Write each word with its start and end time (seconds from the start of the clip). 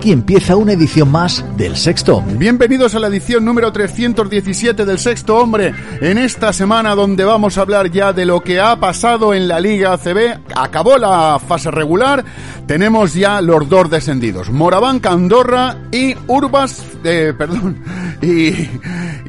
Aquí 0.00 0.12
empieza 0.12 0.56
una 0.56 0.72
edición 0.72 1.10
más 1.10 1.44
del 1.58 1.76
Sexto 1.76 2.16
Hombre. 2.16 2.34
Bienvenidos 2.38 2.94
a 2.94 2.98
la 2.98 3.08
edición 3.08 3.44
número 3.44 3.70
317 3.70 4.86
del 4.86 4.98
Sexto 4.98 5.36
Hombre. 5.36 5.74
En 6.00 6.16
esta 6.16 6.54
semana 6.54 6.94
donde 6.94 7.22
vamos 7.22 7.58
a 7.58 7.60
hablar 7.60 7.90
ya 7.90 8.14
de 8.14 8.24
lo 8.24 8.40
que 8.40 8.60
ha 8.60 8.80
pasado 8.80 9.34
en 9.34 9.46
la 9.46 9.60
Liga 9.60 9.92
ACB. 9.92 10.40
Acabó 10.56 10.96
la 10.96 11.38
fase 11.38 11.70
regular. 11.70 12.24
Tenemos 12.66 13.12
ya 13.12 13.42
los 13.42 13.68
dos 13.68 13.90
descendidos. 13.90 14.48
Moraván 14.48 15.02
Andorra 15.04 15.76
y 15.92 16.14
Urbas, 16.28 16.82
eh, 17.04 17.34
perdón, 17.36 17.84
y, 18.22 18.70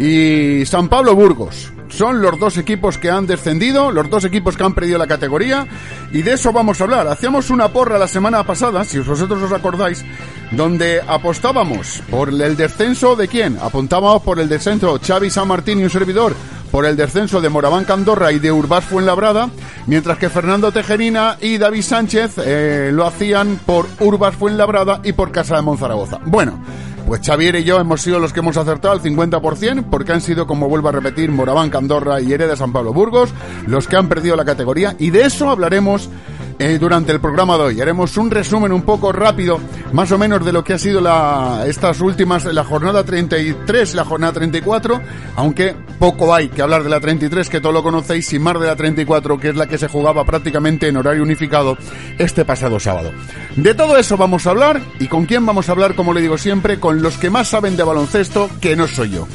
y 0.01 0.65
San 0.65 0.87
Pablo 0.87 1.15
Burgos 1.15 1.73
son 1.91 2.21
los 2.21 2.39
dos 2.39 2.57
equipos 2.57 2.97
que 2.97 3.09
han 3.09 3.27
descendido, 3.27 3.91
los 3.91 4.09
dos 4.09 4.23
equipos 4.23 4.57
que 4.57 4.63
han 4.63 4.73
perdido 4.73 4.97
la 4.97 5.07
categoría, 5.07 5.67
y 6.11 6.21
de 6.21 6.33
eso 6.33 6.51
vamos 6.51 6.81
a 6.81 6.85
hablar. 6.85 7.07
Hacíamos 7.07 7.49
una 7.49 7.69
porra 7.69 7.99
la 7.99 8.07
semana 8.07 8.43
pasada, 8.43 8.83
si 8.83 8.99
vosotros 8.99 9.41
os 9.43 9.51
acordáis, 9.51 10.03
donde 10.51 11.01
apostábamos 11.05 12.01
por 12.09 12.29
el 12.29 12.55
descenso 12.55 13.15
de 13.15 13.27
quién? 13.27 13.57
Apuntábamos 13.61 14.21
por 14.23 14.39
el 14.39 14.49
descenso 14.49 14.99
Xavi 15.05 15.29
San 15.29 15.47
Martín 15.47 15.79
y 15.79 15.83
un 15.83 15.89
servidor, 15.89 16.33
por 16.71 16.85
el 16.85 16.95
descenso 16.95 17.41
de 17.41 17.49
Moraván 17.49 17.83
Candorra 17.83 18.31
y 18.31 18.39
de 18.39 18.51
Urbás 18.51 18.85
Fuenlabrada, 18.85 19.49
mientras 19.87 20.17
que 20.17 20.29
Fernando 20.29 20.71
Tejerina 20.71 21.37
y 21.41 21.57
David 21.57 21.81
Sánchez 21.81 22.35
eh, 22.37 22.91
lo 22.93 23.05
hacían 23.05 23.59
por 23.65 23.87
Urbas 23.99 24.35
Fuenlabrada 24.35 25.01
y 25.03 25.11
por 25.11 25.31
Casa 25.31 25.57
de 25.57 25.61
Monzaragoza. 25.63 26.19
Bueno, 26.25 26.63
pues 27.05 27.21
Xavier 27.25 27.55
y 27.55 27.63
yo 27.63 27.79
hemos 27.79 28.01
sido 28.01 28.19
los 28.19 28.33
que 28.33 28.39
hemos 28.39 28.57
acertado 28.57 28.93
al 28.93 29.01
50%, 29.01 29.85
porque 29.89 30.13
han 30.13 30.21
sido, 30.21 30.47
como 30.47 30.69
vuelvo 30.69 30.89
a 30.89 30.93
repetir, 30.93 31.31
Moraván 31.31 31.69
Candorra 31.69 32.21
y 32.21 32.31
Hereda 32.31 32.55
San 32.55 32.71
Pablo 32.71 32.93
Burgos, 32.93 33.33
los 33.67 33.87
que 33.87 33.97
han 33.97 34.07
perdido 34.07 34.35
la 34.35 34.45
categoría, 34.45 34.95
y 34.97 35.09
de 35.09 35.23
eso 35.23 35.49
hablaremos 35.49 36.09
eh, 36.61 36.77
durante 36.77 37.11
el 37.11 37.19
programa 37.19 37.57
de 37.57 37.63
hoy. 37.63 37.81
Haremos 37.81 38.17
un 38.17 38.29
resumen 38.29 38.71
un 38.71 38.83
poco 38.83 39.11
rápido, 39.11 39.59
más 39.93 40.11
o 40.11 40.19
menos, 40.19 40.45
de 40.45 40.51
lo 40.51 40.63
que 40.63 40.73
ha 40.73 40.77
sido 40.77 41.01
la, 41.01 41.63
estas 41.65 41.99
últimas, 42.01 42.45
la 42.45 42.63
jornada 42.63 43.03
33 43.03 43.93
y 43.93 43.95
la 43.95 44.05
jornada 44.05 44.33
34, 44.33 45.01
aunque 45.37 45.75
poco 45.97 46.35
hay 46.35 46.49
que 46.49 46.61
hablar 46.61 46.83
de 46.83 46.89
la 46.89 46.99
33, 46.99 47.49
que 47.49 47.61
todo 47.61 47.71
lo 47.71 47.81
conocéis, 47.81 48.31
y 48.33 48.37
más 48.37 48.59
de 48.59 48.67
la 48.67 48.75
34, 48.75 49.39
que 49.39 49.49
es 49.49 49.55
la 49.55 49.65
que 49.65 49.79
se 49.79 49.87
jugaba 49.87 50.23
prácticamente 50.23 50.87
en 50.87 50.97
horario 50.97 51.23
unificado 51.23 51.79
este 52.19 52.45
pasado 52.45 52.79
sábado. 52.79 53.11
De 53.55 53.73
todo 53.73 53.97
eso 53.97 54.15
vamos 54.15 54.45
a 54.45 54.51
hablar, 54.51 54.81
y 54.99 55.07
con 55.07 55.25
quién 55.25 55.43
vamos 55.43 55.67
a 55.67 55.71
hablar, 55.71 55.95
como 55.95 56.13
le 56.13 56.21
digo 56.21 56.37
siempre, 56.37 56.79
con 56.79 57.01
los 57.01 57.17
que 57.17 57.31
más 57.31 57.47
saben 57.47 57.75
de 57.75 57.83
baloncesto, 57.83 58.51
que 58.61 58.75
no 58.75 58.87
soy 58.87 59.09
yo. 59.09 59.27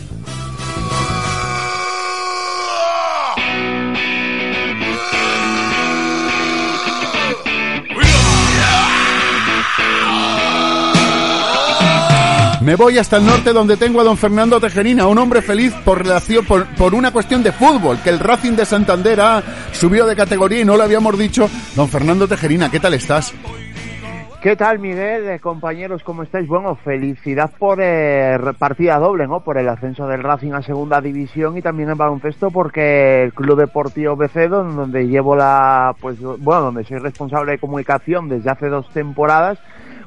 Me 12.67 12.75
voy 12.75 12.99
hasta 12.99 13.19
el 13.19 13.25
norte 13.25 13.53
donde 13.53 13.77
tengo 13.77 14.01
a 14.01 14.03
don 14.03 14.17
Fernando 14.17 14.61
Tejerina, 14.61 15.07
un 15.07 15.19
hombre 15.19 15.41
feliz 15.41 15.73
por 15.85 15.99
relación 15.99 16.45
por, 16.45 16.67
por, 16.75 16.95
una 16.95 17.13
cuestión 17.13 17.41
de 17.45 17.53
fútbol, 17.53 17.97
que 18.03 18.11
el 18.11 18.19
Racing 18.19 18.55
de 18.55 18.65
Santander 18.65 19.21
ha 19.21 19.41
subido 19.71 20.05
de 20.05 20.17
categoría 20.17 20.63
y 20.63 20.65
no 20.65 20.77
lo 20.77 20.83
habíamos 20.83 21.17
dicho. 21.17 21.49
Don 21.77 21.89
Fernando 21.89 22.27
Tejerina, 22.27 22.69
¿qué 22.69 22.81
tal 22.81 22.95
estás? 22.95 23.33
¿Qué 24.43 24.57
tal, 24.57 24.81
Miguel? 24.81 25.29
Eh, 25.29 25.39
compañeros, 25.39 26.03
¿cómo 26.03 26.25
estáis? 26.25 26.49
Bueno, 26.49 26.75
felicidad 26.75 27.53
por 27.57 27.79
eh, 27.81 28.37
partida 28.59 28.99
doble, 28.99 29.29
¿no? 29.29 29.45
Por 29.45 29.59
el 29.59 29.69
ascenso 29.69 30.09
del 30.09 30.25
Racing 30.25 30.51
a 30.51 30.63
segunda 30.63 31.01
división 31.01 31.57
y 31.57 31.63
también 31.63 31.91
en 31.91 31.97
baloncesto 31.97 32.51
porque 32.51 33.23
el 33.23 33.33
Club 33.33 33.61
Deportivo 33.61 34.17
Becedo, 34.17 34.65
donde 34.65 35.07
llevo 35.07 35.37
la, 35.37 35.95
pues, 36.01 36.21
bueno, 36.21 36.63
donde 36.63 36.83
soy 36.83 36.99
responsable 36.99 37.53
de 37.53 37.59
comunicación 37.59 38.29
desde 38.29 38.51
hace 38.51 38.67
dos 38.67 38.89
temporadas, 38.91 39.61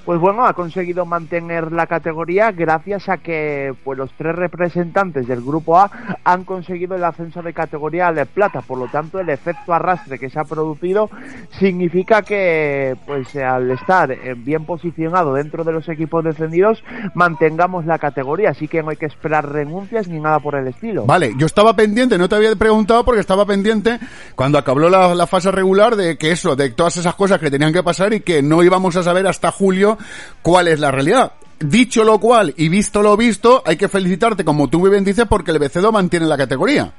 pues 0.09 0.19
bueno, 0.19 0.47
ha 0.47 0.53
conseguido 0.53 1.05
mantener 1.05 1.71
la 1.71 1.85
categoría 1.85 2.51
gracias 2.51 3.07
a 3.09 3.17
que 3.17 3.75
pues 3.83 3.95
los 3.95 4.11
tres 4.17 4.35
representantes 4.35 5.27
del 5.27 5.39
grupo 5.39 5.77
A 5.77 5.91
han 6.23 6.45
conseguido 6.45 6.95
el 6.95 7.03
ascenso 7.03 7.43
de 7.43 7.53
categoría 7.53 8.11
de 8.11 8.25
plata, 8.25 8.61
por 8.61 8.79
lo 8.79 8.87
tanto 8.87 9.19
el 9.19 9.29
efecto 9.29 9.71
arrastre 9.71 10.17
que 10.17 10.31
se 10.31 10.39
ha 10.39 10.45
producido 10.45 11.11
significa 11.59 12.23
que 12.23 12.97
pues 13.05 13.35
al 13.35 13.69
estar 13.69 14.17
bien 14.37 14.65
posicionado 14.65 15.35
dentro 15.35 15.63
de 15.63 15.73
los 15.73 15.87
equipos 15.87 16.23
descendidos 16.23 16.83
mantengamos 17.13 17.85
la 17.85 17.99
categoría, 17.99 18.49
así 18.49 18.67
que 18.67 18.81
no 18.81 18.89
hay 18.89 18.97
que 18.97 19.05
esperar 19.05 19.47
renuncias 19.47 20.07
ni 20.07 20.19
nada 20.19 20.39
por 20.39 20.55
el 20.55 20.65
estilo. 20.65 21.05
Vale, 21.05 21.33
yo 21.37 21.45
estaba 21.45 21.75
pendiente, 21.75 22.17
no 22.17 22.27
te 22.27 22.33
había 22.33 22.55
preguntado 22.55 23.05
porque 23.05 23.21
estaba 23.21 23.45
pendiente 23.45 23.99
cuando 24.33 24.57
acabó 24.57 24.79
la, 24.89 25.13
la 25.13 25.27
fase 25.27 25.51
regular 25.51 25.95
de 25.95 26.17
que 26.17 26.31
eso, 26.31 26.55
de 26.55 26.71
todas 26.71 26.97
esas 26.97 27.13
cosas 27.13 27.37
que 27.37 27.51
tenían 27.51 27.73
que 27.73 27.83
pasar 27.83 28.11
y 28.13 28.21
que 28.21 28.41
no 28.41 28.63
íbamos 28.63 28.95
a 28.95 29.03
saber 29.03 29.27
hasta 29.27 29.51
julio 29.51 29.98
cuál 30.41 30.67
es 30.67 30.79
la 30.79 30.91
realidad. 30.91 31.33
Dicho 31.59 32.03
lo 32.03 32.19
cual 32.19 32.53
y 32.57 32.69
visto 32.69 33.01
lo 33.01 33.17
visto, 33.17 33.61
hay 33.65 33.75
que 33.75 33.89
felicitarte, 33.89 34.45
como 34.45 34.69
tú 34.69 34.87
bien 34.89 35.03
dices, 35.03 35.25
porque 35.27 35.51
el 35.51 35.59
Becedo 35.59 35.91
mantiene 35.91 36.25
la 36.25 36.37
categoría. 36.37 36.93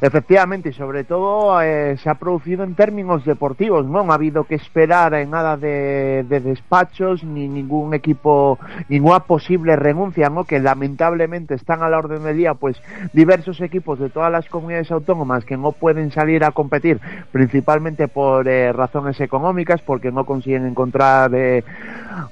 Efectivamente, 0.00 0.70
y 0.70 0.72
sobre 0.72 1.04
todo 1.04 1.60
eh, 1.62 1.96
se 1.98 2.10
ha 2.10 2.14
producido 2.14 2.64
en 2.64 2.74
términos 2.74 3.24
deportivos, 3.24 3.86
no 3.86 4.00
ha 4.10 4.14
habido 4.14 4.44
que 4.44 4.54
esperar 4.54 5.14
en 5.14 5.30
nada 5.30 5.56
de, 5.56 6.24
de, 6.28 6.40
despachos 6.40 7.24
ni 7.24 7.48
ningún 7.48 7.94
equipo, 7.94 8.58
ninguna 8.88 9.20
posible 9.20 9.76
renuncia, 9.76 10.28
¿no? 10.28 10.44
que 10.44 10.60
lamentablemente 10.60 11.54
están 11.54 11.82
a 11.82 11.88
la 11.88 11.98
orden 11.98 12.22
del 12.24 12.36
día, 12.36 12.54
pues 12.54 12.80
diversos 13.12 13.60
equipos 13.60 13.98
de 13.98 14.10
todas 14.10 14.30
las 14.30 14.48
comunidades 14.48 14.90
autónomas 14.90 15.44
que 15.44 15.56
no 15.56 15.72
pueden 15.72 16.10
salir 16.10 16.44
a 16.44 16.52
competir, 16.52 17.00
principalmente 17.32 18.08
por 18.08 18.48
eh, 18.48 18.72
razones 18.72 19.20
económicas, 19.20 19.80
porque 19.82 20.12
no 20.12 20.24
consiguen 20.24 20.66
encontrar 20.66 21.30
eh, 21.34 21.64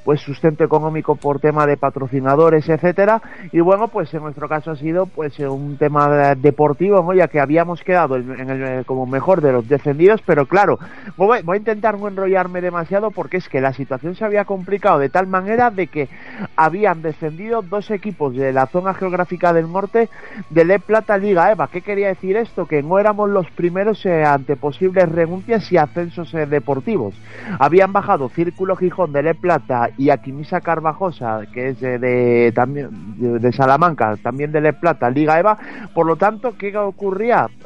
pues 0.05 0.21
sustento 0.21 0.65
económico 0.65 1.16
por 1.16 1.41
tema 1.41 1.66
de 1.66 1.76
patrocinadores, 1.76 2.69
etcétera, 2.69 3.21
y 3.53 3.61
bueno, 3.61 3.88
pues 3.88 4.12
en 4.15 4.22
nuestro 4.22 4.49
caso 4.49 4.71
ha 4.71 4.76
sido 4.76 5.06
pues 5.06 5.38
un 5.38 5.76
tema 5.76 6.34
deportivo, 6.34 7.03
¿no? 7.03 7.15
Habíamos 7.41 7.83
quedado 7.83 8.17
el, 8.17 8.84
como 8.87 9.06
mejor 9.06 9.41
de 9.41 9.53
los 9.53 9.69
descendidos, 9.69 10.22
pero 10.25 10.47
claro, 10.47 10.78
voy, 11.17 11.41
a 11.47 11.56
intentar 11.56 11.99
no 11.99 12.09
enrollarme 12.09 12.61
demasiado 12.61 13.11
porque 13.11 13.37
es 13.37 13.49
que 13.49 13.61
la 13.61 13.72
situación 13.72 14.15
se 14.15 14.25
había 14.25 14.45
complicado 14.45 14.99
de 14.99 15.09
tal 15.09 15.27
manera 15.27 15.71
de 15.71 15.87
que 15.87 16.09
habían 16.56 17.03
descendido 17.03 17.62
dos 17.62 17.91
equipos 17.91 18.34
de 18.34 18.53
la 18.53 18.67
zona 18.67 18.94
geográfica 18.94 19.53
del 19.53 19.71
norte 19.71 20.09
de 20.50 20.65
Le 20.65 20.78
Plata 20.78 21.19
Liga 21.19 21.50
EVA. 21.50 21.69
¿Qué 21.69 21.81
quería 21.81 22.09
decir 22.09 22.37
esto? 22.37 22.67
Que 22.67 22.83
no 22.83 22.99
éramos 22.99 23.31
los 23.31 23.50
primeros 23.50 24.05
eh, 24.06 24.25
ante 24.25 24.56
posibles 24.56 25.09
renuncias 25.09 25.71
y 25.73 25.77
ascensos 25.77 26.33
eh, 26.34 26.47
deportivos. 26.47 27.15
Habían 27.59 27.93
bajado 27.93 28.28
Círculo 28.28 28.77
Gijón 28.77 29.12
de 29.12 29.23
Le 29.23 29.34
Plata 29.34 29.91
y 29.97 30.11
Aquimisa 30.11 30.61
Carvajosa, 30.61 31.43
que 31.53 31.71
es 31.71 31.81
de, 31.81 32.53
también 32.55 32.89
de, 33.19 33.53
Salamanca, 33.53 34.17
también 34.23 34.53
de 34.53 34.61
Le 34.61 34.73
Plata 34.73 35.11
Liga 35.11 35.39
EVA. 35.39 35.59
Por 35.94 36.06
lo 36.06 36.17
tanto, 36.17 36.56
¿qué 36.56 36.71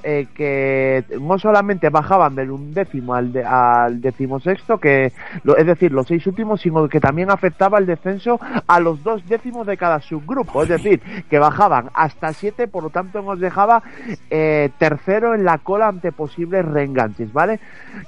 Eh, 0.04 0.26
que 0.34 1.04
no 1.20 1.38
solamente 1.38 1.88
bajaban 1.88 2.36
del 2.36 2.52
undécimo 2.52 3.14
al, 3.14 3.32
de, 3.32 3.44
al 3.44 4.00
decimosexto, 4.00 4.78
que 4.78 5.12
lo, 5.42 5.56
es 5.56 5.66
decir, 5.66 5.90
los 5.90 6.06
seis 6.06 6.24
últimos, 6.28 6.60
sino 6.60 6.88
que 6.88 7.00
también 7.00 7.30
afectaba 7.30 7.78
el 7.78 7.86
descenso 7.86 8.38
a 8.66 8.78
los 8.78 9.02
dos 9.02 9.26
décimos 9.28 9.66
de 9.66 9.76
cada 9.76 10.00
subgrupo, 10.00 10.62
es 10.62 10.68
decir, 10.68 11.00
que 11.28 11.40
bajaban 11.40 11.90
hasta 11.94 12.32
siete, 12.32 12.68
por 12.68 12.84
lo 12.84 12.90
tanto 12.90 13.22
nos 13.22 13.40
dejaba 13.40 13.82
eh, 14.30 14.70
tercero 14.78 15.34
en 15.34 15.44
la 15.44 15.58
cola 15.58 15.88
ante 15.88 16.12
posibles 16.12 16.64
reenganches, 16.64 17.32
¿vale? 17.32 17.58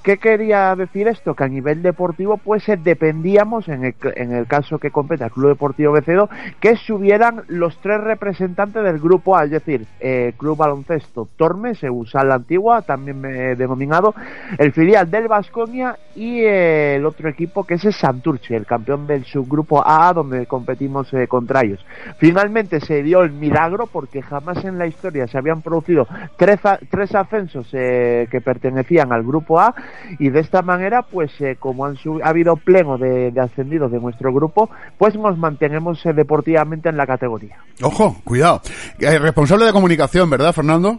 ¿Qué 0.05 0.19
quería 0.19 0.77
decir 0.77 1.09
esto? 1.09 1.35
Que 1.35 1.45
a 1.45 1.49
nivel 1.49 1.83
deportivo, 1.83 2.37
pues 2.37 2.69
eh, 2.69 2.79
dependíamos, 2.81 3.69
en 3.69 3.85
el, 3.85 3.95
en 4.15 4.33
el 4.33 4.47
caso 4.47 4.79
que 4.79 4.93
compete 4.93 5.25
el 5.25 5.33
Club 5.33 5.49
Deportivo 5.49 5.93
Becedo, 5.93 6.31
que 6.61 6.77
subieran 6.77 7.43
los 7.49 7.77
tres 7.79 8.01
representantes 8.01 8.85
del 8.85 9.01
grupo 9.01 9.37
A, 9.37 9.45
es 9.45 9.51
decir, 9.51 9.87
eh, 9.99 10.35
Club 10.39 10.57
Baloncesto, 10.57 11.29
Tormes, 11.41 11.79
usa 11.91 12.23
la 12.23 12.35
antigua, 12.35 12.83
también 12.83 13.19
me 13.19 13.53
he 13.53 13.57
denominado, 13.57 14.15
el 14.59 14.73
filial 14.73 15.11
del 15.11 15.27
Vasconia 15.27 15.97
y 16.15 16.45
el 16.45 17.07
otro 17.07 17.31
equipo 17.31 17.65
que 17.65 17.75
es 17.75 17.85
el 17.87 17.95
Santurce, 17.95 18.55
el 18.55 18.67
campeón 18.67 19.07
del 19.07 19.25
subgrupo 19.25 19.83
A 19.83 20.13
donde 20.13 20.45
competimos 20.45 21.11
eh, 21.15 21.27
contra 21.27 21.63
ellos. 21.63 21.81
Finalmente 22.19 22.79
se 22.81 23.03
dio 23.03 23.23
el 23.23 23.33
milagro 23.33 23.87
porque 23.87 24.21
jamás 24.21 24.63
en 24.67 24.77
la 24.77 24.87
historia 24.87 25.27
se 25.29 25.39
habían 25.39 25.63
producido 25.63 26.07
tres, 26.37 26.61
tres 26.91 27.15
ascensos 27.15 27.67
eh, 27.73 28.29
que 28.31 28.43
pertenecían 28.43 29.11
al 29.11 29.23
grupo 29.23 29.59
A 29.61 29.75
y 30.19 30.29
de 30.29 30.41
esta 30.41 30.61
manera 30.61 31.01
pues 31.01 31.33
como 31.59 31.87
han 31.87 31.97
ha 32.23 32.29
habido 32.29 32.57
pleno 32.57 32.99
de, 32.99 33.31
de, 33.31 33.41
ascendidos 33.41 33.91
de 33.91 33.99
nuestro 33.99 34.31
grupo 34.31 34.69
pues 34.99 35.15
nos 35.15 35.39
mantenemos 35.39 36.03
deportivamente 36.05 36.91
en 36.91 36.99
la 36.99 37.07
categoría. 37.07 37.57
Ojo, 37.81 38.17
cuidado. 38.25 38.61
responsable 38.99 39.65
de 39.65 39.73
comunicación, 39.73 40.29
¿verdad, 40.29 40.53
Fernando? 40.53 40.99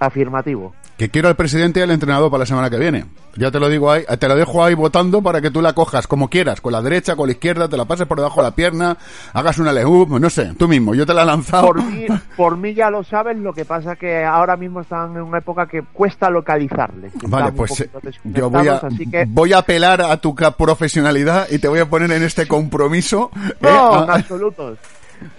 Afirmativo. 0.00 0.74
Que 0.96 1.10
quiero 1.10 1.28
al 1.28 1.36
presidente 1.36 1.80
y 1.80 1.82
al 1.82 1.90
entrenador 1.90 2.30
para 2.30 2.40
la 2.40 2.46
semana 2.46 2.70
que 2.70 2.78
viene. 2.78 3.04
Ya 3.36 3.50
te 3.50 3.60
lo 3.60 3.68
digo 3.68 3.90
ahí, 3.90 4.04
te 4.18 4.28
lo 4.28 4.34
dejo 4.34 4.64
ahí 4.64 4.74
votando 4.74 5.22
para 5.22 5.40
que 5.40 5.50
tú 5.50 5.62
la 5.62 5.74
cojas 5.74 6.06
como 6.06 6.28
quieras, 6.28 6.60
con 6.60 6.72
la 6.72 6.82
derecha, 6.82 7.16
con 7.16 7.28
la 7.28 7.32
izquierda, 7.32 7.68
te 7.68 7.76
la 7.76 7.84
pases 7.84 8.06
por 8.06 8.18
debajo 8.18 8.40
de 8.40 8.48
la 8.48 8.54
pierna, 8.54 8.96
hagas 9.32 9.58
una 9.58 9.72
leu, 9.72 10.06
no 10.18 10.30
sé, 10.30 10.54
tú 10.58 10.68
mismo, 10.68 10.94
yo 10.94 11.06
te 11.06 11.14
la 11.14 11.22
he 11.22 11.26
lanzado. 11.26 11.66
Por 11.66 11.84
mí, 11.84 12.06
por 12.36 12.56
mí 12.56 12.74
ya 12.74 12.90
lo 12.90 13.04
sabes, 13.04 13.38
lo 13.38 13.52
que 13.52 13.64
pasa 13.64 13.96
que 13.96 14.24
ahora 14.24 14.56
mismo 14.56 14.80
están 14.80 15.16
en 15.16 15.22
una 15.22 15.38
época 15.38 15.66
que 15.66 15.82
cuesta 15.82 16.28
localizarles. 16.28 17.12
Vale, 17.22 17.52
pues 17.52 17.80
eh, 17.80 17.90
yo 18.24 18.50
voy 18.50 18.68
a, 18.68 18.80
voy 19.28 19.52
a 19.52 19.58
apelar 19.58 20.02
a 20.02 20.16
tu 20.16 20.34
profesionalidad 20.34 21.46
y 21.50 21.58
te 21.58 21.68
voy 21.68 21.80
a 21.80 21.88
poner 21.88 22.10
en 22.10 22.22
este 22.22 22.48
compromiso. 22.48 23.30
No, 23.60 24.00
eh, 24.00 24.04
en 24.04 24.10
absoluto 24.10 24.76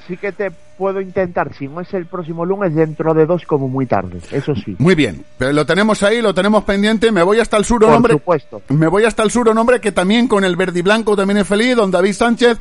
sí 0.07 0.17
que 0.17 0.31
te 0.31 0.51
puedo 0.77 1.01
intentar, 1.01 1.53
si 1.53 1.67
no 1.67 1.81
es 1.81 1.93
el 1.93 2.05
próximo 2.05 2.45
lunes, 2.45 2.73
dentro 2.73 3.13
de 3.13 3.25
dos 3.25 3.45
como 3.45 3.67
muy 3.67 3.85
tarde, 3.85 4.19
eso 4.31 4.55
sí. 4.55 4.75
Muy 4.79 4.95
bien, 4.95 5.23
pero 5.37 5.53
lo 5.53 5.65
tenemos 5.65 6.01
ahí, 6.03 6.21
lo 6.21 6.33
tenemos 6.33 6.63
pendiente, 6.63 7.11
me 7.11 7.23
voy 7.23 7.39
hasta 7.39 7.57
el 7.57 7.65
sur, 7.65 7.83
hombre. 7.83 8.13
supuesto. 8.13 8.61
Me 8.69 8.87
voy 8.87 9.05
hasta 9.05 9.23
el 9.23 9.31
sur, 9.31 9.47
un 9.49 9.57
hombre 9.57 9.79
que 9.79 9.91
también 9.91 10.27
con 10.27 10.43
el 10.43 10.55
verde 10.55 10.79
y 10.79 10.81
blanco 10.81 11.15
también 11.15 11.37
es 11.37 11.47
feliz, 11.47 11.75
don 11.75 11.91
David 11.91 12.13
Sánchez. 12.13 12.57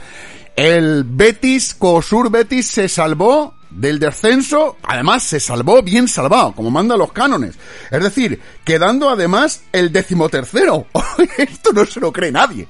El 0.56 1.05
Betis, 1.05 1.75
Cosur 1.75 2.31
Betis 2.31 2.67
se 2.67 2.88
salvó 2.88 3.55
del 3.70 3.99
descenso, 3.99 4.76
además 4.82 5.22
se 5.22 5.40
salvó 5.40 5.82
bien 5.82 6.08
salvado, 6.08 6.52
como 6.52 6.70
manda 6.70 6.96
los 6.96 7.12
cánones. 7.12 7.56
Es 7.90 8.02
decir, 8.02 8.40
quedando 8.64 9.08
además 9.08 9.62
el 9.72 9.93
decimotercero. 9.93 10.87
Esto 11.38 11.72
no 11.72 11.87
se 11.87 12.00
lo 12.00 12.12
cree 12.12 12.32
nadie. 12.32 12.67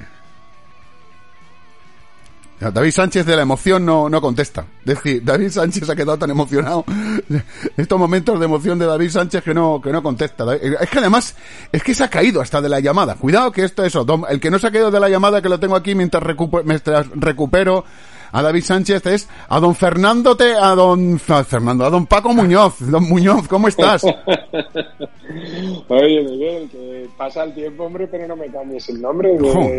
David 2.61 2.91
Sánchez 2.91 3.25
de 3.25 3.37
la 3.37 3.43
emoción 3.43 3.87
no, 3.87 4.11
no 4.11 4.21
contesta. 4.21 4.67
Es 4.85 4.97
decir, 4.97 5.23
David 5.25 5.51
Sánchez 5.51 5.89
ha 5.89 5.97
quedado 5.97 6.19
tan 6.19 6.31
emocionado. 6.31 6.85
Estos 7.77 7.99
momentos 7.99 8.39
de 8.39 8.45
emoción 8.45 8.79
de 8.79 8.87
David 8.87 9.11
Sánchez 9.11 9.43
que 9.43 9.55
no, 9.55 9.81
que 9.81 9.91
no 9.91 10.03
contesta. 10.03 10.55
Es 10.55 10.91
que 10.91 10.99
además, 10.99 11.35
es 11.73 11.83
que 11.83 11.95
se 11.95 12.05
ha 12.05 12.09
caído 12.09 12.41
hasta 12.41 12.61
de 12.61 12.69
la 12.69 12.81
llamada. 12.81 13.15
Cuidado 13.15 13.51
que 13.51 13.65
esto 13.65 13.83
es 13.83 13.89
eso. 13.89 14.07
El 14.29 14.41
que 14.41 14.51
no 14.51 14.59
se 14.59 14.67
ha 14.67 14.71
caído 14.71 14.91
de 14.91 15.01
la 15.01 15.09
llamada, 15.09 15.41
que 15.41 15.49
lo 15.49 15.59
tengo 15.59 15.75
aquí 15.75 15.95
mientras, 15.95 16.23
mientras 16.65 17.07
recupero 17.15 17.85
a 18.32 18.43
David 18.43 18.62
Sánchez 18.62 19.06
es 19.06 19.29
a 19.49 19.61
don 19.61 19.75
Fernando 19.75 20.37
te, 20.37 20.55
a 20.55 20.75
don 20.75 21.19
Fernando, 21.19 21.85
a 21.85 21.91
don 21.91 22.06
Paco 22.06 22.32
Muñoz. 22.32 22.77
Don 22.81 23.09
Muñoz, 23.09 23.49
¿cómo 23.49 23.69
estás? 23.69 24.05
Oye, 25.88 26.23
Miguel, 26.23 26.69
que 26.71 27.09
pasa 27.17 27.44
el 27.44 27.55
tiempo, 27.55 27.85
hombre, 27.85 28.06
pero 28.06 28.27
no 28.27 28.37
me 28.37 28.49
cambies 28.49 28.88
el 28.88 29.00
nombre. 29.00 29.37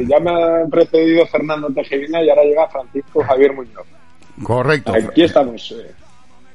Ya 0.08 0.20
me 0.20 0.32
ha 0.32 0.66
precedido 0.70 1.26
Fernando 1.28 1.68
Tejevina 1.70 2.24
y 2.24 2.30
ahora 2.30 2.44
llega 2.44 2.68
Francisco 2.68 3.24
Javier 3.24 3.54
Muñoz. 3.54 3.86
Correcto. 4.44 4.94
Aquí 4.94 5.24
estamos. 5.24 5.72
Eh, 5.72 5.92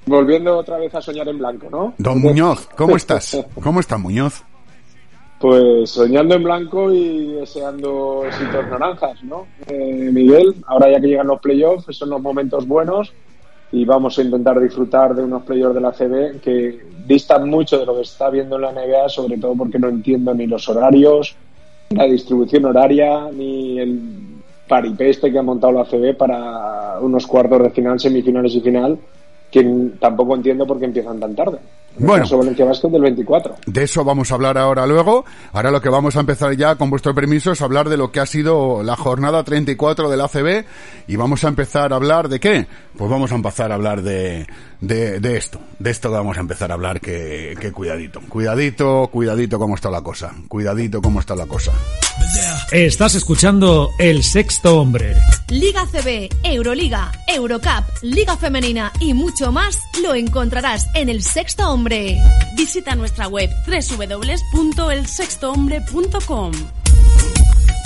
volviendo 0.06 0.56
otra 0.56 0.78
vez 0.78 0.94
a 0.94 1.02
soñar 1.02 1.28
en 1.28 1.38
blanco, 1.38 1.68
¿no? 1.70 1.94
Don 1.98 2.20
Muñoz, 2.20 2.68
¿cómo 2.76 2.96
estás? 2.96 3.44
¿Cómo 3.60 3.80
está 3.80 3.98
Muñoz? 3.98 4.44
Pues 5.38 5.90
soñando 5.90 6.34
en 6.34 6.42
blanco 6.42 6.90
y 6.90 7.32
deseando 7.32 8.24
éxitos 8.26 8.68
naranjas, 8.68 9.22
¿no? 9.22 9.46
Eh, 9.66 10.10
Miguel, 10.10 10.54
ahora 10.66 10.90
ya 10.90 11.00
que 11.00 11.08
llegan 11.08 11.26
los 11.26 11.40
playoffs, 11.40 11.94
son 11.94 12.10
los 12.10 12.22
momentos 12.22 12.66
buenos 12.66 13.12
y 13.70 13.84
vamos 13.84 14.18
a 14.18 14.22
intentar 14.22 14.58
disfrutar 14.60 15.14
de 15.14 15.24
unos 15.24 15.42
playoffs 15.42 15.74
de 15.74 15.80
la 15.80 15.92
CB 15.92 16.40
que 16.40 16.80
distan 17.06 17.50
mucho 17.50 17.78
de 17.78 17.84
lo 17.84 17.94
que 17.96 18.02
está 18.02 18.30
viendo 18.30 18.56
en 18.56 18.62
la 18.62 18.72
NBA, 18.72 19.08
sobre 19.10 19.36
todo 19.36 19.54
porque 19.54 19.78
no 19.78 19.88
entiendo 19.88 20.32
ni 20.32 20.46
los 20.46 20.68
horarios, 20.68 21.36
la 21.90 22.04
distribución 22.04 22.64
horaria, 22.64 23.28
ni 23.32 23.78
el 23.78 24.00
paripeste 24.66 25.30
que 25.30 25.38
ha 25.38 25.42
montado 25.42 25.74
la 25.74 25.84
CB 25.84 26.16
para 26.16 26.98
unos 27.00 27.26
cuartos 27.26 27.62
de 27.62 27.70
final, 27.70 28.00
semifinales 28.00 28.54
y 28.54 28.60
final, 28.60 28.98
que 29.50 29.90
tampoco 30.00 30.34
entiendo 30.34 30.66
por 30.66 30.78
qué 30.78 30.86
empiezan 30.86 31.20
tan 31.20 31.34
tarde. 31.34 31.58
Bueno, 31.98 32.26
del 32.26 33.02
24. 33.02 33.56
De 33.66 33.84
eso 33.84 34.04
vamos 34.04 34.30
a 34.30 34.34
hablar 34.34 34.58
ahora 34.58 34.86
luego. 34.86 35.24
Ahora 35.52 35.70
lo 35.70 35.80
que 35.80 35.88
vamos 35.88 36.16
a 36.16 36.20
empezar 36.20 36.54
ya, 36.54 36.74
con 36.74 36.90
vuestro 36.90 37.14
permiso, 37.14 37.52
es 37.52 37.62
hablar 37.62 37.88
de 37.88 37.96
lo 37.96 38.12
que 38.12 38.20
ha 38.20 38.26
sido 38.26 38.82
la 38.82 38.96
jornada 38.96 39.42
34 39.44 40.10
del 40.10 40.20
ACB. 40.20 40.64
Y 41.06 41.16
vamos 41.16 41.44
a 41.44 41.48
empezar 41.48 41.92
a 41.92 41.96
hablar 41.96 42.28
de 42.28 42.38
qué? 42.38 42.66
Pues 42.96 43.10
vamos 43.10 43.32
a 43.32 43.36
empezar 43.36 43.72
a 43.72 43.76
hablar 43.76 44.02
de, 44.02 44.46
de, 44.80 45.20
de 45.20 45.36
esto. 45.36 45.58
De 45.78 45.90
esto 45.90 46.10
vamos 46.10 46.36
a 46.36 46.40
empezar 46.40 46.70
a 46.70 46.74
hablar 46.74 47.00
que, 47.00 47.54
que 47.58 47.72
cuidadito. 47.72 48.20
Cuidadito, 48.28 49.08
cuidadito 49.10 49.58
cómo 49.58 49.74
está 49.74 49.90
la 49.90 50.02
cosa. 50.02 50.34
Cuidadito 50.48 51.00
cómo 51.00 51.20
está 51.20 51.34
la 51.34 51.46
cosa. 51.46 51.72
Estás 52.72 53.14
escuchando 53.14 53.92
El 53.96 54.24
Sexto 54.24 54.80
Hombre. 54.80 55.14
Liga 55.50 55.86
CB, 55.86 56.28
Euroliga, 56.42 57.12
Eurocup, 57.28 57.84
Liga 58.02 58.36
Femenina 58.36 58.92
y 58.98 59.14
mucho 59.14 59.52
más 59.52 59.78
lo 60.02 60.16
encontrarás 60.16 60.88
en 60.94 61.08
El 61.08 61.22
Sexto 61.22 61.70
Hombre. 61.70 62.20
Visita 62.56 62.96
nuestra 62.96 63.28
web 63.28 63.48
www.elsextohombre.com. 63.68 66.52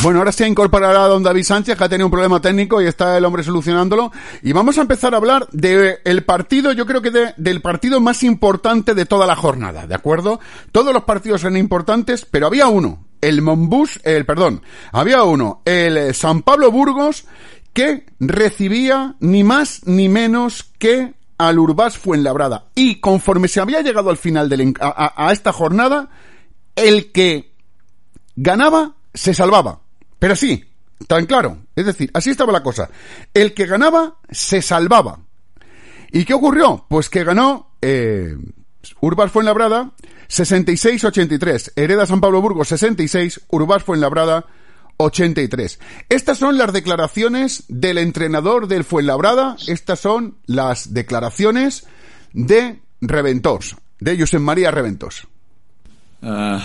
Bueno, 0.02 0.20
ahora 0.20 0.32
se 0.32 0.44
ha 0.44 0.48
incorporado 0.48 0.98
a 0.98 1.08
don 1.08 1.22
David 1.22 1.44
Sánchez, 1.44 1.76
que 1.76 1.84
ha 1.84 1.88
tenido 1.90 2.06
un 2.06 2.12
problema 2.12 2.40
técnico 2.40 2.80
y 2.80 2.86
está 2.86 3.18
el 3.18 3.26
hombre 3.26 3.42
solucionándolo. 3.42 4.10
Y 4.42 4.52
vamos 4.52 4.78
a 4.78 4.80
empezar 4.80 5.12
a 5.12 5.18
hablar 5.18 5.46
del 5.52 5.98
el 6.04 6.24
partido, 6.24 6.72
yo 6.72 6.86
creo 6.86 7.02
que 7.02 7.12
del 7.36 7.60
partido 7.60 8.00
más 8.00 8.22
importante 8.22 8.94
de 8.94 9.04
toda 9.04 9.26
la 9.26 9.36
jornada, 9.36 9.86
¿de 9.86 9.94
acuerdo? 9.94 10.40
Todos 10.72 10.94
los 10.94 11.04
partidos 11.04 11.42
eran 11.42 11.58
importantes, 11.58 12.24
pero 12.24 12.46
había 12.46 12.68
uno, 12.68 13.09
el 13.20 13.42
Monbus, 13.42 14.00
el, 14.04 14.24
perdón, 14.26 14.62
había 14.92 15.22
uno, 15.22 15.62
el 15.64 15.96
eh, 15.96 16.14
San 16.14 16.42
Pablo 16.42 16.70
Burgos, 16.70 17.26
que 17.72 18.06
recibía 18.18 19.16
ni 19.20 19.44
más 19.44 19.86
ni 19.86 20.08
menos 20.08 20.64
que 20.78 21.14
al 21.38 21.58
Urbás 21.58 21.98
Fuenlabrada. 21.98 22.66
Y 22.74 22.96
conforme 22.96 23.48
se 23.48 23.60
había 23.60 23.80
llegado 23.80 24.10
al 24.10 24.16
final 24.16 24.48
del, 24.48 24.74
a 24.80 25.32
esta 25.32 25.52
jornada, 25.52 26.10
el 26.76 27.12
que 27.12 27.52
ganaba 28.36 28.94
se 29.14 29.34
salvaba. 29.34 29.80
Pero 30.18 30.36
sí, 30.36 30.64
tan 31.06 31.26
claro. 31.26 31.58
Es 31.74 31.86
decir, 31.86 32.10
así 32.14 32.30
estaba 32.30 32.52
la 32.52 32.62
cosa. 32.62 32.90
El 33.32 33.54
que 33.54 33.66
ganaba 33.66 34.16
se 34.30 34.62
salvaba. 34.62 35.20
¿Y 36.12 36.24
qué 36.24 36.34
ocurrió? 36.34 36.84
Pues 36.88 37.08
que 37.08 37.24
ganó 37.24 37.70
eh, 37.80 38.36
Fuenlabrada 39.30 39.92
66-83. 40.30 41.72
Hereda 41.76 42.06
San 42.06 42.20
Pablo 42.20 42.40
Burgos 42.40 42.68
66, 42.68 43.42
Urbas 43.50 43.82
Fuenlabrada 43.82 44.46
83. 44.96 45.80
Estas 46.08 46.38
son 46.38 46.56
las 46.56 46.72
declaraciones 46.72 47.64
del 47.68 47.98
entrenador 47.98 48.68
del 48.68 48.84
Fuenlabrada. 48.84 49.56
Estas 49.66 50.00
son 50.00 50.36
las 50.46 50.94
declaraciones 50.94 51.86
de 52.32 52.80
Reventos, 53.00 53.76
de 53.98 54.18
José 54.18 54.38
María 54.38 54.70
Reventos. 54.70 55.26
Ah, 56.22 56.64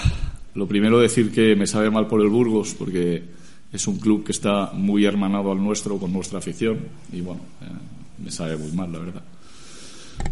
lo 0.53 0.67
primero 0.67 0.99
decir 0.99 1.31
que 1.31 1.55
me 1.55 1.65
sabe 1.65 1.89
mal 1.89 2.07
por 2.07 2.21
el 2.21 2.29
Burgos 2.29 2.75
porque 2.77 3.23
es 3.71 3.87
un 3.87 3.97
club 3.97 4.23
que 4.23 4.31
está 4.31 4.71
muy 4.73 5.05
hermanado 5.05 5.51
al 5.51 5.63
nuestro 5.63 5.97
con 5.97 6.13
nuestra 6.13 6.39
afición 6.39 6.79
y 7.11 7.21
bueno, 7.21 7.41
eh, 7.61 7.65
me 8.23 8.31
sabe 8.31 8.57
muy 8.57 8.71
mal, 8.73 8.91
la 8.91 8.99
verdad. 8.99 9.23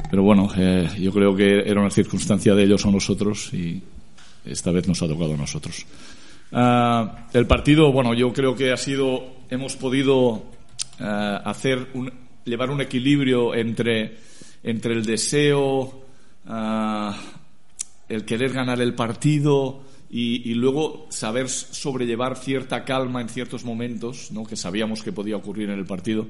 Pero 0.10 0.24
bueno, 0.24 0.50
eh, 0.56 0.90
yo 1.00 1.12
creo 1.12 1.36
que 1.36 1.60
era 1.60 1.82
una 1.82 1.90
circunstancia 1.90 2.54
de 2.54 2.64
ellos 2.64 2.86
o 2.86 2.92
nosotros 2.92 3.54
y 3.54 3.82
esta 4.46 4.72
vez 4.72 4.88
nos 4.88 5.02
ha 5.02 5.08
tocado 5.08 5.34
a 5.34 5.38
nosotros. 5.38 5.86
Ah, 6.52 7.28
el 7.34 7.48
partido, 7.48 7.92
bueno, 7.92 8.14
yo 8.14 8.32
creo 8.32 8.56
que 8.56 8.72
ha 8.72 8.78
sido, 8.78 9.24
hemos 9.50 9.76
podido 9.76 10.44
eh, 11.00 11.38
hacer 11.44 11.88
un, 11.94 12.12
llevar 12.46 12.70
un 12.70 12.82
equilibrio 12.82 13.56
entre, 13.56 14.18
entre 14.64 14.94
el 14.94 15.06
deseo, 15.06 16.06
ah, 16.46 17.18
el 18.08 18.26
querer 18.26 18.54
ganar 18.54 18.82
el 18.82 18.94
partido, 18.94 19.82
y, 20.16 20.54
luego 20.54 21.08
saber 21.10 21.50
sobrellevar 21.50 22.38
cierta 22.38 22.86
calma 22.86 23.20
en 23.20 23.30
ciertos 23.30 23.66
momentos, 23.66 24.32
¿no? 24.32 24.46
que 24.46 24.56
sabíamos 24.56 25.02
que 25.02 25.12
podía 25.12 25.38
ocurrir 25.38 25.72
en 25.72 25.80
el 25.80 25.86
partido. 25.86 26.28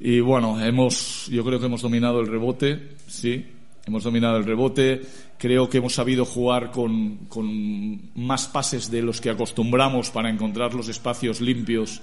Y 0.00 0.20
bueno, 0.20 0.58
hemos, 0.64 1.26
yo 1.26 1.44
creo 1.44 1.60
que 1.60 1.66
hemos 1.66 1.82
dominado 1.82 2.20
el 2.20 2.26
rebote, 2.26 2.96
sí, 3.06 3.44
hemos 3.86 4.02
dominado 4.02 4.38
el 4.38 4.44
rebote. 4.44 5.02
Creo 5.36 5.68
que 5.68 5.78
hemos 5.78 5.94
sabido 5.94 6.24
jugar 6.24 6.70
con, 6.70 7.26
con 7.26 8.10
más 8.14 8.48
pases 8.48 8.90
de 8.90 9.02
los 9.02 9.20
que 9.20 9.30
acostumbramos 9.30 10.10
para 10.10 10.30
encontrar 10.30 10.74
los 10.74 10.88
espacios 10.88 11.40
limpios 11.40 12.00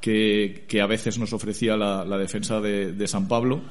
que, 0.00 0.66
que 0.68 0.80
a 0.80 0.86
veces 0.86 1.18
nos 1.18 1.32
ofrecía 1.32 1.76
la, 1.76 2.04
la 2.04 2.18
defensa 2.18 2.60
de, 2.60 2.92
de 2.92 3.08
San 3.08 3.28
Pablo. 3.28 3.62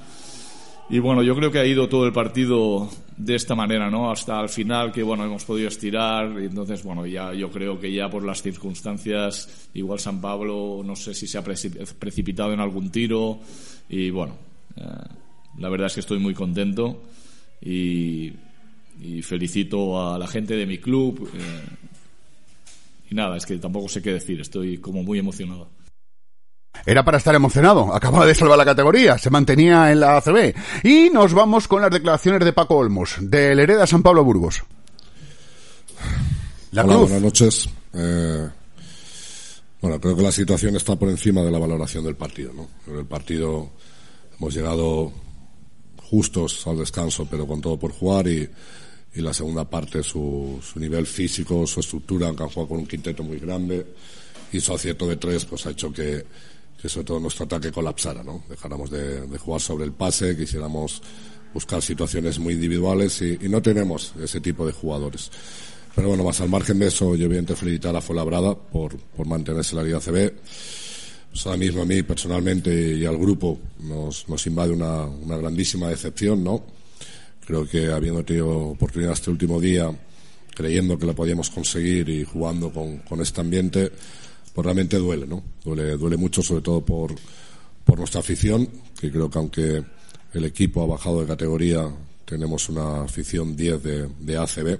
Y 0.89 0.99
bueno, 0.99 1.21
yo 1.21 1.35
creo 1.35 1.51
que 1.51 1.59
ha 1.59 1.65
ido 1.65 1.89
todo 1.89 2.05
el 2.05 2.13
partido 2.13 2.89
de 3.17 3.35
esta 3.35 3.55
manera, 3.55 3.89
¿no? 3.89 4.09
Hasta 4.09 4.39
el 4.39 4.47
final 4.47 4.93
que, 4.93 5.03
bueno, 5.03 5.25
hemos 5.25 5.43
podido 5.43 5.67
estirar 5.67 6.31
y 6.41 6.45
entonces, 6.45 6.81
bueno, 6.81 7.05
ya 7.05 7.33
yo 7.33 7.51
creo 7.51 7.77
que 7.77 7.91
ya 7.91 8.09
por 8.09 8.23
las 8.23 8.41
circunstancias, 8.41 9.67
igual 9.73 9.99
San 9.99 10.21
Pablo, 10.21 10.81
no 10.85 10.95
sé 10.95 11.13
si 11.13 11.27
se 11.27 11.37
ha 11.37 11.43
precipitado 11.43 12.53
en 12.53 12.61
algún 12.61 12.89
tiro 12.89 13.39
y 13.89 14.11
bueno, 14.11 14.37
eh, 14.77 14.81
la 15.57 15.67
verdad 15.67 15.87
es 15.87 15.95
que 15.95 15.99
estoy 15.99 16.19
muy 16.19 16.33
contento 16.33 17.03
y, 17.61 18.31
felicito 19.23 20.01
a 20.01 20.17
la 20.17 20.27
gente 20.27 20.55
de 20.55 20.65
mi 20.65 20.77
club 20.77 21.29
eh, 21.33 21.65
y 23.11 23.15
nada, 23.15 23.35
es 23.35 23.45
que 23.45 23.57
tampoco 23.57 23.89
sé 23.89 24.01
qué 24.01 24.13
decir, 24.13 24.39
estoy 24.39 24.77
como 24.77 25.03
muy 25.03 25.19
emocionado. 25.19 25.67
Era 26.85 27.03
para 27.03 27.17
estar 27.17 27.35
emocionado. 27.35 27.93
Acababa 27.93 28.25
de 28.25 28.33
salvar 28.33 28.57
la 28.57 28.65
categoría. 28.65 29.17
Se 29.17 29.29
mantenía 29.29 29.91
en 29.91 29.99
la 29.99 30.17
ACB. 30.17 30.55
Y 30.83 31.09
nos 31.09 31.33
vamos 31.33 31.67
con 31.67 31.81
las 31.81 31.91
declaraciones 31.91 32.43
de 32.45 32.53
Paco 32.53 32.77
Olmos, 32.77 33.15
del 33.19 33.59
Hereda 33.59 33.85
San 33.85 34.03
Pablo 34.03 34.23
Burgos. 34.23 34.63
La 36.71 36.83
buenas 36.83 37.21
noches. 37.21 37.69
Eh, 37.93 38.49
bueno, 39.81 39.99
creo 39.99 40.15
que 40.15 40.23
la 40.23 40.31
situación 40.31 40.75
está 40.75 40.95
por 40.95 41.09
encima 41.09 41.41
de 41.41 41.51
la 41.51 41.59
valoración 41.59 42.03
del 42.03 42.15
partido. 42.15 42.53
¿no? 42.53 42.69
En 42.87 42.99
el 42.99 43.05
partido 43.05 43.69
hemos 44.39 44.53
llegado 44.53 45.11
justos 46.09 46.65
al 46.67 46.77
descanso, 46.77 47.27
pero 47.29 47.45
con 47.45 47.59
todo 47.59 47.77
por 47.77 47.91
jugar 47.91 48.27
y, 48.27 48.49
y 49.13 49.21
la 49.21 49.33
segunda 49.33 49.69
parte, 49.69 50.03
su, 50.03 50.59
su 50.61 50.79
nivel 50.79 51.05
físico, 51.05 51.65
su 51.67 51.79
estructura, 51.79 52.27
aunque 52.27 52.43
han 52.43 52.49
jugado 52.49 52.69
con 52.69 52.79
un 52.79 52.87
quinteto 52.87 53.23
muy 53.23 53.39
grande 53.39 53.85
y 54.51 54.59
su 54.59 54.73
acierto 54.73 55.07
de 55.07 55.17
tres, 55.17 55.45
pues 55.45 55.65
ha 55.65 55.71
hecho 55.71 55.91
que, 55.91 56.25
que 56.81 56.89
sobre 56.89 57.05
todo 57.05 57.19
nuestro 57.19 57.45
ataque 57.45 57.71
colapsara, 57.71 58.23
¿no? 58.23 58.43
Dejáramos 58.49 58.91
de, 58.91 59.37
jugar 59.37 59.61
sobre 59.61 59.85
el 59.85 59.93
pase, 59.93 60.37
quisiéramos 60.37 61.01
buscar 61.53 61.81
situaciones 61.81 62.37
muy 62.39 62.53
individuales 62.53 63.21
y, 63.21 63.37
no 63.49 63.61
tenemos 63.61 64.13
ese 64.21 64.39
tipo 64.41 64.65
de 64.65 64.71
jugadores. 64.71 65.31
Pero 65.95 66.09
bueno, 66.09 66.23
más 66.23 66.39
al 66.41 66.49
margen 66.49 66.77
de 66.77 66.87
eso, 66.87 67.15
yo 67.15 67.25
evidentemente 67.25 67.55
felicitar 67.55 67.95
a 67.95 68.01
Fuenlabrada 68.01 68.55
por, 68.55 68.95
por 68.97 69.25
mantenerse 69.25 69.71
en 69.71 69.77
la 69.77 69.83
Liga 69.83 69.99
CB. 69.99 70.33
Pues 71.31 71.45
ahora 71.45 71.57
mismo 71.57 71.81
a 71.81 71.85
mí 71.85 72.03
personalmente 72.03 72.95
y 72.95 73.05
al 73.05 73.17
grupo 73.17 73.59
nos, 73.79 74.29
nos 74.29 74.45
invade 74.45 74.71
una, 74.71 75.05
una 75.05 75.37
grandísima 75.37 75.89
decepción, 75.89 76.43
¿no? 76.43 76.63
Creo 77.45 77.67
que 77.67 77.91
habiendo 77.91 78.23
tenido 78.23 78.49
oportunidad 78.49 79.13
este 79.13 79.31
último 79.31 79.59
día, 79.59 79.89
creyendo 80.53 80.97
que 80.99 81.05
lo 81.05 81.15
podíamos 81.15 81.49
conseguir 81.49 82.09
y 82.09 82.23
jugando 82.23 82.71
con, 82.71 82.97
con 82.99 83.21
este 83.21 83.41
ambiente, 83.41 83.91
pues 84.57 84.65
realmente 84.65 84.97
duele, 84.97 85.27
¿no? 85.27 85.43
Duele, 85.63 85.97
duele 85.97 86.17
mucho, 86.17 86.41
sobre 86.41 86.63
todo 86.63 86.83
por, 86.83 87.13
por 87.85 87.99
nuestra 87.99 88.21
afición, 88.21 88.67
que 88.99 89.11
creo 89.11 89.29
que 89.29 89.37
aunque 89.37 89.83
el 90.33 90.45
equipo 90.45 90.81
ha 90.81 90.87
bajado 90.87 91.21
de 91.21 91.27
categoría, 91.27 91.87
tenemos 92.25 92.67
una 92.67 93.03
afición 93.03 93.55
10 93.55 93.83
de, 93.83 94.09
de 94.19 94.35
ACB 94.35 94.79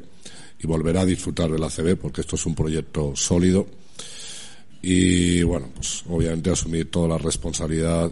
y 0.58 0.66
volverá 0.66 1.02
a 1.02 1.06
disfrutar 1.06 1.52
del 1.52 1.64
ACB 1.64 1.96
porque 1.96 2.22
esto 2.22 2.38
es 2.38 2.46
un 2.48 2.56
proyecto 2.56 3.16
sólido 3.16 3.68
y 4.82 5.44
bueno, 5.44 5.70
pues 5.76 6.04
obviamente 6.10 6.50
asumir 6.50 6.90
toda 6.90 7.10
la 7.10 7.20
responsabilidad 7.20 8.12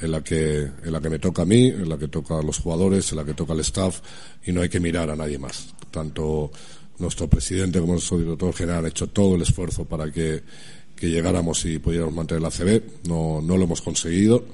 en 0.00 0.10
la 0.10 0.24
que 0.24 0.62
en 0.62 0.92
la 0.92 1.00
que 1.00 1.08
me 1.08 1.20
toca 1.20 1.42
a 1.42 1.46
mí, 1.46 1.68
en 1.68 1.88
la 1.88 1.98
que 1.98 2.08
toca 2.08 2.36
a 2.36 2.42
los 2.42 2.58
jugadores, 2.58 3.12
en 3.12 3.18
la 3.18 3.24
que 3.24 3.34
toca 3.34 3.52
al 3.52 3.60
staff 3.60 4.00
y 4.44 4.50
no 4.50 4.60
hay 4.60 4.68
que 4.68 4.80
mirar 4.80 5.08
a 5.08 5.14
nadie 5.14 5.38
más. 5.38 5.72
Tanto 5.88 6.50
nuestro 6.98 7.28
presidente 7.28 7.78
como 7.78 7.92
nuestro 7.92 8.18
director 8.18 8.52
general 8.52 8.80
han 8.80 8.90
hecho 8.90 9.06
todo 9.06 9.36
el 9.36 9.42
esfuerzo 9.42 9.84
para 9.84 10.10
que 10.10 10.42
que 10.96 11.10
llegáramos 11.10 11.64
y 11.66 11.78
pudiéramos 11.78 12.14
mantener 12.14 12.42
la 12.42 12.50
CB. 12.50 13.08
No, 13.08 13.40
no 13.42 13.56
lo 13.56 13.64
hemos 13.64 13.82
conseguido. 13.82 14.44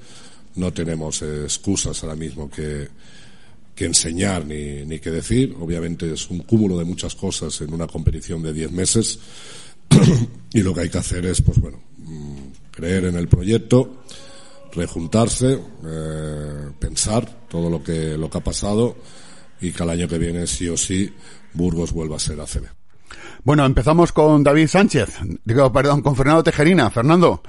No 0.56 0.72
tenemos 0.72 1.22
excusas 1.22 2.02
ahora 2.02 2.16
mismo 2.16 2.50
que, 2.50 2.88
que 3.74 3.84
enseñar 3.86 4.44
ni, 4.44 4.84
ni 4.84 4.98
que 4.98 5.10
decir. 5.10 5.56
Obviamente 5.60 6.12
es 6.12 6.28
un 6.28 6.40
cúmulo 6.40 6.78
de 6.78 6.84
muchas 6.84 7.14
cosas 7.14 7.60
en 7.60 7.72
una 7.72 7.86
competición 7.86 8.42
de 8.42 8.52
10 8.52 8.72
meses. 8.72 9.18
y 10.52 10.62
lo 10.62 10.74
que 10.74 10.80
hay 10.80 10.88
que 10.90 10.98
hacer 10.98 11.24
es, 11.26 11.40
pues 11.42 11.58
bueno, 11.58 11.80
mm, 11.98 12.36
creer 12.70 13.06
en 13.06 13.16
el 13.16 13.28
proyecto, 13.28 14.02
rejuntarse, 14.72 15.58
eh, 15.86 16.70
pensar 16.78 17.46
todo 17.48 17.70
lo 17.70 17.82
que, 17.82 18.16
lo 18.16 18.28
que 18.28 18.38
ha 18.38 18.44
pasado 18.44 18.96
y 19.60 19.72
que 19.72 19.82
al 19.82 19.90
año 19.90 20.08
que 20.08 20.18
viene 20.18 20.46
sí 20.46 20.68
o 20.68 20.76
sí 20.76 21.10
Burgos 21.54 21.92
vuelva 21.92 22.16
a 22.16 22.20
ser 22.20 22.40
ACB. 22.40 22.81
Bueno, 23.44 23.64
empezamos 23.64 24.12
con 24.12 24.42
David 24.42 24.68
Sánchez, 24.68 25.20
digo, 25.44 25.72
perdón, 25.72 26.02
con 26.02 26.16
Fernando 26.16 26.42
Tejerina. 26.42 26.90
Fernando, 26.90 27.42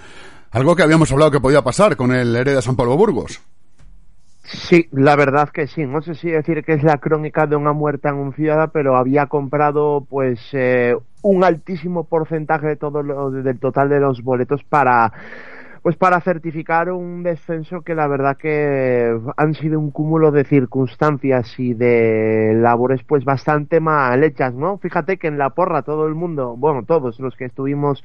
algo 0.52 0.76
que 0.76 0.84
habíamos 0.84 1.12
hablado 1.12 1.32
que 1.32 1.40
podía 1.40 1.64
pasar 1.64 1.96
con 1.96 2.14
el 2.14 2.36
Hereda 2.36 2.62
San 2.62 2.76
Pablo 2.76 2.98
Burgos. 2.98 3.42
Sí, 4.44 4.88
la 4.92 5.16
verdad 5.16 5.50
que 5.50 5.68
sí. 5.68 5.86
No 5.86 6.02
sé 6.02 6.16
si 6.16 6.30
decir 6.30 6.64
que 6.64 6.74
es 6.74 6.84
la 6.84 6.98
crónica 6.98 7.48
de 7.48 7.56
una 7.56 7.74
muerte 7.74 8.10
anunciada, 8.10 8.68
pero 8.68 8.98
había 8.98 9.28
comprado 9.28 10.06
pues 10.10 10.40
eh, 10.52 10.96
un 11.22 11.44
altísimo 11.44 12.04
porcentaje 12.04 12.68
de 12.68 12.76
todo 12.76 13.02
lo, 13.02 13.32
del 13.32 13.60
total 13.60 13.90
de 13.90 14.00
los 14.00 14.22
boletos 14.22 14.62
para 14.64 15.12
pues 15.84 15.98
para 15.98 16.22
certificar 16.22 16.90
un 16.90 17.24
descenso 17.24 17.82
que 17.82 17.94
la 17.94 18.08
verdad 18.08 18.38
que 18.38 19.20
han 19.36 19.54
sido 19.54 19.78
un 19.78 19.92
cúmulo 19.92 20.32
de 20.32 20.46
circunstancias 20.46 21.60
y 21.60 21.74
de 21.74 22.54
labores 22.56 23.04
pues 23.04 23.26
bastante 23.26 23.82
mal 23.82 24.24
hechas, 24.24 24.54
¿no? 24.54 24.78
Fíjate 24.78 25.18
que 25.18 25.28
en 25.28 25.38
la 25.38 25.50
porra 25.50 25.82
todo 25.82 26.08
el 26.08 26.16
mundo, 26.16 26.56
bueno, 26.58 26.84
todos 26.84 27.20
los 27.20 27.36
que 27.36 27.44
estuvimos 27.44 28.02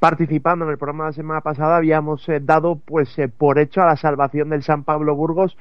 participando 0.00 0.64
en 0.64 0.70
el 0.70 0.78
programa 0.78 1.04
de 1.04 1.10
la 1.10 1.16
semana 1.16 1.40
pasada 1.42 1.76
habíamos 1.76 2.26
eh, 2.30 2.40
dado 2.42 2.80
pues 2.82 3.18
eh, 3.18 3.28
por 3.28 3.58
hecho 3.58 3.82
a 3.82 3.86
la 3.86 3.96
salvación 3.96 4.48
del 4.48 4.62
San 4.62 4.84
Pablo 4.84 5.14
Burgos 5.14 5.58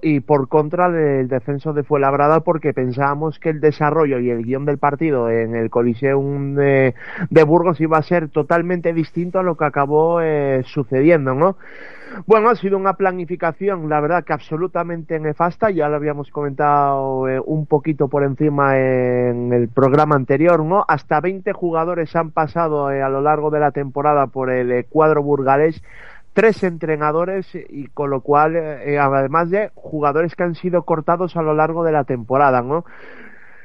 y 0.00 0.20
por 0.20 0.48
contra 0.48 0.88
del 0.88 1.28
descenso 1.28 1.74
de 1.74 1.82
Fuenlabrada 1.82 2.40
porque 2.40 2.72
pensábamos 2.72 3.38
que 3.38 3.50
el 3.50 3.60
desarrollo 3.60 4.18
y 4.18 4.30
el 4.30 4.44
guion 4.44 4.64
del 4.64 4.78
partido 4.78 5.28
en 5.28 5.54
el 5.56 5.68
Coliseum 5.68 6.54
de, 6.54 6.94
Burgos 7.46 7.82
iba 7.82 7.98
a 7.98 8.02
ser 8.02 8.30
totalmente 8.30 8.94
distinto 8.94 9.38
a 9.38 9.42
lo 9.42 9.58
que 9.58 9.66
acabó 9.66 10.22
eh, 10.22 10.62
sucediendo 10.64 11.01
¿no? 11.02 11.56
Bueno, 12.26 12.50
ha 12.50 12.54
sido 12.54 12.76
una 12.76 12.94
planificación, 12.94 13.88
la 13.88 14.00
verdad 14.00 14.22
que 14.24 14.34
absolutamente 14.34 15.18
nefasta, 15.18 15.70
ya 15.70 15.88
lo 15.88 15.96
habíamos 15.96 16.30
comentado 16.30 17.26
eh, 17.28 17.40
un 17.44 17.66
poquito 17.66 18.08
por 18.08 18.22
encima 18.22 18.78
en 18.78 19.52
el 19.52 19.68
programa 19.68 20.14
anterior, 20.14 20.62
¿no? 20.62 20.84
Hasta 20.86 21.20
20 21.20 21.52
jugadores 21.52 22.14
han 22.14 22.30
pasado 22.30 22.90
eh, 22.90 23.02
a 23.02 23.08
lo 23.08 23.22
largo 23.22 23.50
de 23.50 23.60
la 23.60 23.70
temporada 23.70 24.26
por 24.26 24.50
el 24.50 24.70
eh, 24.72 24.84
cuadro 24.84 25.22
burgalés, 25.22 25.82
tres 26.34 26.62
entrenadores 26.62 27.48
y 27.54 27.86
con 27.88 28.10
lo 28.10 28.20
cual, 28.20 28.56
además 28.56 29.50
de 29.50 29.70
jugadores 29.74 30.34
que 30.34 30.42
han 30.42 30.54
sido 30.54 30.82
cortados 30.82 31.36
a 31.36 31.42
lo 31.42 31.54
largo 31.54 31.84
de 31.84 31.92
la 31.92 32.04
temporada, 32.04 32.62
¿no? 32.62 32.84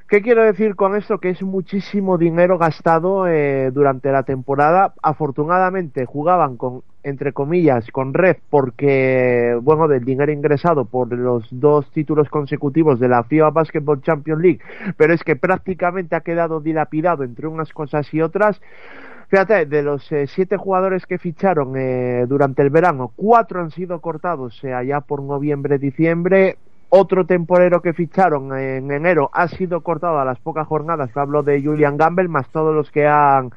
¿Qué 0.07 0.21
quiero 0.21 0.41
decir 0.41 0.77
con 0.77 0.95
esto? 0.95 1.17
Que 1.17 1.31
es 1.31 1.43
muchísimo 1.43 2.17
dinero 2.17 2.57
gastado 2.57 3.27
eh, 3.27 3.71
durante 3.71 4.09
la 4.09 4.23
temporada. 4.23 4.93
Afortunadamente 5.03 6.05
jugaban 6.05 6.55
con, 6.55 6.81
entre 7.07 7.33
comillas, 7.33 7.89
con 7.91 8.13
red 8.13 8.37
porque, 8.49 9.57
bueno, 9.61 9.87
del 9.87 10.03
dinero 10.03 10.31
ingresado 10.31 10.85
por 10.85 11.11
los 11.13 11.47
dos 11.51 11.89
títulos 11.91 12.29
consecutivos 12.29 12.99
de 12.99 13.07
la 13.07 13.23
FIBA 13.23 13.49
Basketball 13.51 14.01
Champions 14.01 14.41
League, 14.41 14.59
pero 14.97 15.13
es 15.13 15.23
que 15.23 15.35
prácticamente 15.35 16.15
ha 16.15 16.21
quedado 16.21 16.59
dilapidado 16.59 17.23
entre 17.23 17.47
unas 17.47 17.71
cosas 17.71 18.13
y 18.13 18.21
otras. 18.21 18.61
Fíjate, 19.29 19.65
de 19.65 19.83
los 19.83 20.09
eh, 20.11 20.25
siete 20.27 20.55
jugadores 20.55 21.05
que 21.05 21.17
ficharon 21.17 21.75
eh, 21.75 22.25
durante 22.27 22.61
el 22.61 22.69
verano, 22.69 23.11
cuatro 23.15 23.61
han 23.61 23.71
sido 23.71 23.99
cortados 23.99 24.63
allá 24.63 25.01
por 25.01 25.21
noviembre-diciembre 25.21 26.57
otro 26.89 27.25
temporero 27.25 27.81
que 27.81 27.93
ficharon 27.93 28.57
en 28.57 28.91
enero 28.91 29.29
ha 29.33 29.47
sido 29.47 29.81
cortado 29.81 30.19
a 30.19 30.25
las 30.25 30.39
pocas 30.39 30.67
jornadas, 30.67 31.15
hablo 31.15 31.43
de 31.43 31.61
Julian 31.61 31.97
Gamble, 31.97 32.27
más 32.27 32.49
todos 32.49 32.73
los 32.73 32.91
que 32.91 33.07
han 33.07 33.51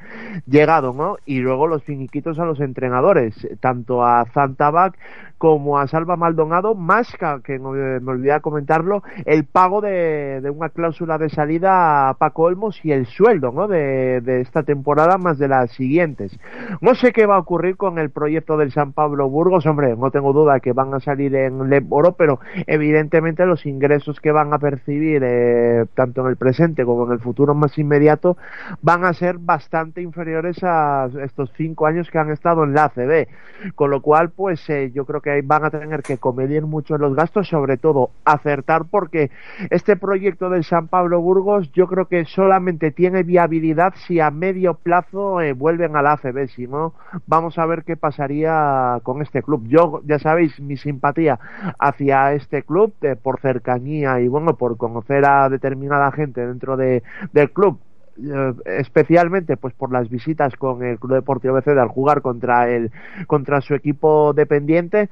llegado, 0.46 0.92
¿no? 0.92 1.16
Y 1.26 1.38
luego 1.38 1.66
los 1.66 1.84
finiquitos 1.84 2.38
a 2.38 2.44
los 2.44 2.60
entrenadores, 2.60 3.34
tanto 3.60 4.04
a 4.04 4.25
Zantabac 4.32 4.96
como 5.40 5.78
a 5.78 5.87
Salva 5.87 6.16
Maldonado, 6.16 6.75
más 6.75 7.16
que, 7.42 7.59
me, 7.59 7.66
olvidé 7.66 8.38
comentarlo, 8.42 9.02
el 9.25 9.47
pago 9.47 9.80
de, 9.80 10.42
una 10.54 10.68
cláusula 10.68 11.16
de 11.16 11.30
salida 11.30 12.11
a 12.11 12.14
Paco 12.14 12.42
Olmos 12.42 12.78
y 12.85 12.92
el 12.92 13.06
sueldo 13.06 13.50
¿no? 13.50 13.66
de, 13.66 14.20
esta 14.42 14.64
temporada 14.64 15.16
más 15.16 15.38
de 15.38 15.49
las 15.49 15.70
siguientes. 15.70 16.38
No 16.82 16.94
sé 16.94 17.12
qué 17.12 17.25
va 17.25 17.37
a 17.37 17.38
ocurrir 17.38 17.78
con 17.78 17.99
el 17.99 18.11
proyecto 18.11 18.59
del 18.59 18.70
San 18.70 18.92
Pablo 18.92 19.30
Burgos, 19.30 19.64
hombre, 19.64 19.97
no 19.97 20.11
tengo 20.11 20.35
duda 20.35 20.61
que 20.61 20.75
van 20.75 20.92
a 20.92 21.00
salir 21.00 21.35
en 21.35 21.70
Leboro, 21.70 22.12
pero 22.12 22.40
evidentemente 22.66 23.47
los 23.47 23.64
ingresos 23.64 24.20
que 24.20 24.32
van 24.32 24.52
a 24.52 24.59
percibir 24.59 25.23
eh, 25.25 25.87
tanto 25.94 26.20
en 26.20 26.26
el 26.26 26.37
presente 26.37 26.85
como 26.85 27.06
en 27.06 27.12
el 27.12 27.18
futuro 27.18 27.54
más 27.54 27.78
inmediato 27.78 28.37
van 28.82 29.06
a 29.06 29.14
ser 29.14 29.38
bastante 29.38 30.02
inferiores 30.02 30.59
a 30.62 31.09
estos 31.25 31.50
cinco 31.56 31.87
años 31.87 32.11
que 32.11 32.18
han 32.18 32.30
estado 32.30 32.62
en 32.62 32.75
la 32.75 32.85
ACB, 32.85 33.26
con 33.75 33.90
lo 33.90 34.02
cual 34.02 34.28
pues 34.28 34.68
eh, 34.68 34.90
yo 34.92 35.06
creo 35.06 35.23
que 35.23 35.29
van 35.44 35.64
a 35.64 35.70
tener 35.70 36.02
que 36.02 36.18
comedir 36.18 36.66
mucho 36.66 36.99
los 36.99 37.14
gastos, 37.14 37.49
sobre 37.49 37.76
todo 37.76 38.10
acertar, 38.25 38.84
porque 38.90 39.30
este 39.70 39.96
proyecto 39.96 40.50
del 40.50 40.64
San 40.64 40.88
Pablo 40.88 41.20
Burgos 41.20 41.70
yo 41.72 41.87
creo 41.87 42.06
que 42.06 42.25
solamente 42.25 42.90
tiene 42.90 43.22
viabilidad 43.22 43.94
si 44.06 44.20
a 44.20 44.30
medio 44.30 44.75
plazo 44.75 45.40
eh, 45.40 45.52
vuelven 45.52 45.96
a 45.96 46.02
la 46.02 46.12
ACB, 46.12 46.49
si 46.49 46.66
no, 46.66 46.94
vamos 47.26 47.58
a 47.58 47.66
ver 47.66 47.84
qué 47.84 47.96
pasaría 47.96 48.99
con 49.02 49.22
este 49.22 49.42
club. 49.42 49.64
Yo, 49.66 50.00
ya 50.04 50.18
sabéis, 50.18 50.58
mi 50.60 50.76
simpatía 50.76 51.38
hacia 51.78 52.32
este 52.32 52.62
club, 52.62 52.92
eh, 53.02 53.16
por 53.16 53.40
cercanía 53.40 54.20
y 54.20 54.28
bueno, 54.28 54.56
por 54.56 54.76
conocer 54.76 55.25
a 55.25 55.49
determinada 55.49 56.10
gente 56.12 56.46
dentro 56.46 56.76
de, 56.76 57.02
del 57.32 57.50
club, 57.50 57.78
eh, 58.23 58.55
especialmente 58.67 59.57
pues 59.57 59.75
por 59.75 59.93
las 59.93 60.09
visitas 60.09 60.55
con 60.57 60.83
el 60.83 60.99
Club 60.99 61.15
Deportivo 61.15 61.55
BC 61.55 61.69
al 61.69 61.89
jugar 61.89 62.23
contra 62.23 62.69
el 62.69 62.91
contra 63.27 63.61
su 63.61 63.75
equipo 63.75 64.33
dependiente 64.33 65.09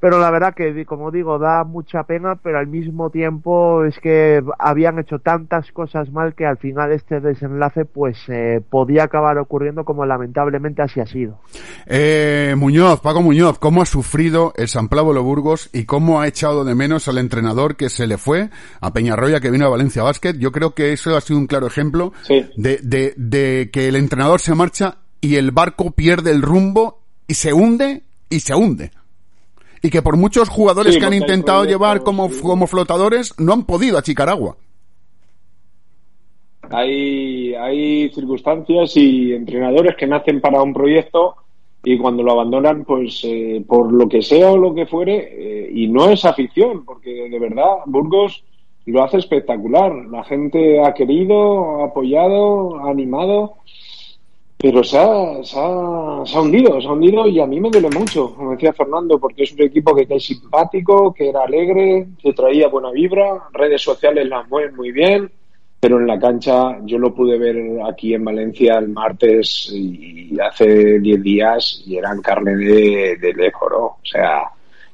pero 0.00 0.18
la 0.18 0.30
verdad 0.30 0.54
que 0.54 0.84
como 0.86 1.10
digo 1.10 1.38
da 1.38 1.64
mucha 1.64 2.04
pena 2.04 2.36
pero 2.42 2.58
al 2.58 2.66
mismo 2.66 3.10
tiempo 3.10 3.84
es 3.84 3.98
que 3.98 4.42
habían 4.58 4.98
hecho 4.98 5.18
tantas 5.18 5.70
cosas 5.72 6.10
mal 6.10 6.34
que 6.34 6.46
al 6.46 6.58
final 6.58 6.92
este 6.92 7.20
desenlace 7.20 7.84
pues 7.84 8.18
eh, 8.28 8.60
podía 8.68 9.04
acabar 9.04 9.38
ocurriendo 9.38 9.84
como 9.84 10.06
lamentablemente 10.06 10.82
así 10.82 11.00
ha 11.00 11.06
sido. 11.06 11.38
Eh, 11.86 12.54
Muñoz 12.56 13.00
Paco 13.00 13.22
Muñoz 13.22 13.58
cómo 13.58 13.82
ha 13.82 13.86
sufrido 13.86 14.52
el 14.56 14.68
San 14.68 14.88
Pablo 14.88 15.22
Burgos 15.22 15.70
y 15.72 15.84
cómo 15.84 16.20
ha 16.20 16.28
echado 16.28 16.64
de 16.64 16.74
menos 16.74 17.08
al 17.08 17.18
entrenador 17.18 17.76
que 17.76 17.88
se 17.88 18.06
le 18.06 18.18
fue 18.18 18.50
a 18.80 18.92
Peñarroya 18.92 19.40
que 19.40 19.50
vino 19.50 19.66
a 19.66 19.70
Valencia 19.70 20.02
Basket 20.02 20.34
yo 20.38 20.52
creo 20.52 20.74
que 20.74 20.92
eso 20.92 21.16
ha 21.16 21.20
sido 21.20 21.38
un 21.38 21.46
claro 21.46 21.66
ejemplo 21.66 22.12
de, 22.28 22.78
de, 22.82 23.14
de 23.16 23.70
que 23.72 23.88
el 23.88 23.96
entrenador 23.96 24.40
se 24.40 24.54
marcha 24.54 24.98
y 25.20 25.36
el 25.36 25.50
barco 25.50 25.92
pierde 25.92 26.30
el 26.30 26.42
rumbo 26.42 27.00
y 27.26 27.34
se 27.34 27.52
hunde 27.52 28.02
y 28.28 28.40
se 28.40 28.54
hunde 28.54 28.90
y 29.84 29.90
que 29.90 30.00
por 30.00 30.16
muchos 30.16 30.48
jugadores 30.48 30.96
que 30.96 31.04
han 31.04 31.12
intentado 31.12 31.66
llevar 31.66 32.02
como, 32.02 32.30
como 32.42 32.66
flotadores 32.66 33.34
no 33.38 33.52
han 33.52 33.64
podido 33.64 33.98
achicar 33.98 34.30
agua. 34.30 34.56
Hay, 36.70 37.54
hay 37.54 38.08
circunstancias 38.08 38.96
y 38.96 39.34
entrenadores 39.34 39.94
que 39.96 40.06
nacen 40.06 40.40
para 40.40 40.62
un 40.62 40.72
proyecto 40.72 41.34
y 41.82 41.98
cuando 41.98 42.22
lo 42.22 42.32
abandonan, 42.32 42.86
pues 42.86 43.20
eh, 43.24 43.62
por 43.68 43.92
lo 43.92 44.08
que 44.08 44.22
sea 44.22 44.52
o 44.52 44.56
lo 44.56 44.74
que 44.74 44.86
fuere, 44.86 45.18
eh, 45.18 45.70
y 45.70 45.86
no 45.88 46.08
es 46.08 46.24
afición, 46.24 46.86
porque 46.86 47.28
de 47.28 47.38
verdad 47.38 47.80
Burgos 47.84 48.42
lo 48.86 49.04
hace 49.04 49.18
espectacular. 49.18 49.92
La 50.10 50.24
gente 50.24 50.82
ha 50.82 50.94
querido, 50.94 51.82
ha 51.82 51.88
apoyado, 51.88 52.78
ha 52.78 52.90
animado 52.90 53.56
pero 54.64 54.82
se 54.82 54.96
ha, 54.96 55.44
se, 55.44 55.58
ha, 55.60 56.22
se 56.24 56.38
ha, 56.38 56.40
hundido, 56.40 56.80
se 56.80 56.88
ha 56.88 56.92
hundido 56.92 57.28
y 57.28 57.38
a 57.38 57.46
mí 57.46 57.60
me 57.60 57.68
duele 57.68 57.90
mucho, 57.90 58.34
como 58.34 58.52
decía 58.52 58.72
Fernando, 58.72 59.18
porque 59.18 59.42
es 59.42 59.52
un 59.52 59.60
equipo 59.60 59.94
que, 59.94 60.06
es 60.08 60.24
simpático, 60.24 61.12
que 61.12 61.28
era 61.28 61.42
alegre, 61.42 62.06
que 62.18 62.32
traía 62.32 62.68
buena 62.68 62.90
vibra, 62.90 63.42
redes 63.52 63.82
sociales 63.82 64.26
las 64.26 64.48
mueven 64.48 64.74
muy 64.74 64.90
bien, 64.90 65.30
pero 65.80 66.00
en 66.00 66.06
la 66.06 66.18
cancha 66.18 66.78
yo 66.86 66.96
lo 66.96 67.14
pude 67.14 67.36
ver 67.36 67.82
aquí 67.86 68.14
en 68.14 68.24
Valencia 68.24 68.78
el 68.78 68.88
martes 68.88 69.70
y 69.70 70.34
hace 70.40 70.98
10 70.98 71.22
días 71.22 71.82
y 71.86 71.98
eran 71.98 72.22
carne 72.22 72.56
de, 72.56 73.18
de 73.20 73.52
o 73.60 73.98
sea, 74.02 74.44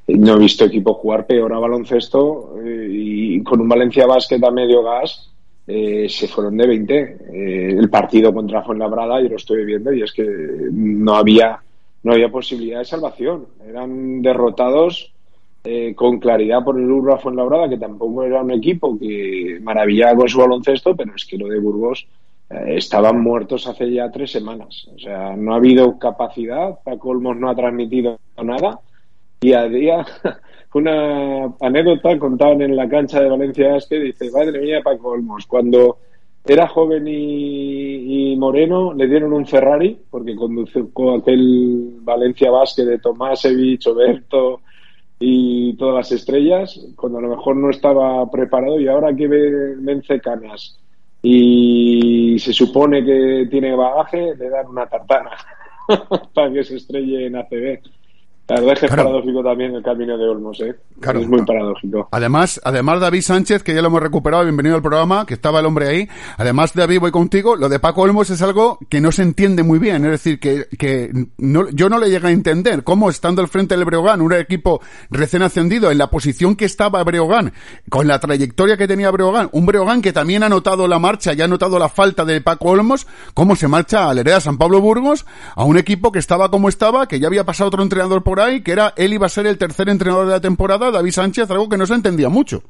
no 0.08 0.34
he 0.34 0.38
visto 0.40 0.64
equipo 0.64 0.94
jugar 0.94 1.28
peor 1.28 1.52
a 1.52 1.60
baloncesto 1.60 2.56
eh, 2.60 2.88
y 2.90 3.42
con 3.44 3.60
un 3.60 3.68
Valencia 3.68 4.04
Basket 4.04 4.42
a 4.42 4.50
medio 4.50 4.82
gas 4.82 5.30
eh, 5.72 6.08
se 6.08 6.26
fueron 6.26 6.56
de 6.56 6.66
20. 6.66 6.98
Eh, 7.32 7.76
el 7.78 7.88
partido 7.88 8.34
contra 8.34 8.62
Fuenlabrada, 8.62 9.20
yo 9.22 9.28
lo 9.28 9.36
estoy 9.36 9.64
viendo, 9.64 9.92
y 9.92 10.02
es 10.02 10.12
que 10.12 10.24
no 10.72 11.14
había, 11.14 11.60
no 12.02 12.12
había 12.12 12.28
posibilidad 12.28 12.80
de 12.80 12.84
salvación. 12.84 13.46
Eran 13.64 14.20
derrotados 14.20 15.12
eh, 15.62 15.94
con 15.94 16.18
claridad 16.18 16.64
por 16.64 16.76
el 16.76 16.90
Urra 16.90 17.18
Fuenlabrada, 17.18 17.68
que 17.68 17.78
tampoco 17.78 18.24
era 18.24 18.42
un 18.42 18.50
equipo 18.50 18.98
que 18.98 19.60
maravillaba 19.62 20.16
con 20.16 20.28
su 20.28 20.38
baloncesto, 20.38 20.96
pero 20.96 21.14
es 21.14 21.24
que 21.24 21.38
lo 21.38 21.46
de 21.46 21.60
Burgos 21.60 22.06
estaban 22.66 23.20
muertos 23.20 23.68
hace 23.68 23.92
ya 23.92 24.10
tres 24.10 24.32
semanas. 24.32 24.88
O 24.92 24.98
sea, 24.98 25.36
no 25.36 25.52
ha 25.52 25.58
habido 25.58 26.00
capacidad, 26.00 26.80
Paco 26.82 27.10
Olmos 27.10 27.36
no 27.36 27.48
ha 27.48 27.54
transmitido 27.54 28.18
nada, 28.42 28.80
y 29.40 29.52
a 29.52 29.68
día 29.68 30.04
una 30.74 31.52
anécdota 31.60 32.18
contaban 32.18 32.62
en 32.62 32.76
la 32.76 32.88
cancha 32.88 33.20
de 33.20 33.28
Valencia 33.28 33.76
que 33.88 33.98
dice, 33.98 34.30
madre 34.30 34.60
mía, 34.60 34.82
Paco 34.82 35.10
Olmos, 35.10 35.46
cuando 35.46 35.98
era 36.44 36.68
joven 36.68 37.04
y, 37.06 38.34
moreno, 38.36 38.94
le 38.94 39.06
dieron 39.06 39.32
un 39.32 39.46
Ferrari, 39.46 39.98
porque 40.10 40.34
condució 40.34 40.88
aquel 41.14 41.98
Valencia 42.00 42.50
Basque 42.50 42.84
de 42.84 43.00
Evich, 43.44 43.86
Oberto 43.86 44.60
y 45.18 45.74
todas 45.76 45.96
las 45.96 46.12
estrellas, 46.12 46.80
cuando 46.96 47.18
a 47.18 47.22
lo 47.22 47.28
mejor 47.28 47.56
no 47.56 47.70
estaba 47.70 48.28
preparado 48.30 48.80
y 48.80 48.88
ahora 48.88 49.14
que 49.14 49.26
vence 49.28 50.18
canas 50.20 50.78
y 51.22 52.38
se 52.38 52.52
supone 52.52 53.04
que 53.04 53.46
tiene 53.50 53.76
bagaje, 53.76 54.34
le 54.36 54.48
dan 54.48 54.68
una 54.68 54.86
tartana 54.86 55.32
para 56.34 56.52
que 56.52 56.64
se 56.64 56.76
estrelle 56.76 57.26
en 57.26 57.36
ACB. 57.36 57.80
La 58.50 58.56
verdad 58.56 58.72
es 58.72 58.80
que 58.80 58.86
es 58.86 58.90
paradójico 58.90 59.44
también 59.44 59.76
el 59.76 59.82
camino 59.82 60.18
de 60.18 60.28
Olmos, 60.28 60.60
¿eh? 60.60 60.74
Es 61.00 61.28
muy 61.28 61.44
paradójico. 61.44 62.08
Además, 62.10 62.60
además 62.64 63.00
David 63.00 63.22
Sánchez, 63.22 63.62
que 63.62 63.72
ya 63.72 63.80
lo 63.80 63.86
hemos 63.86 64.02
recuperado, 64.02 64.42
bienvenido 64.42 64.74
al 64.74 64.82
programa, 64.82 65.24
que 65.24 65.34
estaba 65.34 65.60
el 65.60 65.66
hombre 65.66 65.86
ahí. 65.86 66.08
Además, 66.36 66.74
David, 66.74 66.98
voy 66.98 67.10
contigo. 67.12 67.54
Lo 67.54 67.68
de 67.68 67.78
Paco 67.78 68.02
Olmos 68.02 68.28
es 68.30 68.42
algo 68.42 68.80
que 68.88 69.00
no 69.00 69.12
se 69.12 69.22
entiende 69.22 69.62
muy 69.62 69.78
bien. 69.78 70.04
Es 70.04 70.10
decir, 70.10 70.40
que, 70.40 70.66
que 70.76 71.12
no, 71.38 71.68
yo 71.70 71.88
no 71.88 72.00
le 72.00 72.10
llegué 72.10 72.26
a 72.26 72.32
entender 72.32 72.82
cómo 72.82 73.08
estando 73.08 73.40
al 73.40 73.46
frente 73.46 73.76
del 73.76 73.84
Breogán, 73.84 74.20
un 74.20 74.32
equipo 74.32 74.80
recién 75.10 75.42
ascendido, 75.42 75.92
en 75.92 75.98
la 75.98 76.10
posición 76.10 76.56
que 76.56 76.64
estaba 76.64 77.04
Breogán, 77.04 77.52
con 77.88 78.08
la 78.08 78.18
trayectoria 78.18 78.76
que 78.76 78.88
tenía 78.88 79.12
Breogán, 79.12 79.48
un 79.52 79.64
Breogán 79.64 80.02
que 80.02 80.12
también 80.12 80.42
ha 80.42 80.48
notado 80.48 80.88
la 80.88 80.98
marcha 80.98 81.34
y 81.34 81.40
ha 81.40 81.46
notado 81.46 81.78
la 81.78 81.88
falta 81.88 82.24
de 82.24 82.40
Paco 82.40 82.70
Olmos, 82.70 83.06
cómo 83.32 83.54
se 83.54 83.68
marcha 83.68 84.10
al 84.10 84.18
Hereda 84.18 84.40
San 84.40 84.58
Pablo 84.58 84.80
Burgos, 84.80 85.24
a 85.54 85.62
un 85.62 85.78
equipo 85.78 86.10
que 86.10 86.18
estaba 86.18 86.50
como 86.50 86.68
estaba, 86.68 87.06
que 87.06 87.20
ya 87.20 87.28
había 87.28 87.44
pasado 87.44 87.68
otro 87.68 87.84
entrenador 87.84 88.24
por 88.24 88.39
que 88.62 88.72
era 88.72 88.92
él 88.96 89.12
iba 89.12 89.26
a 89.26 89.30
ser 89.30 89.46
el 89.46 89.58
tercer 89.58 89.88
entrenador 89.88 90.26
de 90.26 90.32
la 90.32 90.40
temporada, 90.40 90.90
David 90.90 91.12
Sánchez, 91.12 91.50
algo 91.50 91.68
que 91.68 91.76
no 91.76 91.86
se 91.86 91.94
entendía 91.94 92.28
mucho. 92.28 92.62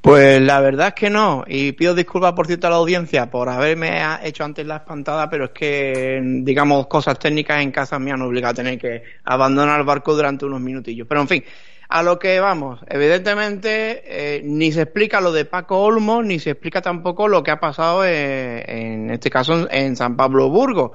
Pues 0.00 0.40
la 0.40 0.60
verdad 0.60 0.88
es 0.88 0.94
que 0.94 1.10
no, 1.10 1.44
y 1.46 1.72
pido 1.72 1.92
disculpas 1.92 2.32
por 2.32 2.46
cierto 2.46 2.68
a 2.68 2.70
la 2.70 2.76
audiencia 2.76 3.28
por 3.30 3.48
haberme 3.48 4.00
hecho 4.22 4.44
antes 4.44 4.64
la 4.64 4.76
espantada, 4.76 5.28
pero 5.28 5.46
es 5.46 5.50
que, 5.50 6.20
digamos, 6.22 6.86
cosas 6.86 7.18
técnicas 7.18 7.60
en 7.62 7.72
casa 7.72 7.98
me 7.98 8.12
han 8.12 8.22
obligado 8.22 8.52
a 8.52 8.54
tener 8.54 8.78
que 8.78 9.02
abandonar 9.24 9.80
el 9.80 9.86
barco 9.86 10.14
durante 10.14 10.46
unos 10.46 10.60
minutillos. 10.60 11.06
Pero 11.08 11.20
en 11.22 11.28
fin, 11.28 11.44
a 11.88 12.02
lo 12.04 12.16
que 12.18 12.38
vamos, 12.38 12.80
evidentemente 12.86 14.02
eh, 14.04 14.42
ni 14.44 14.70
se 14.70 14.82
explica 14.82 15.20
lo 15.20 15.32
de 15.32 15.46
Paco 15.46 15.80
Olmo, 15.80 16.22
ni 16.22 16.38
se 16.38 16.50
explica 16.50 16.80
tampoco 16.80 17.26
lo 17.26 17.42
que 17.42 17.50
ha 17.50 17.58
pasado 17.58 18.04
eh, 18.04 18.62
en 18.68 19.10
este 19.10 19.30
caso 19.30 19.66
en 19.68 19.96
San 19.96 20.16
Pablo 20.16 20.48
Burgos 20.48 20.92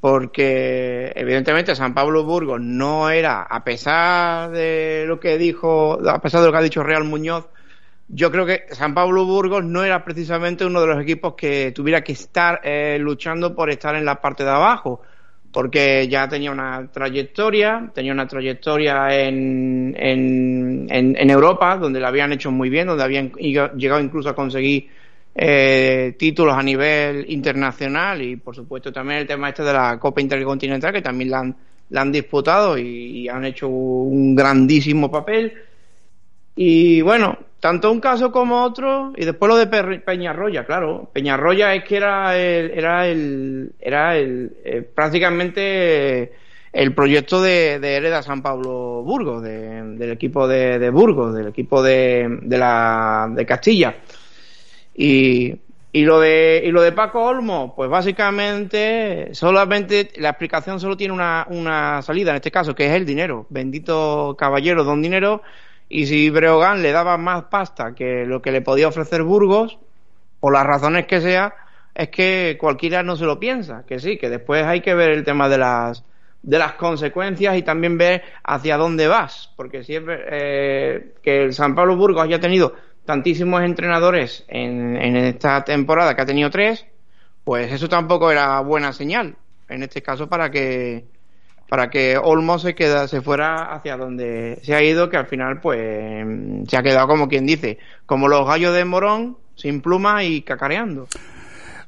porque 0.00 1.12
evidentemente 1.14 1.74
San 1.74 1.92
Pablo 1.92 2.24
Burgos 2.24 2.60
no 2.60 3.10
era, 3.10 3.42
a 3.42 3.64
pesar 3.64 4.50
de 4.50 5.04
lo 5.06 5.18
que 5.18 5.38
dijo, 5.38 5.98
a 6.08 6.20
pesar 6.20 6.40
de 6.40 6.46
lo 6.46 6.52
que 6.52 6.58
ha 6.58 6.62
dicho 6.62 6.82
Real 6.82 7.04
Muñoz, 7.04 7.48
yo 8.08 8.30
creo 8.30 8.46
que 8.46 8.62
San 8.70 8.94
Pablo 8.94 9.24
Burgos 9.26 9.64
no 9.64 9.84
era 9.84 10.04
precisamente 10.04 10.64
uno 10.64 10.80
de 10.80 10.86
los 10.86 11.02
equipos 11.02 11.34
que 11.34 11.72
tuviera 11.72 12.02
que 12.02 12.12
estar 12.12 12.60
eh, 12.62 12.96
luchando 13.00 13.54
por 13.54 13.70
estar 13.70 13.96
en 13.96 14.04
la 14.04 14.20
parte 14.20 14.44
de 14.44 14.50
abajo, 14.50 15.02
porque 15.52 16.06
ya 16.08 16.28
tenía 16.28 16.52
una 16.52 16.88
trayectoria, 16.90 17.90
tenía 17.92 18.12
una 18.12 18.26
trayectoria 18.26 19.08
en, 19.10 19.94
en, 19.98 20.86
en 20.90 21.30
Europa, 21.30 21.76
donde 21.76 22.00
la 22.00 22.08
habían 22.08 22.32
hecho 22.32 22.50
muy 22.50 22.70
bien, 22.70 22.86
donde 22.86 23.02
habían 23.02 23.32
llegado 23.32 24.00
incluso 24.00 24.28
a 24.28 24.34
conseguir 24.34 24.88
eh, 25.40 26.16
títulos 26.18 26.56
a 26.56 26.62
nivel 26.64 27.24
internacional 27.30 28.20
y 28.20 28.34
por 28.34 28.56
supuesto 28.56 28.92
también 28.92 29.20
el 29.20 29.26
tema 29.28 29.50
este 29.50 29.62
de 29.62 29.72
la 29.72 29.96
Copa 29.96 30.20
Intercontinental 30.20 30.92
que 30.92 31.00
también 31.00 31.30
la 31.30 31.38
han, 31.38 31.56
la 31.90 32.00
han 32.00 32.10
disputado 32.10 32.76
y, 32.76 33.28
han 33.28 33.44
hecho 33.44 33.68
un 33.68 34.34
grandísimo 34.34 35.08
papel. 35.08 35.52
Y 36.56 37.02
bueno, 37.02 37.38
tanto 37.60 37.92
un 37.92 38.00
caso 38.00 38.32
como 38.32 38.64
otro, 38.64 39.12
y 39.16 39.24
después 39.24 39.48
lo 39.48 39.56
de 39.56 40.00
Peñarroya, 40.00 40.64
claro. 40.66 41.08
Peñarroya 41.12 41.72
es 41.72 41.84
que 41.84 41.96
era 41.98 42.36
el, 42.36 42.72
era 42.72 43.06
el, 43.06 43.72
era 43.78 44.16
el, 44.16 44.56
eh, 44.64 44.82
prácticamente 44.82 46.32
el 46.72 46.94
proyecto 46.94 47.40
de, 47.40 47.78
de 47.78 47.94
Hereda 47.94 48.22
San 48.22 48.42
Pablo 48.42 49.04
Burgos, 49.04 49.40
del 49.44 50.10
equipo 50.10 50.48
de, 50.48 50.80
de 50.80 50.90
Burgos, 50.90 51.32
del 51.32 51.46
equipo 51.46 51.80
de, 51.80 52.40
de, 52.42 52.58
la, 52.58 53.30
de 53.32 53.46
Castilla. 53.46 53.94
Y, 55.00 55.54
y 55.92 56.02
lo 56.02 56.18
de 56.18 56.60
y 56.64 56.72
lo 56.72 56.82
de 56.82 56.90
Paco 56.90 57.22
Olmo, 57.22 57.72
pues 57.76 57.88
básicamente 57.88 59.32
solamente 59.32 60.10
la 60.16 60.30
explicación 60.30 60.80
solo 60.80 60.96
tiene 60.96 61.14
una, 61.14 61.46
una 61.50 62.02
salida 62.02 62.30
en 62.30 62.36
este 62.36 62.50
caso, 62.50 62.74
que 62.74 62.86
es 62.86 62.92
el 62.92 63.06
dinero. 63.06 63.46
Bendito 63.48 64.34
caballero, 64.36 64.82
don 64.82 65.00
dinero. 65.00 65.40
Y 65.88 66.06
si 66.06 66.30
Breogán 66.30 66.82
le 66.82 66.90
daba 66.90 67.16
más 67.16 67.44
pasta 67.44 67.94
que 67.94 68.26
lo 68.26 68.42
que 68.42 68.50
le 68.50 68.60
podía 68.60 68.88
ofrecer 68.88 69.22
Burgos, 69.22 69.78
por 70.40 70.52
las 70.52 70.66
razones 70.66 71.06
que 71.06 71.20
sea, 71.20 71.54
es 71.94 72.08
que 72.08 72.56
cualquiera 72.58 73.04
no 73.04 73.14
se 73.14 73.24
lo 73.24 73.38
piensa, 73.38 73.84
que 73.86 74.00
sí, 74.00 74.18
que 74.18 74.28
después 74.28 74.64
hay 74.64 74.80
que 74.80 74.94
ver 74.94 75.10
el 75.10 75.22
tema 75.24 75.48
de 75.48 75.58
las 75.58 76.04
de 76.42 76.58
las 76.58 76.72
consecuencias 76.74 77.56
y 77.56 77.62
también 77.62 77.98
ver 77.98 78.22
hacia 78.42 78.76
dónde 78.76 79.06
vas, 79.06 79.52
porque 79.56 79.84
siempre 79.84 80.24
eh, 80.30 81.14
que 81.22 81.44
el 81.44 81.52
San 81.52 81.74
Pablo 81.74 81.96
Burgos 81.96 82.24
haya 82.24 82.40
tenido 82.40 82.74
tantísimos 83.08 83.62
entrenadores 83.62 84.44
en, 84.48 84.94
en 84.94 85.16
esta 85.16 85.64
temporada, 85.64 86.14
que 86.14 86.20
ha 86.20 86.26
tenido 86.26 86.50
tres, 86.50 86.84
pues 87.42 87.72
eso 87.72 87.88
tampoco 87.88 88.30
era 88.30 88.60
buena 88.60 88.92
señal, 88.92 89.34
en 89.66 89.82
este 89.82 90.02
caso 90.02 90.28
para 90.28 90.50
que 90.50 91.06
para 91.70 91.88
que 91.88 92.18
Olmo 92.18 92.58
se 92.58 92.74
queda, 92.74 93.08
se 93.08 93.22
fuera 93.22 93.74
hacia 93.74 93.96
donde 93.96 94.60
se 94.62 94.74
ha 94.74 94.82
ido, 94.82 95.08
que 95.08 95.16
al 95.16 95.26
final 95.26 95.58
pues 95.58 96.26
se 96.68 96.76
ha 96.76 96.82
quedado 96.82 97.08
como 97.08 97.28
quien 97.28 97.46
dice, 97.46 97.78
como 98.04 98.28
los 98.28 98.46
gallos 98.46 98.74
de 98.74 98.84
Morón, 98.84 99.38
sin 99.54 99.80
pluma 99.80 100.22
y 100.22 100.42
cacareando. 100.42 101.08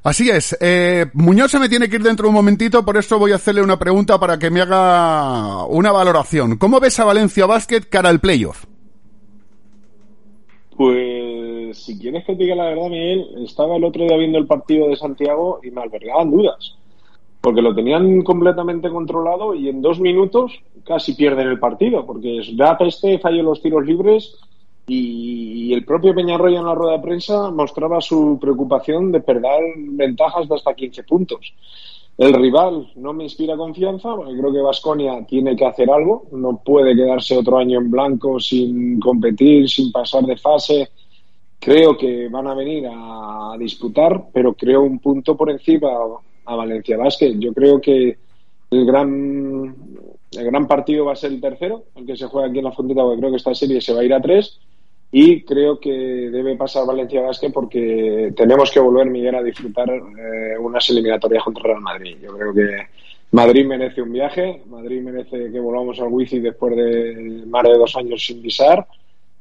Así 0.03 0.31
es. 0.31 0.57
Eh, 0.59 1.05
Muñoz 1.13 1.51
se 1.51 1.59
me 1.59 1.69
tiene 1.69 1.91
que 1.91 1.97
ir 1.97 2.03
dentro 2.03 2.25
de 2.25 2.29
un 2.31 2.35
momentito, 2.35 2.83
por 2.83 2.97
eso 2.97 3.19
voy 3.19 3.33
a 3.33 3.37
hacerle 3.37 3.61
una 3.61 3.79
pregunta 3.79 4.19
para 4.19 4.39
que 4.39 4.49
me 4.49 4.63
haga 4.63 5.67
una 5.67 5.93
valoración. 5.93 6.57
¿Cómo 6.57 6.81
ves 6.81 6.99
a 6.99 7.05
Valencia 7.05 7.45
Basket 7.45 7.83
cara 7.91 8.09
al 8.09 8.21
playoff? 8.21 8.70
Pues 10.81 11.77
si 11.77 11.99
quieres 11.99 12.25
que 12.25 12.35
te 12.35 12.45
diga 12.45 12.55
la 12.55 12.71
verdad, 12.71 12.89
Miguel, 12.89 13.45
estaba 13.45 13.77
el 13.77 13.85
otro 13.85 14.03
día 14.03 14.17
viendo 14.17 14.39
el 14.39 14.47
partido 14.47 14.89
de 14.89 14.97
Santiago 14.97 15.61
y 15.63 15.71
me 15.71 15.83
albergaban 15.83 16.31
dudas. 16.31 16.75
Porque 17.43 17.61
lo 17.61 17.75
tenían 17.75 18.23
completamente 18.23 18.89
controlado 18.89 19.55
y 19.55 19.69
en 19.69 19.83
dos 19.83 20.01
minutos 20.01 20.59
casi 20.87 21.13
pierden 21.13 21.49
el 21.49 21.59
partido. 21.59 22.07
Porque 22.07 22.41
da 22.55 22.79
peste, 22.79 23.19
falló 23.19 23.43
los 23.43 23.61
tiros 23.61 23.85
libres 23.85 24.39
y, 24.87 25.75
el 25.75 25.85
propio 25.85 26.15
Peñarroya 26.15 26.61
en 26.61 26.65
la 26.65 26.75
rueda 26.75 26.97
de 26.97 27.03
prensa 27.03 27.51
mostraba 27.51 28.01
su 28.01 28.39
preocupación 28.41 29.13
de 29.13 29.21
perder 29.21 29.75
ventajas 29.77 30.49
de 30.49 30.55
hasta 30.55 30.73
15 30.73 31.03
puntos. 31.03 31.53
El 32.21 32.35
rival 32.35 32.93
no 32.97 33.15
me 33.15 33.25
inspira 33.25 33.57
confianza, 33.57 34.15
porque 34.15 34.37
creo 34.37 34.53
que 34.53 34.61
Vasconia 34.61 35.25
tiene 35.27 35.57
que 35.57 35.65
hacer 35.65 35.91
algo, 35.91 36.27
no 36.33 36.61
puede 36.63 36.95
quedarse 36.95 37.35
otro 37.35 37.57
año 37.57 37.79
en 37.81 37.91
blanco 37.91 38.39
sin 38.39 39.01
competir, 39.01 39.71
sin 39.71 39.91
pasar 39.91 40.25
de 40.25 40.37
fase. 40.37 40.91
Creo 41.59 41.97
que 41.97 42.29
van 42.29 42.47
a 42.47 42.55
venir 42.55 42.87
a 42.93 43.57
disputar, 43.59 44.27
pero 44.35 44.53
creo 44.53 44.83
un 44.83 44.99
punto 44.99 45.35
por 45.35 45.51
encima 45.51 45.93
a 46.45 46.57
Valencia 46.57 46.99
Basket. 46.99 47.37
Yo 47.39 47.55
creo 47.55 47.81
que 47.81 48.19
el 48.71 48.85
gran, 48.85 49.75
el 50.33 50.45
gran 50.45 50.69
partido 50.69 51.07
va 51.07 51.15
a 51.15 51.17
ser 51.17 51.33
el 51.33 51.41
tercero, 51.41 51.85
el 51.95 52.05
que 52.05 52.19
se 52.19 52.27
juega 52.27 52.49
aquí 52.49 52.59
en 52.59 52.65
la 52.65 52.73
Fonteta, 52.73 53.01
porque 53.01 53.19
creo 53.19 53.31
que 53.31 53.39
esta 53.39 53.55
serie 53.55 53.81
se 53.81 53.95
va 53.95 54.01
a 54.01 54.05
ir 54.05 54.13
a 54.13 54.21
tres 54.21 54.61
y 55.13 55.43
creo 55.43 55.81
que 55.81 55.91
debe 55.91 56.57
pasar 56.57 56.87
Valencia 56.87 57.21
Basket 57.21 57.51
porque 57.53 58.33
tenemos 58.37 58.71
que 58.71 58.79
volver, 58.79 59.11
Miguel, 59.11 59.35
a 59.35 59.43
disfrutar 59.43 59.91
eh, 59.91 60.57
unas 60.59 60.89
eliminatorias 60.91 61.43
contra 61.43 61.65
Real 61.65 61.81
Madrid. 61.81 62.17
Yo 62.23 62.37
creo 62.37 62.55
que 62.55 62.87
Madrid 63.33 63.67
merece 63.67 64.03
un 64.03 64.13
viaje, 64.13 64.63
Madrid 64.69 65.03
merece 65.03 65.51
que 65.51 65.61
volvamos 65.61 65.99
al 66.01 66.09
Wifi 66.09 66.41
después 66.41 66.77
de 66.77 67.45
más 67.47 67.65
de 67.65 67.75
dos 67.75 67.97
años 67.97 68.25
sin 68.25 68.41
visar 68.41 68.87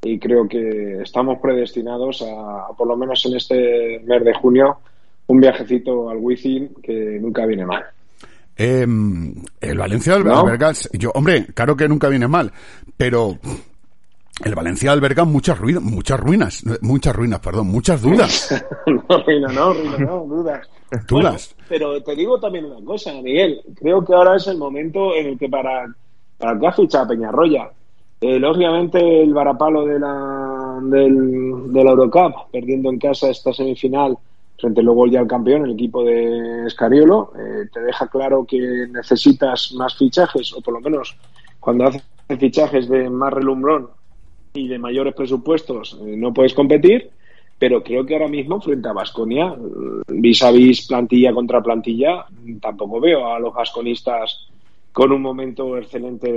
y 0.01 0.17
creo 0.17 0.47
que 0.47 1.01
estamos 1.03 1.39
predestinados 1.39 2.23
a, 2.23 2.67
por 2.75 2.87
lo 2.87 2.95
menos 2.95 3.23
en 3.25 3.35
este 3.35 3.99
mes 4.05 4.23
de 4.23 4.33
junio, 4.33 4.77
un 5.27 5.39
viajecito 5.39 6.09
al 6.09 6.17
Wifi 6.17 6.69
que 6.81 7.19
nunca 7.19 7.45
viene 7.45 7.65
mal. 7.65 7.83
Em, 8.55 9.33
el 9.61 9.77
Valencia 9.77 10.15
Albergas, 10.15 10.89
yo, 10.93 11.11
hombre, 11.13 11.45
claro 11.53 11.77
que 11.77 11.87
nunca 11.87 12.09
viene 12.09 12.27
mal, 12.27 12.51
pero 12.97 13.37
el 14.43 14.55
Valencia 14.55 14.91
alberga 14.91 15.25
muchas 15.25 15.57
ruinas, 15.57 15.83
muchas 15.83 16.19
ruinas, 16.19 16.63
muchas 16.81 17.15
ruinas, 17.15 17.39
perdón, 17.39 17.67
muchas 17.67 18.01
dudas. 18.01 18.65
no, 18.85 19.23
ruina, 19.23 19.47
no, 19.49 19.73
ruina, 19.73 19.97
no, 19.97 20.25
dudas. 20.25 20.69
Dudas. 21.07 21.55
pero 21.67 22.01
te 22.01 22.15
digo 22.15 22.39
también 22.39 22.65
una 22.65 22.83
cosa, 22.83 23.13
Miguel. 23.21 23.61
Creo 23.75 24.03
que 24.03 24.13
ahora 24.13 24.35
es 24.37 24.47
el 24.47 24.57
momento 24.57 25.13
en 25.15 25.27
el 25.27 25.37
que 25.37 25.47
para, 25.47 25.85
para 26.37 26.59
que 26.59 26.67
ha 26.67 26.71
fichado 26.71 27.09
Peñarroya, 27.09 27.69
eh, 28.21 28.39
lógicamente 28.39 29.21
el 29.21 29.33
varapalo 29.33 29.85
de 29.85 29.99
la, 29.99 30.79
del, 30.83 31.71
del 31.71 31.87
Eurocup, 31.87 32.49
perdiendo 32.51 32.89
en 32.89 32.97
casa 32.97 33.29
esta 33.29 33.53
semifinal 33.53 34.17
frente 34.59 34.81
luego 34.81 35.07
ya 35.07 35.21
al 35.21 35.27
campeón, 35.27 35.65
el 35.65 35.71
equipo 35.71 36.03
de 36.03 36.65
Escariolo, 36.65 37.31
eh, 37.37 37.67
te 37.71 37.79
deja 37.81 38.07
claro 38.07 38.45
que 38.45 38.87
necesitas 38.91 39.71
más 39.73 39.95
fichajes, 39.95 40.53
o 40.53 40.61
por 40.61 40.73
lo 40.73 40.81
menos 40.81 41.15
cuando 41.59 41.85
haces 41.85 42.03
fichajes 42.37 42.89
de 42.89 43.09
más 43.09 43.31
relumbrón 43.31 43.89
y 44.59 44.67
de 44.67 44.79
mayores 44.79 45.13
presupuestos 45.13 45.97
eh, 46.01 46.15
no 46.17 46.33
puedes 46.33 46.53
competir, 46.53 47.09
pero 47.57 47.83
creo 47.83 48.05
que 48.05 48.13
ahora 48.13 48.27
mismo 48.27 48.61
frente 48.61 48.87
a 48.87 48.93
Vasconia, 48.93 49.55
vis 50.07 50.43
a 50.43 50.51
vis 50.51 50.87
plantilla 50.87 51.33
contra 51.33 51.61
plantilla, 51.61 52.25
tampoco 52.61 53.01
veo 53.01 53.33
a 53.33 53.39
los 53.39 53.53
vasconistas 53.53 54.47
con 54.93 55.11
un 55.11 55.21
momento 55.21 55.77
excelente 55.77 56.29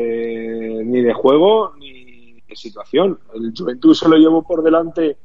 ni 0.84 1.00
de 1.00 1.12
juego 1.12 1.74
ni 1.78 2.40
de 2.48 2.56
situación. 2.56 3.18
El 3.34 3.52
Juventud 3.56 3.94
se 3.94 4.08
lo 4.08 4.16
llevó 4.16 4.42
por 4.42 4.62
delante 4.62 5.16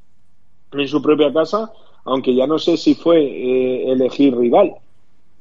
en 0.72 0.88
su 0.88 1.02
propia 1.02 1.34
casa, 1.34 1.72
aunque 2.06 2.36
ya 2.36 2.48
no 2.48 2.60
sé 2.60 2.78
si 2.78 2.96
fue 2.96 3.20
eh, 3.20 3.92
elegir 3.92 4.36
rival. 4.36 4.76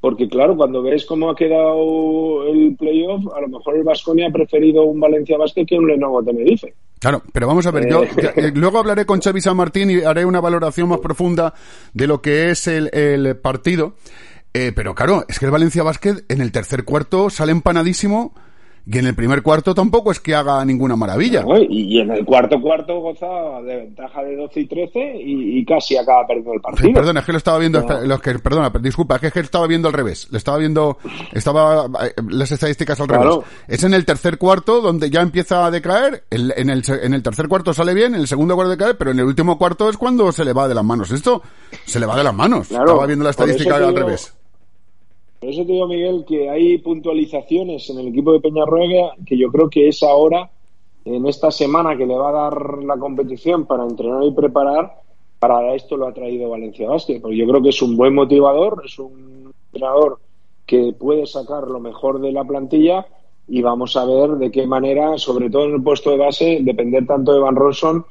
Porque 0.00 0.28
claro, 0.28 0.56
cuando 0.56 0.82
ves 0.82 1.04
cómo 1.04 1.30
ha 1.30 1.36
quedado 1.36 2.46
el 2.46 2.76
playoff, 2.76 3.26
a 3.34 3.40
lo 3.40 3.48
mejor 3.48 3.76
el 3.76 3.82
Vasconia 3.82 4.28
ha 4.28 4.32
preferido 4.32 4.84
un 4.84 5.00
Valencia 5.00 5.38
Basket 5.38 5.66
que 5.66 5.78
un 5.78 5.88
Lenovo 5.88 6.22
Tenerife. 6.22 6.74
Claro, 7.06 7.22
pero 7.32 7.46
vamos 7.46 7.64
a 7.64 7.70
ver, 7.70 7.88
yo 7.88 8.02
eh. 8.02 8.32
Eh, 8.34 8.52
luego 8.52 8.80
hablaré 8.80 9.06
con 9.06 9.20
Xavi 9.20 9.40
San 9.40 9.56
Martín 9.56 9.92
y 9.92 10.02
haré 10.02 10.24
una 10.24 10.40
valoración 10.40 10.88
más 10.88 10.98
profunda 10.98 11.54
de 11.92 12.08
lo 12.08 12.20
que 12.20 12.50
es 12.50 12.66
el, 12.66 12.90
el 12.92 13.36
partido. 13.36 13.94
Eh, 14.52 14.72
pero 14.74 14.92
claro, 14.92 15.24
es 15.28 15.38
que 15.38 15.44
el 15.44 15.52
Valencia 15.52 15.84
Basket 15.84 16.24
en 16.28 16.40
el 16.40 16.50
tercer 16.50 16.82
cuarto 16.82 17.30
sale 17.30 17.52
empanadísimo 17.52 18.34
y 18.88 18.98
en 18.98 19.06
el 19.06 19.16
primer 19.16 19.42
cuarto 19.42 19.74
tampoco 19.74 20.12
es 20.12 20.20
que 20.20 20.32
haga 20.32 20.64
ninguna 20.64 20.94
maravilla. 20.94 21.44
y, 21.68 21.98
en 21.98 22.12
el 22.12 22.24
cuarto 22.24 22.60
cuarto 22.60 23.00
gozaba 23.00 23.60
de 23.62 23.76
ventaja 23.78 24.22
de 24.22 24.36
12 24.36 24.60
y 24.60 24.66
13 24.66 25.12
y, 25.24 25.64
casi 25.64 25.96
acaba 25.96 26.24
perdiendo 26.24 26.54
el 26.54 26.60
partido. 26.60 26.92
perdona, 26.94 27.18
es 27.20 27.26
que 27.26 27.32
lo 27.32 27.38
estaba 27.38 27.58
viendo, 27.58 27.84
los 28.04 28.20
que, 28.20 28.38
perdona, 28.38 28.70
disculpa, 28.80 29.16
es 29.16 29.32
que, 29.32 29.40
lo 29.40 29.44
estaba 29.44 29.66
viendo 29.66 29.88
al 29.88 29.94
revés. 29.94 30.28
Le 30.30 30.38
estaba 30.38 30.58
viendo, 30.58 30.98
estaba 31.32 31.86
eh, 32.06 32.14
las 32.28 32.52
estadísticas 32.52 33.00
al 33.00 33.08
revés. 33.08 33.38
Es 33.66 33.82
en 33.82 33.92
el 33.92 34.04
tercer 34.04 34.38
cuarto 34.38 34.80
donde 34.80 35.10
ya 35.10 35.20
empieza 35.20 35.66
a 35.66 35.70
decaer, 35.72 36.22
en, 36.30 36.70
el, 36.70 36.84
en 36.88 37.12
el 37.12 37.22
tercer 37.24 37.48
cuarto 37.48 37.74
sale 37.74 37.92
bien, 37.92 38.14
en 38.14 38.20
el 38.20 38.28
segundo 38.28 38.54
cuarto 38.54 38.70
decae, 38.70 38.94
pero 38.94 39.10
en 39.10 39.18
el 39.18 39.24
último 39.24 39.58
cuarto 39.58 39.90
es 39.90 39.96
cuando 39.96 40.30
se 40.30 40.44
le 40.44 40.52
va 40.52 40.68
de 40.68 40.76
las 40.76 40.84
manos. 40.84 41.10
Esto 41.10 41.42
se 41.84 41.98
le 41.98 42.06
va 42.06 42.16
de 42.16 42.22
las 42.22 42.34
manos. 42.34 42.70
estaba 42.70 43.04
viendo 43.04 43.24
la 43.24 43.30
estadística 43.30 43.74
al 43.74 43.96
revés. 43.96 44.35
Por 45.46 45.52
eso 45.52 45.64
te 45.64 45.74
digo, 45.74 45.86
Miguel, 45.86 46.24
que 46.26 46.50
hay 46.50 46.78
puntualizaciones 46.78 47.88
en 47.88 48.00
el 48.00 48.08
equipo 48.08 48.32
de 48.32 48.40
Peñarroya 48.40 49.12
que 49.24 49.38
yo 49.38 49.48
creo 49.52 49.70
que 49.70 49.86
es 49.86 50.02
ahora, 50.02 50.50
en 51.04 51.24
esta 51.24 51.52
semana 51.52 51.96
que 51.96 52.04
le 52.04 52.16
va 52.16 52.30
a 52.30 52.50
dar 52.50 52.82
la 52.82 52.96
competición 52.96 53.64
para 53.64 53.84
entrenar 53.84 54.24
y 54.24 54.32
preparar, 54.32 55.02
para 55.38 55.72
esto 55.76 55.96
lo 55.96 56.08
ha 56.08 56.12
traído 56.12 56.50
Valencia 56.50 56.88
Basket. 56.88 57.20
Porque 57.20 57.36
yo 57.36 57.46
creo 57.46 57.62
que 57.62 57.68
es 57.68 57.80
un 57.80 57.96
buen 57.96 58.12
motivador, 58.12 58.82
es 58.84 58.98
un 58.98 59.52
entrenador 59.66 60.18
que 60.66 60.92
puede 60.98 61.26
sacar 61.26 61.68
lo 61.68 61.78
mejor 61.78 62.20
de 62.20 62.32
la 62.32 62.42
plantilla 62.42 63.06
y 63.46 63.62
vamos 63.62 63.96
a 63.96 64.04
ver 64.04 64.30
de 64.30 64.50
qué 64.50 64.66
manera, 64.66 65.16
sobre 65.16 65.48
todo 65.48 65.66
en 65.66 65.74
el 65.74 65.82
puesto 65.84 66.10
de 66.10 66.16
base, 66.16 66.58
depender 66.62 67.06
tanto 67.06 67.32
de 67.32 67.38
Van 67.38 67.54
Ronson, 67.54 68.04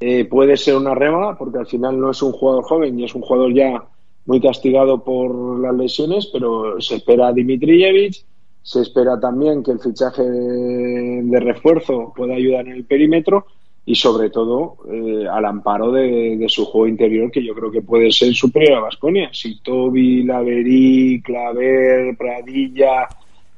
eh, 0.00 0.24
puede 0.24 0.56
ser 0.56 0.74
una 0.74 0.96
rema, 0.96 1.38
porque 1.38 1.58
al 1.58 1.68
final 1.68 2.00
no 2.00 2.10
es 2.10 2.20
un 2.20 2.32
jugador 2.32 2.64
joven 2.64 2.98
y 2.98 3.04
es 3.04 3.14
un 3.14 3.22
jugador 3.22 3.54
ya 3.54 3.80
muy 4.26 4.40
castigado 4.40 5.02
por 5.02 5.60
las 5.60 5.74
lesiones, 5.74 6.28
pero 6.32 6.80
se 6.80 6.96
espera 6.96 7.28
a 7.28 7.32
Dimitrijevic, 7.32 8.24
se 8.62 8.82
espera 8.82 9.18
también 9.18 9.62
que 9.62 9.72
el 9.72 9.80
fichaje 9.80 10.22
de, 10.22 11.40
refuerzo 11.40 12.12
pueda 12.14 12.34
ayudar 12.34 12.66
en 12.66 12.72
el 12.72 12.84
perímetro 12.84 13.46
y 13.84 13.94
sobre 13.94 14.30
todo 14.30 14.76
eh, 14.92 15.26
al 15.30 15.44
amparo 15.46 15.90
de, 15.90 16.44
su 16.48 16.66
juego 16.66 16.86
interior 16.86 17.30
que 17.30 17.44
yo 17.44 17.54
creo 17.54 17.70
que 17.70 17.82
puede 17.82 18.12
ser 18.12 18.34
superior 18.34 18.78
a 18.78 18.82
Vasconia. 18.82 19.30
Si 19.32 19.60
Toby, 19.62 20.22
Laverí, 20.24 21.22
Claver, 21.22 22.16
Pradilla 22.16 23.08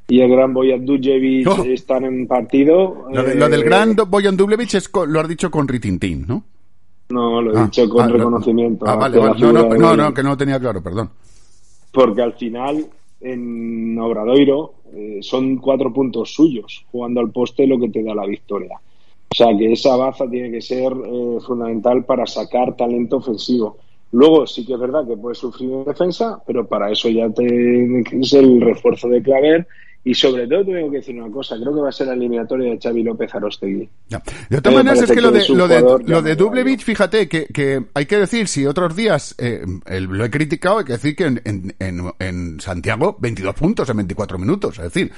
y 0.08 0.20
el 0.20 0.30
gran 0.30 0.54
Boyan 0.54 0.86
Dujevic 0.86 1.48
oh. 1.48 1.64
están 1.64 2.04
en 2.04 2.26
partido... 2.26 3.08
Lo, 3.12 3.22
del 3.24 3.62
eh, 3.62 3.64
gran 3.64 3.96
Boyan 4.08 4.36
Dujevic 4.36 4.70
lo 5.08 5.20
has 5.20 5.28
dicho 5.28 5.50
con 5.50 5.66
Ritintín, 5.66 6.24
¿no? 6.26 6.44
No, 7.12 7.42
lo 7.42 7.52
he 7.52 7.58
ah, 7.58 7.64
dicho 7.64 7.88
con 7.88 8.02
ah, 8.02 8.08
reconocimiento. 8.08 8.86
Ah, 8.88 8.96
vale, 8.96 9.20
No, 9.20 9.52
no, 9.52 9.96
no, 9.96 10.14
que 10.14 10.22
no 10.22 10.30
lo 10.30 10.36
tenía 10.36 10.58
claro, 10.58 10.82
perdón. 10.82 11.10
Porque 11.92 12.22
al 12.22 12.32
final, 12.32 12.86
en 13.20 13.98
Obradoiro, 13.98 14.74
eh, 14.94 15.18
son 15.20 15.56
cuatro 15.58 15.92
puntos 15.92 16.32
suyos, 16.32 16.86
jugando 16.90 17.20
al 17.20 17.30
poste 17.30 17.66
lo 17.66 17.78
que 17.78 17.90
te 17.90 18.02
da 18.02 18.14
la 18.14 18.26
victoria. 18.26 18.80
O 19.30 19.34
sea 19.34 19.48
que 19.56 19.72
esa 19.72 19.96
baza 19.96 20.28
tiene 20.28 20.50
que 20.50 20.62
ser 20.62 20.92
eh, 20.92 21.38
fundamental 21.46 22.04
para 22.04 22.26
sacar 22.26 22.76
talento 22.76 23.16
ofensivo. 23.18 23.76
Luego 24.12 24.46
sí 24.46 24.64
que 24.64 24.74
es 24.74 24.80
verdad 24.80 25.06
que 25.06 25.16
puede 25.16 25.34
sufrir 25.34 25.70
en 25.70 25.84
defensa, 25.84 26.42
pero 26.46 26.66
para 26.66 26.90
eso 26.90 27.08
ya 27.08 27.28
te, 27.30 28.02
es 28.20 28.32
el 28.34 28.60
refuerzo 28.60 29.08
de 29.08 29.22
Claver 29.22 29.66
Y 30.04 30.14
sobre 30.14 30.48
todo 30.48 30.64
tengo 30.64 30.90
que 30.90 30.96
decir 30.96 31.20
una 31.20 31.32
cosa, 31.32 31.56
creo 31.60 31.72
que 31.72 31.80
va 31.80 31.88
a 31.88 31.92
ser 31.92 32.08
la 32.08 32.14
eliminatoria 32.14 32.72
de 32.72 32.78
Xavi 32.82 33.04
López 33.04 33.32
Arostegui. 33.32 33.88
De 34.48 34.60
todas 34.60 34.74
maneras, 34.74 35.02
es 35.02 35.12
que, 35.12 35.20
lo 35.20 35.30
de, 35.30 35.46
lo 35.50 35.68
de, 35.68 35.80
lo 35.80 36.22
de 36.22 36.34
Dublevich, 36.34 36.82
fíjate, 36.82 37.28
que, 37.28 37.46
que, 37.46 37.84
hay 37.94 38.06
que 38.06 38.18
decir, 38.18 38.48
si 38.48 38.66
otros 38.66 38.96
días 38.96 39.36
eh, 39.38 39.64
lo 39.86 40.24
he 40.24 40.30
criticado, 40.30 40.78
hay 40.78 40.86
que 40.86 40.94
decir 40.94 41.14
que 41.14 41.26
en, 41.26 41.74
en, 41.78 42.12
en, 42.18 42.60
Santiago 42.60 43.16
22 43.20 43.54
puntos 43.54 43.88
en 43.90 43.98
24 43.98 44.38
minutos. 44.38 44.78
Es 44.78 44.92
decir, 44.92 45.12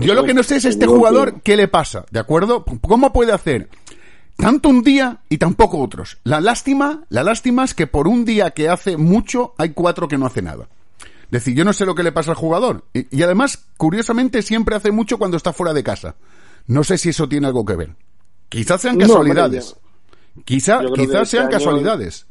yo, 0.00 0.14
lo 0.14 0.24
que 0.24 0.34
no 0.34 0.42
sé 0.42 0.56
es 0.56 0.66
este 0.66 0.86
jugador, 0.86 1.40
¿qué 1.42 1.56
le 1.56 1.68
pasa? 1.68 2.04
¿De 2.10 2.20
acuerdo? 2.20 2.62
¿Cómo 2.82 3.10
puede 3.10 3.32
hacer 3.32 3.70
tanto 4.36 4.68
un 4.68 4.82
día 4.82 5.20
y 5.30 5.38
tampoco 5.38 5.78
otros? 5.78 6.18
La 6.24 6.42
lástima, 6.42 7.04
la 7.08 7.22
lástima 7.22 7.64
es 7.64 7.72
que 7.72 7.86
por 7.86 8.06
un 8.06 8.26
día 8.26 8.50
que 8.50 8.68
hace 8.68 8.98
mucho, 8.98 9.54
hay 9.56 9.70
cuatro 9.70 10.08
que 10.08 10.18
no 10.18 10.26
hace 10.26 10.42
nada 10.42 10.68
decir, 11.34 11.54
yo 11.54 11.64
no 11.64 11.72
sé 11.72 11.84
lo 11.86 11.94
que 11.94 12.02
le 12.02 12.12
pasa 12.12 12.30
al 12.30 12.36
jugador. 12.36 12.84
Y, 12.92 13.22
además, 13.22 13.68
curiosamente, 13.76 14.42
siempre 14.42 14.76
hace 14.76 14.92
mucho 14.92 15.18
cuando 15.18 15.36
está 15.36 15.52
fuera 15.52 15.72
de 15.72 15.82
casa. 15.82 16.16
No 16.66 16.84
sé 16.84 16.98
si 16.98 17.10
eso 17.10 17.28
tiene 17.28 17.46
algo 17.46 17.64
que 17.64 17.76
ver. 17.76 17.90
Quizás 18.48 18.80
sean 18.80 18.98
casualidades. 18.98 19.76
Quizá, 20.44 20.80
quizás 20.94 21.22
este 21.22 21.36
sean 21.36 21.48
casualidades. 21.48 22.26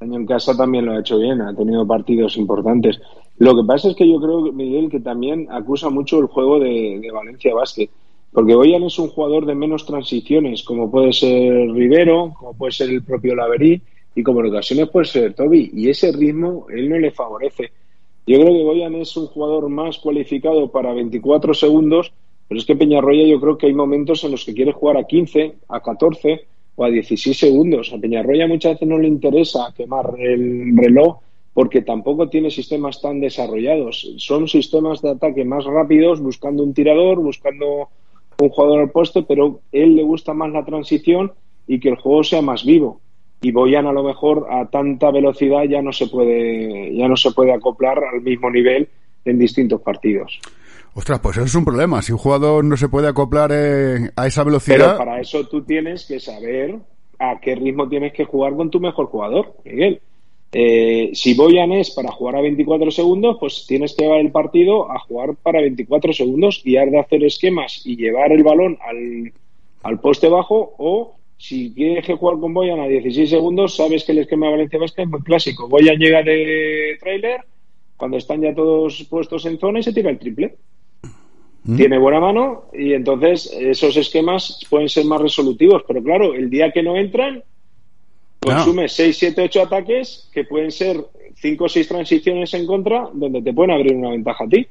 Año 0.00 0.16
en 0.16 0.26
casa 0.26 0.56
también 0.56 0.86
lo 0.86 0.92
ha 0.92 1.00
hecho 1.00 1.18
bien, 1.18 1.40
ha 1.40 1.54
tenido 1.54 1.86
partidos 1.86 2.36
importantes. 2.36 3.00
Lo 3.38 3.54
que 3.56 3.64
pasa 3.66 3.88
es 3.88 3.96
que 3.96 4.08
yo 4.08 4.20
creo, 4.20 4.40
Miguel, 4.52 4.90
que 4.90 5.00
también 5.00 5.48
acusa 5.50 5.88
mucho 5.88 6.20
el 6.20 6.26
juego 6.26 6.60
de, 6.60 7.08
Valencia 7.12 7.54
Basket. 7.54 7.90
Porque 8.32 8.54
Boyan 8.54 8.82
es 8.82 8.98
un 8.98 9.08
jugador 9.08 9.46
de 9.46 9.54
menos 9.54 9.86
transiciones, 9.86 10.62
como 10.64 10.90
puede 10.90 11.12
ser 11.12 11.70
Rivero, 11.70 12.34
como 12.36 12.54
puede 12.54 12.72
ser 12.72 12.90
el 12.90 13.02
propio 13.02 13.34
Laverí, 13.36 13.80
y 14.14 14.22
como 14.22 14.40
en 14.40 14.46
ocasiones 14.46 14.88
puede 14.88 15.06
ser 15.06 15.34
Toby. 15.34 15.70
Y 15.74 15.88
ese 15.88 16.12
ritmo 16.12 16.66
él 16.68 16.88
no 16.88 16.98
le 16.98 17.10
favorece. 17.10 17.72
Yo 18.26 18.40
creo 18.40 18.54
que 18.54 18.62
Boyan 18.62 18.94
es 18.94 19.16
un 19.18 19.26
jugador 19.26 19.68
más 19.68 19.98
cualificado 19.98 20.70
para 20.70 20.94
24 20.94 21.52
segundos, 21.52 22.12
pero 22.48 22.58
es 22.58 22.64
que 22.64 22.74
Peñarroya 22.74 23.26
yo 23.26 23.38
creo 23.38 23.58
que 23.58 23.66
hay 23.66 23.74
momentos 23.74 24.24
en 24.24 24.30
los 24.30 24.44
que 24.44 24.54
quiere 24.54 24.72
jugar 24.72 24.96
a 24.96 25.04
15, 25.04 25.56
a 25.68 25.80
14 25.80 26.46
o 26.76 26.84
a 26.84 26.90
16 26.90 27.38
segundos. 27.38 27.92
A 27.92 27.98
Peñarroya 27.98 28.48
muchas 28.48 28.74
veces 28.74 28.88
no 28.88 28.98
le 28.98 29.08
interesa 29.08 29.74
quemar 29.76 30.14
el 30.18 30.74
reloj 30.74 31.18
porque 31.52 31.82
tampoco 31.82 32.28
tiene 32.30 32.50
sistemas 32.50 33.00
tan 33.02 33.20
desarrollados. 33.20 34.14
Son 34.16 34.48
sistemas 34.48 35.02
de 35.02 35.10
ataque 35.10 35.44
más 35.44 35.64
rápidos, 35.64 36.20
buscando 36.20 36.62
un 36.62 36.72
tirador, 36.72 37.20
buscando 37.20 37.88
un 38.40 38.48
jugador 38.48 38.80
al 38.80 38.90
puesto, 38.90 39.26
pero 39.26 39.60
él 39.70 39.96
le 39.96 40.02
gusta 40.02 40.32
más 40.32 40.50
la 40.50 40.64
transición 40.64 41.32
y 41.66 41.78
que 41.78 41.90
el 41.90 41.96
juego 41.96 42.24
sea 42.24 42.40
más 42.40 42.64
vivo 42.64 43.00
y 43.40 43.52
Boyan 43.52 43.86
a 43.86 43.92
lo 43.92 44.02
mejor 44.02 44.46
a 44.50 44.66
tanta 44.70 45.10
velocidad 45.10 45.64
ya 45.64 45.82
no 45.82 45.92
se 45.92 46.06
puede 46.06 46.94
ya 46.94 47.08
no 47.08 47.16
se 47.16 47.30
puede 47.32 47.52
acoplar 47.52 48.02
al 48.02 48.22
mismo 48.22 48.50
nivel 48.50 48.88
en 49.24 49.38
distintos 49.38 49.80
partidos. 49.80 50.40
Ostras, 50.94 51.18
pues 51.20 51.36
eso 51.36 51.46
es 51.46 51.54
un 51.54 51.64
problema. 51.64 52.02
Si 52.02 52.12
un 52.12 52.18
jugador 52.18 52.64
no 52.64 52.76
se 52.76 52.88
puede 52.88 53.08
acoplar 53.08 53.50
eh, 53.52 54.10
a 54.14 54.26
esa 54.26 54.44
velocidad. 54.44 54.96
Pero 54.96 54.98
para 54.98 55.20
eso 55.20 55.46
tú 55.48 55.62
tienes 55.62 56.06
que 56.06 56.20
saber 56.20 56.76
a 57.18 57.40
qué 57.40 57.54
ritmo 57.54 57.88
tienes 57.88 58.12
que 58.12 58.24
jugar 58.24 58.54
con 58.54 58.70
tu 58.70 58.80
mejor 58.80 59.06
jugador, 59.06 59.54
Miguel. 59.64 60.00
Eh, 60.52 61.10
si 61.14 61.34
Boyan 61.34 61.72
es 61.72 61.90
para 61.90 62.12
jugar 62.12 62.36
a 62.36 62.40
24 62.40 62.90
segundos, 62.92 63.38
pues 63.40 63.66
tienes 63.66 63.94
que 63.94 64.04
llevar 64.04 64.20
el 64.20 64.30
partido 64.30 64.90
a 64.90 65.00
jugar 65.00 65.34
para 65.34 65.60
24 65.60 66.12
segundos 66.12 66.62
y 66.64 66.76
has 66.76 66.90
de 66.90 67.00
hacer 67.00 67.24
esquemas 67.24 67.82
y 67.84 67.96
llevar 67.96 68.30
el 68.30 68.44
balón 68.44 68.78
al, 68.80 69.32
al 69.82 69.98
poste 69.98 70.28
bajo 70.28 70.74
o 70.78 71.16
si 71.36 71.70
tienes 71.70 72.04
que 72.04 72.14
jugar 72.14 72.38
con 72.38 72.54
Boyan 72.54 72.80
a 72.80 72.86
16 72.86 73.28
segundos, 73.28 73.76
sabes 73.76 74.04
que 74.04 74.12
el 74.12 74.18
esquema 74.18 74.46
de 74.46 74.52
Valencia 74.52 74.78
Vasca 74.78 75.02
es 75.02 75.08
muy 75.08 75.22
clásico. 75.22 75.68
Boyan 75.68 75.98
llega 75.98 76.22
de 76.22 76.96
trailer, 77.00 77.40
cuando 77.96 78.16
están 78.16 78.42
ya 78.42 78.54
todos 78.54 79.04
puestos 79.04 79.46
en 79.46 79.58
zona 79.58 79.80
y 79.80 79.82
se 79.82 79.92
tira 79.92 80.10
el 80.10 80.18
triple. 80.18 80.56
Mm. 81.64 81.76
Tiene 81.76 81.98
buena 81.98 82.20
mano 82.20 82.64
y 82.72 82.92
entonces 82.92 83.50
esos 83.58 83.96
esquemas 83.96 84.60
pueden 84.68 84.88
ser 84.88 85.06
más 85.06 85.20
resolutivos. 85.20 85.82
Pero 85.86 86.02
claro, 86.02 86.34
el 86.34 86.50
día 86.50 86.70
que 86.70 86.82
no 86.82 86.96
entran, 86.96 87.42
consume 88.40 88.88
6, 88.88 89.16
7, 89.16 89.42
8 89.42 89.62
ataques 89.62 90.28
que 90.32 90.44
pueden 90.44 90.70
ser 90.70 91.02
5 91.36 91.64
o 91.64 91.68
6 91.68 91.88
transiciones 91.88 92.52
en 92.54 92.66
contra 92.66 93.08
donde 93.12 93.42
te 93.42 93.52
pueden 93.52 93.70
abrir 93.70 93.94
una 93.94 94.10
ventaja 94.10 94.44
a 94.44 94.48
ti. 94.48 94.66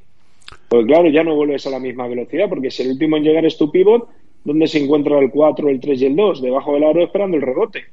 Porque 0.69 0.85
claro, 0.85 1.09
ya 1.09 1.23
no 1.23 1.35
vuelves 1.35 1.65
a 1.65 1.71
la 1.71 1.79
misma 1.79 2.07
velocidad 2.07 2.47
porque 2.49 2.69
si 2.69 2.83
el 2.83 2.91
último 2.91 3.17
en 3.17 3.23
llegar 3.23 3.45
es 3.45 3.57
tu 3.57 3.71
pivot, 3.71 4.07
¿dónde 4.43 4.67
se 4.67 4.83
encuentra 4.83 5.19
el 5.19 5.29
4, 5.29 5.69
el 5.69 5.79
3 5.79 6.01
y 6.01 6.05
el 6.05 6.15
2? 6.15 6.41
Debajo 6.41 6.73
del 6.73 6.83
aro 6.83 7.03
esperando 7.03 7.37
el 7.37 7.43
rebote. 7.43 7.83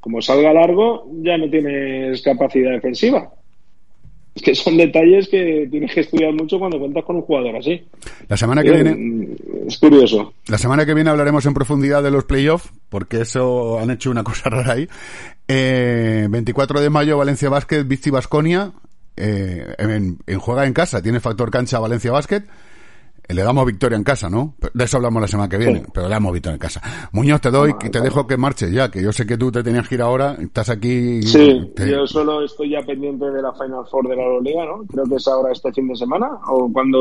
Como 0.00 0.22
salga 0.22 0.52
largo, 0.52 1.06
ya 1.22 1.36
no 1.36 1.50
tienes 1.50 2.22
capacidad 2.22 2.72
defensiva. 2.72 3.32
Es 4.34 4.42
que 4.42 4.54
son 4.54 4.76
detalles 4.76 5.28
que 5.28 5.66
tienes 5.68 5.92
que 5.92 6.00
estudiar 6.00 6.32
mucho 6.32 6.60
cuando 6.60 6.78
cuentas 6.78 7.04
con 7.04 7.16
un 7.16 7.22
jugador 7.22 7.56
así. 7.56 7.82
La 8.28 8.36
semana 8.36 8.62
que 8.62 8.70
viene. 8.70 9.36
Es 9.66 9.78
curioso. 9.78 10.32
La 10.46 10.58
semana 10.58 10.86
que 10.86 10.94
viene 10.94 11.10
hablaremos 11.10 11.44
en 11.46 11.54
profundidad 11.54 12.04
de 12.04 12.12
los 12.12 12.24
playoffs, 12.24 12.70
porque 12.88 13.22
eso 13.22 13.80
han 13.80 13.90
hecho 13.90 14.12
una 14.12 14.22
cosa 14.24 14.48
rara 14.48 14.74
ahí. 14.74 14.88
24 15.48 16.78
eh, 16.78 16.82
de 16.82 16.90
mayo, 16.90 17.18
Valencia 17.18 17.48
Basket, 17.48 17.82
Vici 17.82 18.10
Basconia. 18.10 18.72
Eh, 19.16 19.74
en, 19.78 20.18
en, 20.24 20.38
juega 20.38 20.64
en 20.64 20.72
casa, 20.72 21.02
tiene 21.02 21.18
factor 21.18 21.50
cancha 21.50 21.80
Valencia 21.80 22.12
Basket. 22.12 22.44
Le 23.28 23.42
damos 23.42 23.66
victoria 23.66 23.96
en 23.96 24.04
casa, 24.04 24.30
¿no? 24.30 24.54
De 24.72 24.84
eso 24.84 24.96
hablamos 24.96 25.20
la 25.20 25.28
semana 25.28 25.50
que 25.50 25.58
viene, 25.58 25.82
pero 25.92 26.08
le 26.08 26.14
damos 26.14 26.32
victoria 26.32 26.54
en 26.54 26.60
casa. 26.60 26.80
Muñoz, 27.12 27.42
te 27.42 27.50
doy, 27.50 27.74
y 27.84 27.90
te 27.90 28.00
dejo 28.00 28.26
que 28.26 28.38
marches 28.38 28.72
ya, 28.72 28.90
que 28.90 29.02
yo 29.02 29.12
sé 29.12 29.26
que 29.26 29.36
tú 29.36 29.52
te 29.52 29.62
tenías 29.62 29.86
que 29.86 29.96
ir 29.96 30.02
ahora, 30.02 30.34
estás 30.40 30.70
aquí. 30.70 31.22
Sí, 31.22 31.70
yo 31.76 32.06
solo 32.06 32.42
estoy 32.42 32.70
ya 32.70 32.80
pendiente 32.80 33.26
de 33.30 33.42
la 33.42 33.52
Final 33.52 33.84
Four 33.90 34.08
de 34.08 34.16
la 34.16 34.22
Euroliga, 34.22 34.64
¿no? 34.64 34.84
Creo 34.86 35.04
que 35.04 35.16
es 35.16 35.28
ahora 35.28 35.52
este 35.52 35.70
fin 35.72 35.88
de 35.88 35.96
semana, 35.96 36.30
o 36.48 36.72
cuando. 36.72 36.98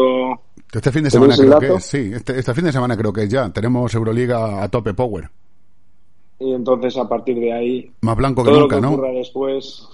Este 0.74 0.92
fin 0.92 1.06
de 1.06 1.12
semana 1.12 1.36
creo 1.38 1.60
que 1.60 1.74
es, 1.76 1.86
sí, 1.86 2.12
este, 2.14 2.38
este 2.38 2.54
fin 2.54 2.66
de 2.66 2.72
semana 2.74 2.98
creo 2.98 3.14
que 3.14 3.24
es 3.24 3.30
ya. 3.30 3.50
Tenemos 3.50 3.94
Euroliga 3.96 4.62
a 4.62 4.68
tope 4.68 4.94
power. 4.94 5.30
Y 6.40 6.54
entonces 6.54 6.98
a 6.98 7.08
partir 7.08 7.40
de 7.40 7.54
ahí. 7.54 7.92
Más 8.02 8.18
blanco 8.18 8.44
que 8.44 8.52
nunca, 8.52 8.82
¿no? 8.82 8.98
después 9.14 9.88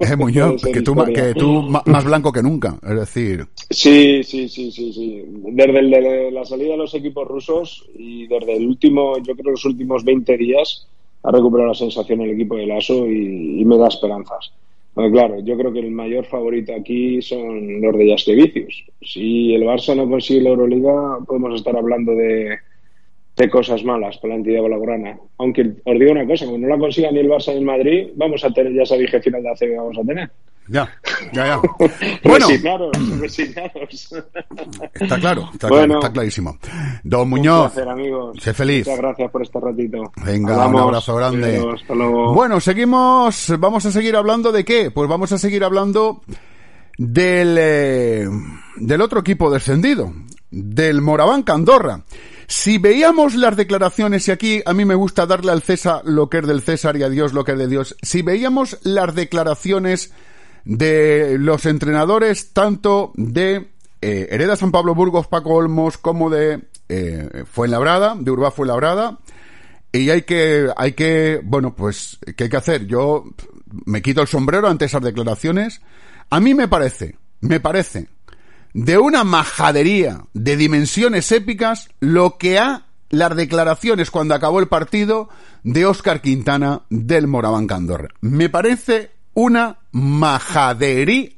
eh, 0.00 0.16
Muñoz, 0.16 0.62
que 0.72 0.82
tú, 0.82 0.94
que 1.14 1.34
tú 1.34 1.62
más 1.62 2.04
blanco 2.04 2.32
que 2.32 2.42
nunca, 2.42 2.76
es 2.82 2.96
decir. 2.96 3.46
Sí, 3.70 4.22
sí, 4.22 4.48
sí, 4.48 4.70
sí, 4.70 4.92
sí. 4.92 5.24
Desde 5.26 6.30
la 6.30 6.44
salida 6.44 6.72
de 6.72 6.76
los 6.76 6.94
equipos 6.94 7.26
rusos 7.26 7.88
y 7.94 8.26
desde 8.26 8.56
el 8.56 8.66
último, 8.66 9.18
yo 9.18 9.34
creo 9.34 9.52
los 9.52 9.64
últimos 9.64 10.04
20 10.04 10.36
días, 10.36 10.86
ha 11.22 11.30
recuperado 11.30 11.68
la 11.68 11.74
sensación 11.74 12.20
el 12.20 12.30
equipo 12.30 12.56
de 12.56 12.66
Lasso 12.66 13.06
y, 13.06 13.64
me 13.64 13.76
da 13.78 13.88
esperanzas. 13.88 14.52
claro, 14.94 15.40
yo 15.40 15.56
creo 15.56 15.72
que 15.72 15.80
el 15.80 15.90
mayor 15.90 16.24
favorito 16.24 16.72
aquí 16.74 17.20
son 17.20 17.80
los 17.80 17.96
de 17.96 18.10
Jaskevicius. 18.10 18.84
Si 19.02 19.54
el 19.54 19.62
Barça 19.62 19.96
no 19.96 20.08
consigue 20.08 20.42
la 20.42 20.50
Euroliga, 20.50 21.18
podemos 21.26 21.54
estar 21.56 21.76
hablando 21.76 22.12
de, 22.12 22.58
de 23.36 23.50
cosas 23.50 23.84
malas 23.84 24.16
para 24.18 24.34
la 24.34 24.38
entidad 24.38 24.62
blaugrana. 24.62 25.18
Aunque 25.38 25.62
os 25.84 25.98
digo 25.98 26.12
una 26.12 26.26
cosa, 26.26 26.46
como 26.46 26.58
no 26.58 26.68
la 26.68 26.78
consiga 26.78 27.10
ni 27.10 27.18
el 27.18 27.28
Barça 27.28 27.52
ni 27.52 27.58
el 27.58 27.64
Madrid, 27.64 28.08
vamos 28.16 28.42
a 28.44 28.50
tener, 28.50 28.72
ya 28.72 28.96
qué 29.10 29.20
final 29.20 29.42
de 29.42 29.50
ACB 29.50 29.76
vamos 29.76 29.98
a 29.98 30.02
tener. 30.02 30.30
Ya, 30.68 30.88
ya, 31.32 31.46
ya. 31.46 31.60
bueno, 32.24 32.48
resignaros, 32.48 33.20
resignaros. 33.20 34.14
Está 34.94 35.20
claro, 35.20 35.48
está, 35.52 35.68
claro, 35.68 35.94
está 35.94 36.12
clarísimo. 36.12 36.58
Don 37.04 37.28
Muñoz, 37.28 37.72
placer, 37.72 37.88
amigos. 37.88 38.36
sé 38.40 38.52
feliz. 38.52 38.84
Muchas 38.86 39.00
gracias 39.00 39.30
por 39.30 39.42
este 39.42 39.60
ratito. 39.60 40.12
Venga, 40.24 40.66
un 40.66 40.76
abrazo 40.76 41.14
grande. 41.14 41.64
hasta 41.72 41.94
luego. 41.94 42.34
Bueno, 42.34 42.58
seguimos, 42.58 43.54
vamos 43.60 43.86
a 43.86 43.92
seguir 43.92 44.16
hablando 44.16 44.50
de 44.50 44.64
qué? 44.64 44.90
Pues 44.90 45.08
vamos 45.08 45.30
a 45.30 45.38
seguir 45.38 45.62
hablando 45.62 46.22
del, 46.98 47.56
eh, 47.60 48.26
del 48.76 49.00
otro 49.02 49.20
equipo 49.20 49.52
descendido, 49.52 50.12
del 50.50 51.00
Moraván 51.00 51.44
Candorra. 51.44 52.02
Si 52.48 52.78
veíamos 52.78 53.34
las 53.34 53.56
declaraciones, 53.56 54.28
y 54.28 54.30
aquí 54.30 54.62
a 54.64 54.72
mí 54.72 54.84
me 54.84 54.94
gusta 54.94 55.26
darle 55.26 55.50
al 55.50 55.62
César 55.62 56.02
lo 56.04 56.30
que 56.30 56.38
es 56.38 56.46
del 56.46 56.62
César 56.62 56.96
y 56.96 57.02
a 57.02 57.08
Dios 57.08 57.32
lo 57.32 57.44
que 57.44 57.52
es 57.52 57.58
de 57.58 57.66
Dios, 57.66 57.96
si 58.02 58.22
veíamos 58.22 58.78
las 58.82 59.14
declaraciones 59.14 60.12
de 60.64 61.38
los 61.38 61.66
entrenadores, 61.66 62.52
tanto 62.52 63.12
de 63.14 63.68
eh, 64.00 64.28
Hereda 64.30 64.56
San 64.56 64.70
Pablo 64.70 64.94
Burgos, 64.94 65.26
Paco 65.26 65.54
Olmos, 65.54 65.98
como 65.98 66.30
de 66.30 66.68
eh, 66.88 67.44
Fuenlabrada, 67.50 68.14
de 68.16 68.30
Urbá 68.30 68.52
Fuenlabrada, 68.52 69.18
y 69.90 70.10
hay 70.10 70.22
que, 70.22 70.68
hay 70.76 70.92
que, 70.92 71.40
bueno, 71.42 71.74
pues, 71.74 72.18
¿qué 72.36 72.44
hay 72.44 72.50
que 72.50 72.56
hacer? 72.56 72.86
Yo 72.86 73.24
me 73.86 74.02
quito 74.02 74.20
el 74.20 74.28
sombrero 74.28 74.68
ante 74.68 74.84
esas 74.84 75.02
declaraciones. 75.02 75.80
A 76.30 76.38
mí 76.38 76.54
me 76.54 76.68
parece, 76.68 77.16
me 77.40 77.60
parece 77.60 78.08
de 78.76 78.98
una 78.98 79.24
majadería 79.24 80.26
de 80.34 80.54
dimensiones 80.54 81.32
épicas 81.32 81.88
lo 81.98 82.36
que 82.36 82.58
ha 82.58 82.84
las 83.08 83.34
declaraciones 83.34 84.10
cuando 84.10 84.34
acabó 84.34 84.60
el 84.60 84.68
partido 84.68 85.30
de 85.62 85.86
Óscar 85.86 86.20
Quintana 86.20 86.82
del 86.90 87.26
Moraván 87.26 87.66
Candorra. 87.66 88.10
Me 88.20 88.50
parece 88.50 89.12
una 89.32 89.78
majadería. 89.92 91.30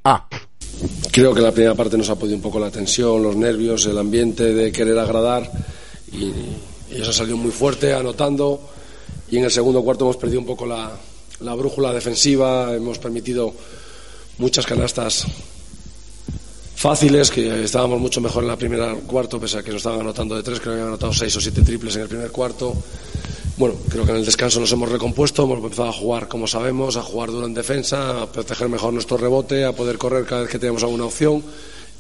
Creo 1.13 1.33
que 1.33 1.41
la 1.41 1.53
primera 1.53 1.77
parte 1.77 1.97
nos 1.97 2.11
ha 2.11 2.17
podido 2.17 2.35
un 2.35 2.43
poco 2.43 2.59
la 2.59 2.73
tensión, 2.73 3.23
los 3.23 3.37
nervios, 3.37 3.87
el 3.87 3.99
ambiente 3.99 4.53
de 4.53 4.73
querer 4.73 4.99
agradar 4.99 5.49
y, 6.11 6.33
eso 6.91 7.11
ha 7.11 7.13
salido 7.13 7.37
muy 7.37 7.53
fuerte, 7.53 7.95
anotando 7.95 8.69
y 9.31 9.39
en 9.39 9.45
el 9.45 9.53
segundo 9.53 9.85
cuarto 9.85 10.07
hemos 10.07 10.17
perdido 10.17 10.41
un 10.41 10.47
poco 10.47 10.67
la, 10.67 10.91
la 11.39 11.55
brújula 11.55 11.93
defensiva, 11.93 12.75
hemos 12.75 12.99
permitido 12.99 13.55
muchas 14.39 14.67
canastas 14.67 15.27
fáciles, 16.79 17.33
que 17.33 17.65
estábamos 17.65 17.99
mucho 17.99 18.21
mejor 18.21 18.45
en 18.45 18.49
la 18.51 18.57
primera 18.57 18.95
cuarto, 18.95 19.41
pese 19.41 19.59
a 19.59 19.63
que 19.65 19.71
nos 19.71 19.79
estaban 19.79 19.99
anotando 19.99 20.37
de 20.37 20.45
tres, 20.45 20.61
creo 20.61 20.75
que 20.75 20.79
habían 20.79 20.89
anotado 20.95 21.13
seis 21.13 21.35
o 21.35 21.41
siete 21.41 21.63
triples 21.63 21.97
en 21.97 22.03
el 22.03 22.09
primer 22.09 22.31
cuarto. 22.31 22.73
Bueno, 23.57 23.75
creo 23.89 24.05
que 24.05 24.13
en 24.13 24.19
el 24.19 24.25
descanso 24.25 24.61
nos 24.61 24.71
hemos 24.71 24.89
recompuesto, 24.89 25.43
hemos 25.43 25.59
empezado 25.59 25.89
a 25.89 25.93
jugar 25.93 26.29
como 26.29 26.47
sabemos, 26.47 26.97
a 26.97 27.03
jugar 27.03 27.33
duro 27.33 27.47
en 27.47 27.55
defensa, 27.55 28.23
a 28.23 28.31
proteger 28.31 28.69
mejor 28.69 28.93
nuestro 28.93 29.17
rebote, 29.17 29.65
a 29.65 29.73
poder 29.73 29.99
correr 29.99 30.25
cada 30.25 30.43
vez 30.43 30.51
que 30.51 30.61
tenemos 30.61 30.85
alguna 30.85 31.07
opción 31.07 31.43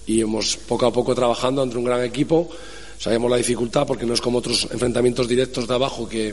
y 0.07 0.21
hemos 0.21 0.57
poco 0.57 0.87
a 0.87 0.93
poco 0.93 1.13
trabajando 1.13 1.61
entre 1.65 1.81
un 1.81 1.85
gran 1.85 2.05
equipo. 2.05 2.49
Sabemos 3.01 3.29
la 3.29 3.37
dificultad 3.37 3.85
porque 3.85 4.07
no 4.07 4.15
es 4.15 4.21
como 4.21 4.39
otros 4.39 4.69
enfrentamientos 4.71 5.27
directos 5.27 5.67
de 5.67 5.75
abajo 5.75 6.09
que 6.09 6.33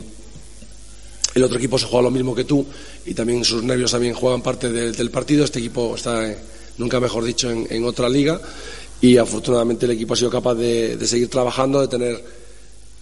el 1.34 1.42
otro 1.42 1.58
equipo 1.58 1.80
se 1.80 1.86
juega 1.86 2.04
lo 2.04 2.10
mismo 2.12 2.32
que 2.32 2.44
tú 2.44 2.64
y 3.04 3.12
también 3.12 3.44
sus 3.44 3.64
nervios 3.64 3.90
también 3.90 4.14
juegan 4.14 4.40
parte 4.40 4.70
del 4.70 5.10
partido. 5.10 5.44
Este 5.44 5.58
equipo 5.58 5.96
está, 5.96 6.32
nunca 6.78 7.00
mejor 7.00 7.24
dicho, 7.24 7.50
en, 7.50 7.84
otra 7.84 8.08
liga 8.08 8.40
y 9.00 9.16
afortunadamente 9.16 9.86
el 9.86 9.92
equipo 9.92 10.14
ha 10.14 10.16
sido 10.16 10.30
capaz 10.30 10.54
de 10.54 11.06
seguir 11.06 11.28
trabajando, 11.28 11.80
de 11.80 11.88
tener 11.88 12.24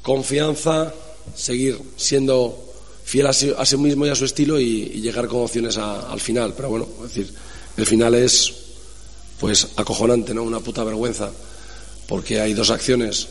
confianza, 0.02 0.92
seguir 1.34 1.80
siendo 1.96 2.64
fiel 3.04 3.26
a 3.26 3.32
sí, 3.32 3.76
mismo 3.76 4.06
y 4.06 4.08
a 4.10 4.14
su 4.14 4.24
estilo 4.24 4.58
y, 4.58 4.87
llegar 5.00 5.28
con 5.28 5.42
opciones 5.42 5.76
al 5.76 6.20
final. 6.20 6.54
Pero 6.56 6.70
bueno, 6.70 6.88
es 7.04 7.14
decir, 7.14 7.32
el 7.76 7.87
final 7.87 8.14
es 8.14 8.52
pues 9.38 9.68
acojonante, 9.76 10.32
¿no? 10.32 10.42
Una 10.42 10.60
puta 10.60 10.84
vergüenza, 10.84 11.30
porque 12.08 12.40
hay 12.40 12.54
dos 12.54 12.70
acciones. 12.70 13.28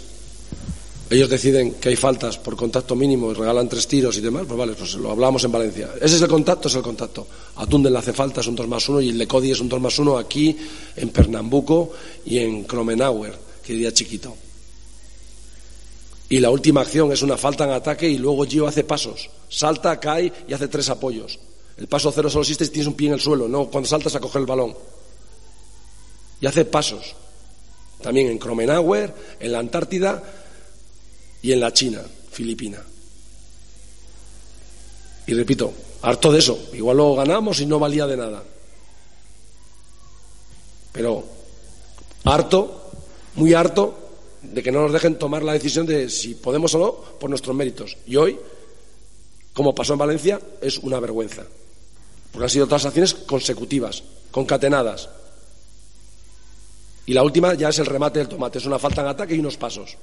Ellos 1.13 1.30
deciden 1.30 1.76
que 1.76 1.89
hay 1.89 1.95
faltas 1.95 2.39
por 2.39 2.56
contacto 2.56 2.95
mínimo 2.95 3.30
y 3.30 3.36
regalan 3.36 3.69
tres 3.69 3.88
tiros 3.88 4.17
y 4.17 4.21
demás, 4.21 4.45
pues 4.47 4.58
vale, 4.58 4.73
pues 4.73 4.95
lo 4.95 5.12
hablamos 5.12 5.43
en 5.43 5.52
Valencia. 5.52 5.91
Ese 6.02 6.15
es 6.15 6.21
el 6.23 6.28
contacto, 6.28 6.69
es 6.69 6.73
el 6.73 6.82
contacto. 6.82 7.28
A 7.58 7.67
Tundel 7.67 7.93
le 7.93 7.99
hace 7.99 8.13
falta, 8.13 8.41
es 8.41 8.47
un 8.47 8.56
2 8.56 8.67
más 8.67 8.89
1 8.89 9.02
y 9.02 9.10
el 9.10 9.17
de 9.19 9.28
Cody 9.28 9.52
es 9.52 9.60
un 9.60 9.69
2 9.69 9.80
más 9.80 9.99
1 9.99 10.17
aquí, 10.17 10.58
en 10.95 11.10
Pernambuco 11.10 11.91
y 12.26 12.39
en 12.39 12.63
Kromenauer, 12.63 13.38
que 13.63 13.73
diría 13.73 13.93
chiquito 13.93 14.36
y 16.34 16.39
la 16.39 16.49
última 16.49 16.82
acción 16.82 17.12
es 17.12 17.21
una 17.21 17.38
falta 17.38 17.63
en 17.65 17.69
ataque 17.69 18.10
y 18.10 18.17
luego 18.17 18.47
Gio 18.47 18.65
hace 18.65 18.84
pasos. 18.84 19.30
Salta, 19.49 19.99
cae 19.99 20.34
y 20.47 20.54
hace 20.54 20.67
tres 20.67 20.89
apoyos. 20.89 21.39
El 21.78 21.88
paso 21.88 22.12
cero 22.12 22.28
solo 22.28 22.41
existe 22.41 22.65
si 22.65 22.71
tienes 22.71 22.88
un 22.88 22.95
pie 22.95 23.10
en 23.10 23.13
el 23.13 23.19
suelo, 23.19 23.47
no 23.47 23.67
cuando 23.67 23.88
saltas 23.88 24.15
a 24.15 24.19
coger 24.19 24.41
el 24.41 24.47
balón. 24.47 24.76
Y 26.41 26.47
hace 26.47 26.65
pasos. 26.65 27.15
También 28.02 28.32
en 28.32 28.39
Kromenauer, 28.39 29.13
en 29.39 29.52
la 29.52 29.60
Antártida 29.60 30.23
y 31.43 31.51
en 31.51 31.60
la 31.60 31.71
China, 31.73 32.01
Filipina. 32.32 32.82
Y 35.27 35.34
repito, 35.34 35.73
harto 36.01 36.32
de 36.32 36.39
eso. 36.39 36.69
Igual 36.73 36.97
lo 36.97 37.15
ganamos 37.15 37.60
y 37.60 37.65
no 37.65 37.79
valía 37.79 38.08
de 38.08 38.17
nada. 38.17 38.43
Pero 40.93 41.23
harto, 42.23 42.91
muy 43.36 43.53
harto 43.53 43.93
de 44.41 44.63
que 44.63 44.71
no 44.71 44.84
nos 44.84 44.93
dejen 44.93 45.19
tomar 45.19 45.43
la 45.43 45.53
decisión 45.53 45.86
de 45.86 46.10
si 46.10 46.34
podemos 46.36 46.73
o 46.75 46.79
no 46.79 46.93
por 47.19 47.29
nuestros 47.29 47.56
méritos. 47.56 47.97
Y 48.08 48.15
hoy, 48.15 48.39
como 49.53 49.75
pasó 49.75 49.93
en 49.93 49.99
Valencia, 49.99 50.39
es 50.62 50.77
una 50.77 50.99
vergüenza. 51.01 51.43
Porque 52.32 52.45
han 52.45 52.49
sido 52.49 52.67
todas 52.67 52.86
acciones 52.86 53.13
consecutivas, 53.13 54.01
concatenadas. 54.32 55.10
Y 57.06 57.13
la 57.13 57.23
última 57.23 57.53
ya 57.53 57.67
es 57.67 57.79
el 57.79 57.86
remate 57.86 58.19
del 58.19 58.29
tomate. 58.29 58.60
Es 58.60 58.65
una 58.65 58.79
falta 58.79 59.01
en 59.01 59.08
ataque 59.08 59.36
y 59.36 59.39
unos 59.39 59.58
pasos. 59.58 59.97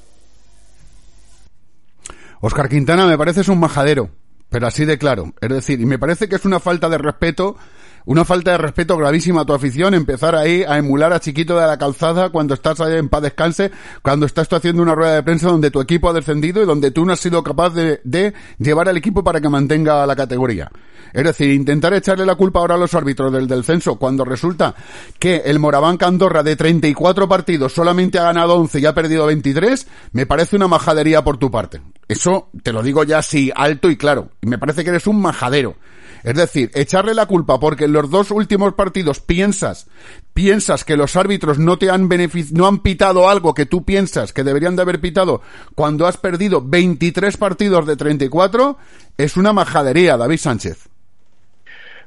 Oscar 2.40 2.68
Quintana 2.68 3.06
me 3.06 3.18
parece 3.18 3.42
es 3.42 3.48
un 3.48 3.60
majadero, 3.60 4.10
pero 4.48 4.66
así 4.66 4.84
de 4.84 4.98
claro. 4.98 5.34
Es 5.40 5.48
decir, 5.50 5.80
y 5.80 5.86
me 5.86 5.98
parece 5.98 6.28
que 6.28 6.36
es 6.36 6.44
una 6.44 6.58
falta 6.58 6.88
de 6.88 6.98
respeto 6.98 7.56
una 8.06 8.24
falta 8.24 8.52
de 8.52 8.58
respeto 8.58 8.96
gravísima 8.96 9.42
a 9.42 9.44
tu 9.44 9.52
afición, 9.52 9.94
empezar 9.94 10.34
ahí 10.34 10.64
a 10.66 10.78
emular 10.78 11.12
a 11.12 11.20
Chiquito 11.20 11.58
de 11.58 11.66
la 11.66 11.78
Calzada 11.78 12.30
cuando 12.30 12.54
estás 12.54 12.80
ahí 12.80 12.96
en 12.96 13.08
paz 13.08 13.22
descanse, 13.22 13.70
cuando 14.02 14.26
estás 14.26 14.48
tú 14.48 14.56
haciendo 14.56 14.82
una 14.82 14.94
rueda 14.94 15.14
de 15.14 15.22
prensa 15.22 15.48
donde 15.48 15.70
tu 15.70 15.80
equipo 15.80 16.08
ha 16.08 16.12
descendido 16.12 16.62
y 16.62 16.66
donde 16.66 16.90
tú 16.90 17.04
no 17.04 17.12
has 17.12 17.20
sido 17.20 17.42
capaz 17.42 17.70
de, 17.70 18.34
llevar 18.58 18.88
al 18.88 18.96
equipo 18.96 19.22
para 19.22 19.40
que 19.40 19.48
mantenga 19.48 20.06
la 20.06 20.16
categoría. 20.16 20.70
Es 21.12 21.24
decir, 21.24 21.50
intentar 21.50 21.92
echarle 21.92 22.24
la 22.24 22.36
culpa 22.36 22.60
ahora 22.60 22.76
a 22.76 22.78
los 22.78 22.94
árbitros 22.94 23.32
del 23.32 23.48
descenso 23.48 23.96
cuando 23.96 24.24
resulta 24.24 24.74
que 25.18 25.42
el 25.44 25.58
Moraván 25.58 25.98
Andorra 26.00 26.42
de 26.42 26.54
34 26.54 27.28
partidos 27.28 27.72
solamente 27.72 28.18
ha 28.18 28.24
ganado 28.24 28.56
11 28.56 28.80
y 28.80 28.86
ha 28.86 28.94
perdido 28.94 29.26
23, 29.26 29.86
me 30.12 30.26
parece 30.26 30.56
una 30.56 30.68
majadería 30.68 31.24
por 31.24 31.36
tu 31.36 31.50
parte. 31.50 31.80
Eso 32.06 32.50
te 32.62 32.72
lo 32.72 32.82
digo 32.82 33.04
ya 33.04 33.18
así 33.18 33.50
alto 33.54 33.90
y 33.90 33.96
claro. 33.96 34.30
Me 34.42 34.58
parece 34.58 34.84
que 34.84 34.90
eres 34.90 35.06
un 35.06 35.20
majadero. 35.20 35.76
Es 36.22 36.34
decir, 36.34 36.70
echarle 36.74 37.14
la 37.14 37.26
culpa 37.26 37.58
porque 37.58 37.84
en 37.84 37.92
los 37.92 38.10
dos 38.10 38.30
últimos 38.30 38.74
partidos 38.74 39.20
piensas, 39.20 39.88
piensas 40.34 40.84
que 40.84 40.96
los 40.96 41.16
árbitros 41.16 41.58
no 41.58 41.78
te 41.78 41.90
han 41.90 42.08
no 42.52 42.66
han 42.66 42.78
pitado 42.80 43.28
algo 43.28 43.54
que 43.54 43.66
tú 43.66 43.84
piensas 43.84 44.32
que 44.32 44.44
deberían 44.44 44.76
de 44.76 44.82
haber 44.82 45.00
pitado 45.00 45.40
cuando 45.74 46.06
has 46.06 46.16
perdido 46.16 46.62
23 46.62 47.36
partidos 47.36 47.86
de 47.86 47.96
34, 47.96 48.76
es 49.16 49.36
una 49.36 49.52
majadería, 49.52 50.16
David 50.16 50.38
Sánchez. 50.38 50.88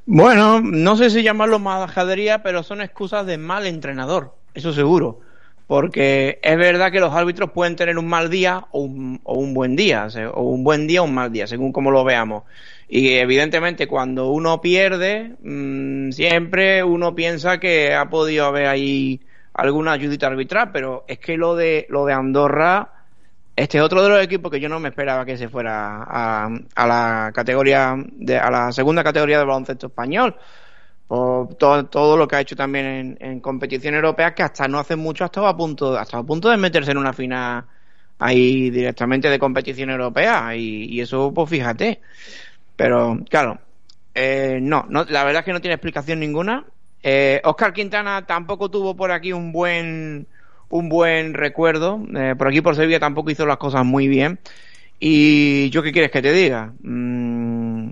Bueno, 0.05 0.59
no 0.61 0.97
sé 0.97 1.09
si 1.09 1.23
llamarlo 1.23 1.59
majadería, 1.59 2.43
pero 2.43 2.61
son 2.63 2.81
excusas 2.81 3.25
de 3.25 3.37
mal 3.37 3.65
entrenador, 3.65 4.35
eso 4.53 4.73
seguro. 4.73 5.21
Porque 5.65 6.39
es 6.43 6.57
verdad 6.57 6.91
que 6.91 6.99
los 6.99 7.13
árbitros 7.13 7.51
pueden 7.51 7.77
tener 7.77 7.97
un 7.97 8.07
mal 8.07 8.29
día 8.29 8.65
o 8.71 8.81
un, 8.81 9.21
o 9.23 9.35
un 9.35 9.53
buen 9.53 9.77
día, 9.77 10.07
o 10.33 10.41
un 10.41 10.63
buen 10.63 10.87
día 10.87 11.01
o 11.01 11.05
un 11.05 11.13
mal 11.13 11.31
día, 11.31 11.47
según 11.47 11.71
como 11.71 11.89
lo 11.89 12.03
veamos. 12.03 12.43
Y 12.87 13.13
evidentemente 13.13 13.87
cuando 13.87 14.29
uno 14.29 14.61
pierde, 14.61 15.35
mmm, 15.41 16.11
siempre 16.11 16.83
uno 16.83 17.15
piensa 17.15 17.59
que 17.59 17.93
ha 17.93 18.09
podido 18.09 18.45
haber 18.45 18.67
ahí 18.67 19.21
alguna 19.53 19.93
ayudita 19.93 20.27
arbitral, 20.27 20.71
pero 20.71 21.05
es 21.07 21.19
que 21.19 21.37
lo 21.37 21.55
de 21.55 21.85
lo 21.89 22.05
de 22.05 22.13
Andorra, 22.13 22.91
este 23.55 23.77
es 23.77 23.83
otro 23.83 24.01
de 24.03 24.09
los 24.09 24.23
equipos 24.23 24.51
que 24.51 24.59
yo 24.59 24.67
no 24.69 24.79
me 24.79 24.89
esperaba 24.89 25.25
que 25.25 25.37
se 25.37 25.47
fuera 25.49 26.03
a, 26.03 26.49
a 26.75 26.87
la 26.87 27.31
categoría, 27.33 27.95
de, 27.97 28.37
a 28.37 28.49
la 28.49 28.71
segunda 28.71 29.03
categoría 29.03 29.37
del 29.37 29.47
baloncesto 29.47 29.87
español. 29.87 30.35
Por 31.07 31.55
todo, 31.55 31.85
todo 31.85 32.17
lo 32.17 32.27
que 32.27 32.35
ha 32.37 32.41
hecho 32.41 32.55
también 32.55 33.17
en, 33.19 33.39
competición 33.39 33.93
europea, 33.93 34.33
que 34.33 34.41
hasta 34.43 34.67
no 34.67 34.79
hace 34.79 34.95
mucho 34.95 35.23
ha 35.23 35.27
estado 35.27 35.47
a 35.47 35.55
punto, 35.55 35.97
hasta 35.97 36.17
a 36.17 36.23
punto 36.23 36.49
de 36.49 36.57
meterse 36.57 36.91
en 36.91 36.97
una 36.97 37.13
final 37.13 37.65
ahí 38.17 38.69
directamente 38.71 39.29
de 39.29 39.37
competición 39.37 39.91
europea. 39.91 40.55
Y 40.55 40.99
eso, 40.99 41.31
pues 41.33 41.49
fíjate. 41.49 42.01
Pero, 42.83 43.17
claro, 43.29 43.59
eh, 44.13 44.59
no, 44.61 44.85
no, 44.89 45.05
la 45.05 45.23
verdad 45.23 45.39
es 45.39 45.45
que 45.45 45.53
no 45.53 45.61
tiene 45.61 45.75
explicación 45.75 46.19
ninguna. 46.19 46.65
Eh, 47.01 47.39
Oscar 47.45 47.71
Quintana 47.71 48.25
tampoco 48.25 48.69
tuvo 48.69 48.93
por 48.93 49.09
aquí 49.13 49.31
un 49.31 49.53
buen, 49.53 50.27
un 50.67 50.89
buen 50.89 51.33
recuerdo. 51.33 52.05
Eh, 52.13 52.35
por 52.37 52.49
aquí 52.49 52.59
por 52.59 52.75
Sevilla 52.75 52.99
tampoco 52.99 53.31
hizo 53.31 53.45
las 53.45 53.55
cosas 53.55 53.85
muy 53.85 54.09
bien. 54.09 54.37
Y 54.99 55.69
yo 55.69 55.81
qué 55.81 55.93
quieres 55.93 56.11
que 56.11 56.21
te 56.21 56.33
diga. 56.33 56.73
Mm, 56.81 57.91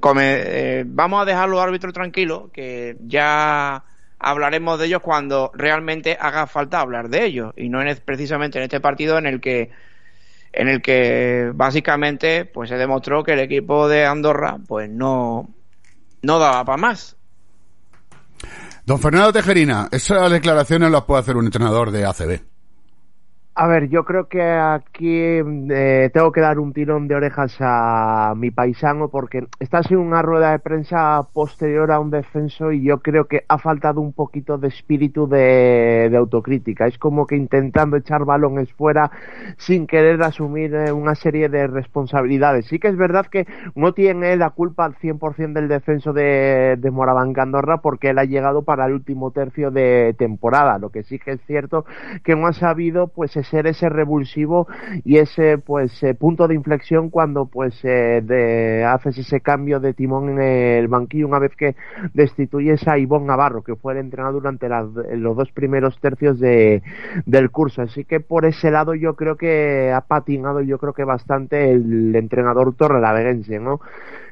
come, 0.00 0.84
vamos 0.86 1.20
a 1.20 1.26
dejar 1.26 1.50
los 1.50 1.60
árbitros 1.60 1.92
tranquilos, 1.92 2.44
que 2.54 2.96
ya 3.06 3.84
hablaremos 4.18 4.78
de 4.78 4.86
ellos 4.86 5.02
cuando 5.02 5.50
realmente 5.52 6.16
haga 6.18 6.46
falta 6.46 6.80
hablar 6.80 7.10
de 7.10 7.26
ellos. 7.26 7.52
Y 7.54 7.68
no 7.68 7.82
es 7.82 8.00
precisamente 8.00 8.56
en 8.56 8.64
este 8.64 8.80
partido 8.80 9.18
en 9.18 9.26
el 9.26 9.42
que 9.42 9.72
en 10.56 10.68
el 10.68 10.80
que 10.80 11.52
básicamente 11.54 12.46
pues 12.46 12.70
se 12.70 12.76
demostró 12.76 13.22
que 13.22 13.34
el 13.34 13.40
equipo 13.40 13.88
de 13.88 14.06
Andorra 14.06 14.58
pues 14.66 14.88
no, 14.88 15.48
no 16.22 16.38
daba 16.38 16.64
para 16.64 16.78
más. 16.78 17.16
Don 18.86 18.98
Fernando 18.98 19.32
Tejerina, 19.32 19.88
esas 19.90 20.30
declaraciones 20.30 20.90
las 20.90 21.04
puede 21.04 21.20
hacer 21.20 21.36
un 21.36 21.44
entrenador 21.44 21.90
de 21.90 22.06
ACB. 22.06 22.40
A 23.58 23.66
ver, 23.68 23.88
yo 23.88 24.04
creo 24.04 24.28
que 24.28 24.42
aquí 24.42 25.08
eh, 25.08 26.10
tengo 26.12 26.30
que 26.30 26.42
dar 26.42 26.58
un 26.58 26.74
tirón 26.74 27.08
de 27.08 27.14
orejas 27.14 27.56
a 27.60 28.34
mi 28.36 28.50
paisano 28.50 29.08
porque 29.08 29.46
está 29.58 29.80
en 29.88 29.96
una 29.96 30.20
rueda 30.20 30.50
de 30.50 30.58
prensa 30.58 31.26
posterior 31.32 31.90
a 31.90 31.98
un 31.98 32.10
descenso 32.10 32.70
y 32.70 32.84
yo 32.84 32.98
creo 32.98 33.28
que 33.28 33.44
ha 33.48 33.56
faltado 33.56 34.02
un 34.02 34.12
poquito 34.12 34.58
de 34.58 34.68
espíritu 34.68 35.26
de, 35.26 36.14
autocrítica. 36.18 36.86
Es 36.86 36.98
como 36.98 37.26
que 37.26 37.36
intentando 37.36 37.96
echar 37.96 38.26
balones 38.26 38.70
fuera 38.74 39.10
sin 39.56 39.86
querer 39.86 40.22
asumir 40.22 40.74
eh, 40.74 40.92
una 40.92 41.14
serie 41.14 41.48
de 41.48 41.66
responsabilidades. 41.66 42.66
Sí 42.66 42.78
que 42.78 42.88
es 42.88 42.96
verdad 42.98 43.24
que 43.24 43.46
no 43.74 43.94
tiene 43.94 44.36
la 44.36 44.50
culpa 44.50 44.84
al 44.84 44.96
100% 44.96 45.54
del 45.54 45.68
descenso 45.68 46.12
de, 46.12 46.76
de 46.78 46.90
Moraván 46.90 47.32
Andorra 47.34 47.80
porque 47.80 48.10
él 48.10 48.18
ha 48.18 48.24
llegado 48.24 48.64
para 48.64 48.84
el 48.84 48.92
último 48.92 49.30
tercio 49.30 49.70
de 49.70 50.14
temporada. 50.18 50.78
Lo 50.78 50.90
que 50.90 51.04
sí 51.04 51.18
que 51.18 51.32
es 51.32 51.40
cierto 51.46 51.86
que 52.22 52.36
no 52.36 52.48
ha 52.48 52.52
sabido 52.52 53.08
pues 53.08 53.34
ser 53.50 53.66
ese 53.66 53.88
revulsivo 53.88 54.66
y 55.04 55.18
ese 55.18 55.58
pues 55.58 56.02
eh, 56.02 56.14
punto 56.14 56.48
de 56.48 56.54
inflexión 56.54 57.10
cuando 57.10 57.46
pues 57.46 57.78
eh, 57.84 58.22
de, 58.22 58.84
haces 58.84 59.18
ese 59.18 59.40
cambio 59.40 59.80
de 59.80 59.94
timón 59.94 60.30
en 60.30 60.40
el 60.40 60.88
banquillo 60.88 61.26
una 61.26 61.38
vez 61.38 61.54
que 61.56 61.76
destituyes 62.14 62.86
a 62.88 62.98
Ivonne 62.98 63.26
Navarro 63.26 63.62
que 63.62 63.76
fue 63.76 63.94
el 63.94 64.00
entrenador 64.00 64.42
durante 64.42 64.68
los 64.68 65.36
dos 65.36 65.50
primeros 65.52 65.98
tercios 66.00 66.38
de, 66.38 66.82
del 67.24 67.50
curso 67.50 67.82
así 67.82 68.04
que 68.04 68.20
por 68.20 68.44
ese 68.44 68.70
lado 68.70 68.94
yo 68.94 69.14
creo 69.14 69.36
que 69.36 69.92
ha 69.92 70.02
patinado 70.02 70.60
yo 70.60 70.78
creo 70.78 70.92
que 70.92 71.04
bastante 71.04 71.70
el 71.72 72.14
entrenador 72.14 72.74
torrelaverense 72.74 73.58
¿no? 73.58 73.80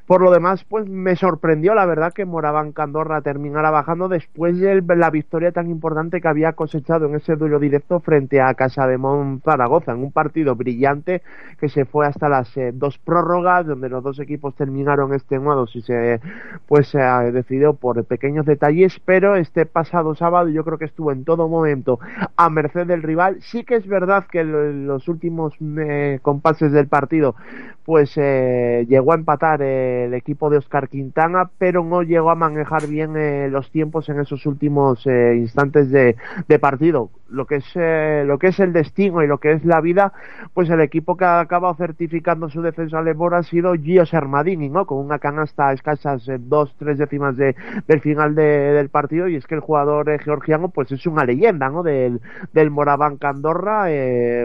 Por 0.07 0.21
lo 0.21 0.31
demás, 0.31 0.65
pues 0.65 0.87
me 0.87 1.17
sorprendió 1.17 1.75
la 1.75 1.87
verdad 1.87 2.13
que 2.13 2.27
Moraván 2.27 2.73
Candorra 2.73 3.23
terminara 3.23 3.71
bajando 3.71 4.09
después 4.09 4.59
de 4.59 4.83
la 4.83 5.09
victoria 5.09 5.51
tan 5.51 5.71
importante 5.71 6.21
que 6.21 6.29
había 6.29 6.53
cosechado 6.53 7.07
en 7.07 7.15
ese 7.15 7.37
duelo 7.37 7.59
directo 7.59 8.01
frente 8.01 8.43
a 8.43 8.53
Casa 8.53 8.87
de 8.87 8.99
Zaragoza, 9.43 9.93
en 9.93 10.05
un 10.05 10.13
partido 10.13 10.57
brillante 10.57 11.23
que 11.59 11.71
se 11.71 11.87
fue 11.87 12.07
hasta 12.07 12.29
las 12.29 12.55
eh, 12.59 12.73
dos 12.75 12.99
prórrogas, 12.99 13.67
donde 13.67 13.89
los 13.89 14.03
dos 14.03 14.21
equipos 14.21 14.55
terminaron 14.55 15.15
extenuados 15.15 15.75
y 15.75 15.81
se 15.81 16.21
pues 16.69 16.89
se 16.89 16.99
decidió 16.99 17.73
por 17.73 18.05
pequeños 18.05 18.45
detalles, 18.45 19.01
pero 19.07 19.37
este 19.37 19.65
pasado 19.65 20.15
sábado 20.15 20.51
yo 20.51 20.65
creo 20.65 20.77
que 20.77 20.85
estuvo 20.85 21.13
en 21.13 21.25
todo 21.25 21.49
momento 21.49 21.99
a 22.37 22.51
merced 22.51 22.87
del 22.87 23.03
rival. 23.03 23.39
Sí 23.41 23.65
que 23.65 23.77
es 23.77 23.87
verdad 23.87 24.27
que 24.31 24.41
en 24.41 24.87
los 24.87 25.09
últimos 25.09 25.55
eh, 25.79 26.19
compases 26.21 26.73
del 26.73 26.89
partido 26.89 27.35
pues 27.85 28.13
eh, 28.17 28.87
llegó 28.89 29.13
a 29.13 29.17
empatar 29.17 29.61
el 29.95 30.15
equipo 30.15 30.51
de 30.51 30.59
Oscar 30.59 30.89
Quintana, 30.89 31.51
pero 31.59 31.85
no 31.85 32.03
llegó 32.03 32.31
a 32.31 32.35
manejar 32.35 32.87
bien 32.87 33.17
eh, 33.17 33.49
los 33.51 33.71
tiempos 33.71 34.09
en 34.09 34.21
esos 34.21 34.47
últimos 34.47 35.07
eh, 35.07 35.37
instantes 35.37 35.91
de, 35.91 36.17
de, 36.49 36.59
partido. 36.59 37.11
Lo 37.31 37.47
que 37.47 37.57
es 37.57 37.65
eh, 37.75 38.25
lo 38.27 38.39
que 38.39 38.49
es 38.49 38.61
el 38.61 38.73
destino 38.73 39.23
y 39.23 39.27
lo 39.27 39.39
que 39.39 39.53
es 39.53 39.65
la 39.65 39.81
vida, 39.81 40.13
pues 40.53 40.69
el 40.71 40.81
equipo 40.81 41.17
que 41.17 41.25
ha 41.25 41.41
acabado 41.41 41.75
certificando 41.75 42.49
su 42.49 42.63
defensa 42.63 42.99
al 42.99 43.09
Ebor 43.09 43.35
ha 43.35 43.43
sido 43.43 43.75
Gios 43.75 44.15
Armadini, 44.15 44.69
¿no? 44.69 44.87
Con 44.87 44.99
una 44.99 45.19
canasta 45.19 45.69
a 45.69 45.73
escasas 45.73 46.29
dos, 46.41 46.75
tres 46.79 46.99
décimas 46.99 47.37
de, 47.37 47.57
del 47.89 48.01
final 48.01 48.35
de, 48.35 48.73
del 48.73 48.89
partido 48.91 49.29
y 49.29 49.37
es 49.37 49.47
que 49.47 49.55
el 49.55 49.61
jugador 49.61 50.19
georgiano 50.21 50.69
pues 50.69 50.93
es 50.93 51.07
una 51.07 51.25
leyenda, 51.25 51.71
¿no? 51.71 51.83
Del, 51.83 52.21
del 52.53 52.71
Moraván 52.71 53.17
Candorra, 53.17 53.87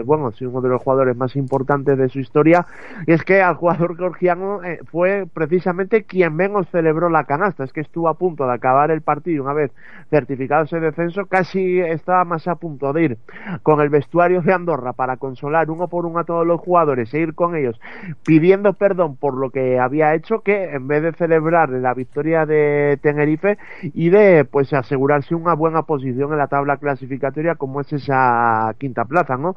bueno, 0.04 0.30
es 0.30 0.40
uno 0.40 0.60
de 0.60 0.68
los 0.68 0.82
jugadores 0.82 1.16
más 1.16 1.36
importantes 1.36 1.98
de 1.98 2.08
su 2.08 2.18
historia 2.18 2.66
y 3.06 3.12
es 3.12 3.24
que 3.24 3.42
al 3.42 3.56
jugador 3.56 3.96
georgiano 3.96 4.62
eh, 4.64 4.80
fue 4.90 5.26
precisamente 5.32 6.04
quien 6.04 6.34
menos 6.34 6.68
celebró 6.70 7.08
la 7.08 7.24
canasta. 7.24 7.64
Es 7.64 7.72
que 7.72 7.80
estuvo 7.80 8.08
a 8.08 8.14
punto 8.14 8.46
de 8.46 8.54
acabar 8.54 8.90
el 8.90 9.02
partido 9.02 9.44
una 9.44 9.52
vez 9.52 9.72
certificado 10.10 10.64
ese 10.64 10.80
descenso, 10.80 11.26
casi 11.26 11.80
estaba 11.80 12.24
más 12.24 12.48
a 12.48 12.56
punto 12.56 12.69
de 12.78 13.02
ir 13.02 13.18
con 13.62 13.80
el 13.80 13.88
vestuario 13.88 14.42
de 14.42 14.52
Andorra 14.52 14.92
para 14.92 15.16
consolar 15.16 15.70
uno 15.70 15.88
por 15.88 16.06
uno 16.06 16.20
a 16.20 16.24
todos 16.24 16.46
los 16.46 16.60
jugadores 16.60 17.12
e 17.14 17.20
ir 17.20 17.34
con 17.34 17.56
ellos 17.56 17.80
pidiendo 18.24 18.72
perdón 18.74 19.16
por 19.16 19.34
lo 19.34 19.50
que 19.50 19.78
había 19.78 20.14
hecho 20.14 20.40
que 20.40 20.74
en 20.74 20.88
vez 20.88 21.02
de 21.02 21.12
celebrar 21.12 21.70
la 21.70 21.94
victoria 21.94 22.46
de 22.46 22.98
Tenerife 23.02 23.58
y 23.82 24.10
de 24.10 24.44
pues 24.44 24.72
asegurarse 24.72 25.34
una 25.34 25.54
buena 25.54 25.82
posición 25.82 26.32
en 26.32 26.38
la 26.38 26.48
tabla 26.48 26.76
clasificatoria 26.76 27.54
como 27.54 27.80
es 27.80 27.92
esa 27.92 28.74
quinta 28.78 29.04
plaza, 29.04 29.36
¿no? 29.36 29.56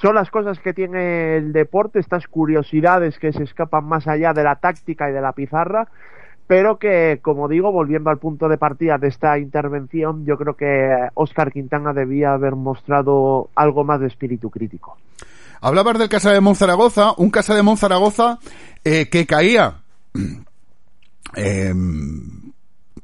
son 0.00 0.14
las 0.14 0.30
cosas 0.30 0.58
que 0.60 0.72
tiene 0.72 1.36
el 1.36 1.52
deporte, 1.52 1.98
estas 1.98 2.26
curiosidades 2.26 3.18
que 3.18 3.32
se 3.32 3.42
escapan 3.42 3.84
más 3.84 4.08
allá 4.08 4.32
de 4.32 4.42
la 4.42 4.56
táctica 4.56 5.10
y 5.10 5.12
de 5.12 5.20
la 5.20 5.32
pizarra, 5.32 5.88
pero 6.50 6.80
que, 6.80 7.20
como 7.22 7.46
digo, 7.46 7.70
volviendo 7.70 8.10
al 8.10 8.18
punto 8.18 8.48
de 8.48 8.58
partida 8.58 8.98
de 8.98 9.06
esta 9.06 9.38
intervención, 9.38 10.26
yo 10.26 10.36
creo 10.36 10.56
que 10.56 10.66
Oscar 11.14 11.52
Quintana 11.52 11.92
debía 11.92 12.32
haber 12.32 12.56
mostrado 12.56 13.50
algo 13.54 13.84
más 13.84 14.00
de 14.00 14.08
espíritu 14.08 14.50
crítico. 14.50 14.98
Hablabas 15.60 16.00
del 16.00 16.08
Casa 16.08 16.32
de 16.32 16.40
Monzaragoza, 16.40 17.12
un 17.18 17.30
Casa 17.30 17.54
de 17.54 17.62
Monzaragoza 17.62 18.40
eh, 18.82 19.08
que 19.08 19.26
caía. 19.26 19.76
Eh, 21.36 21.72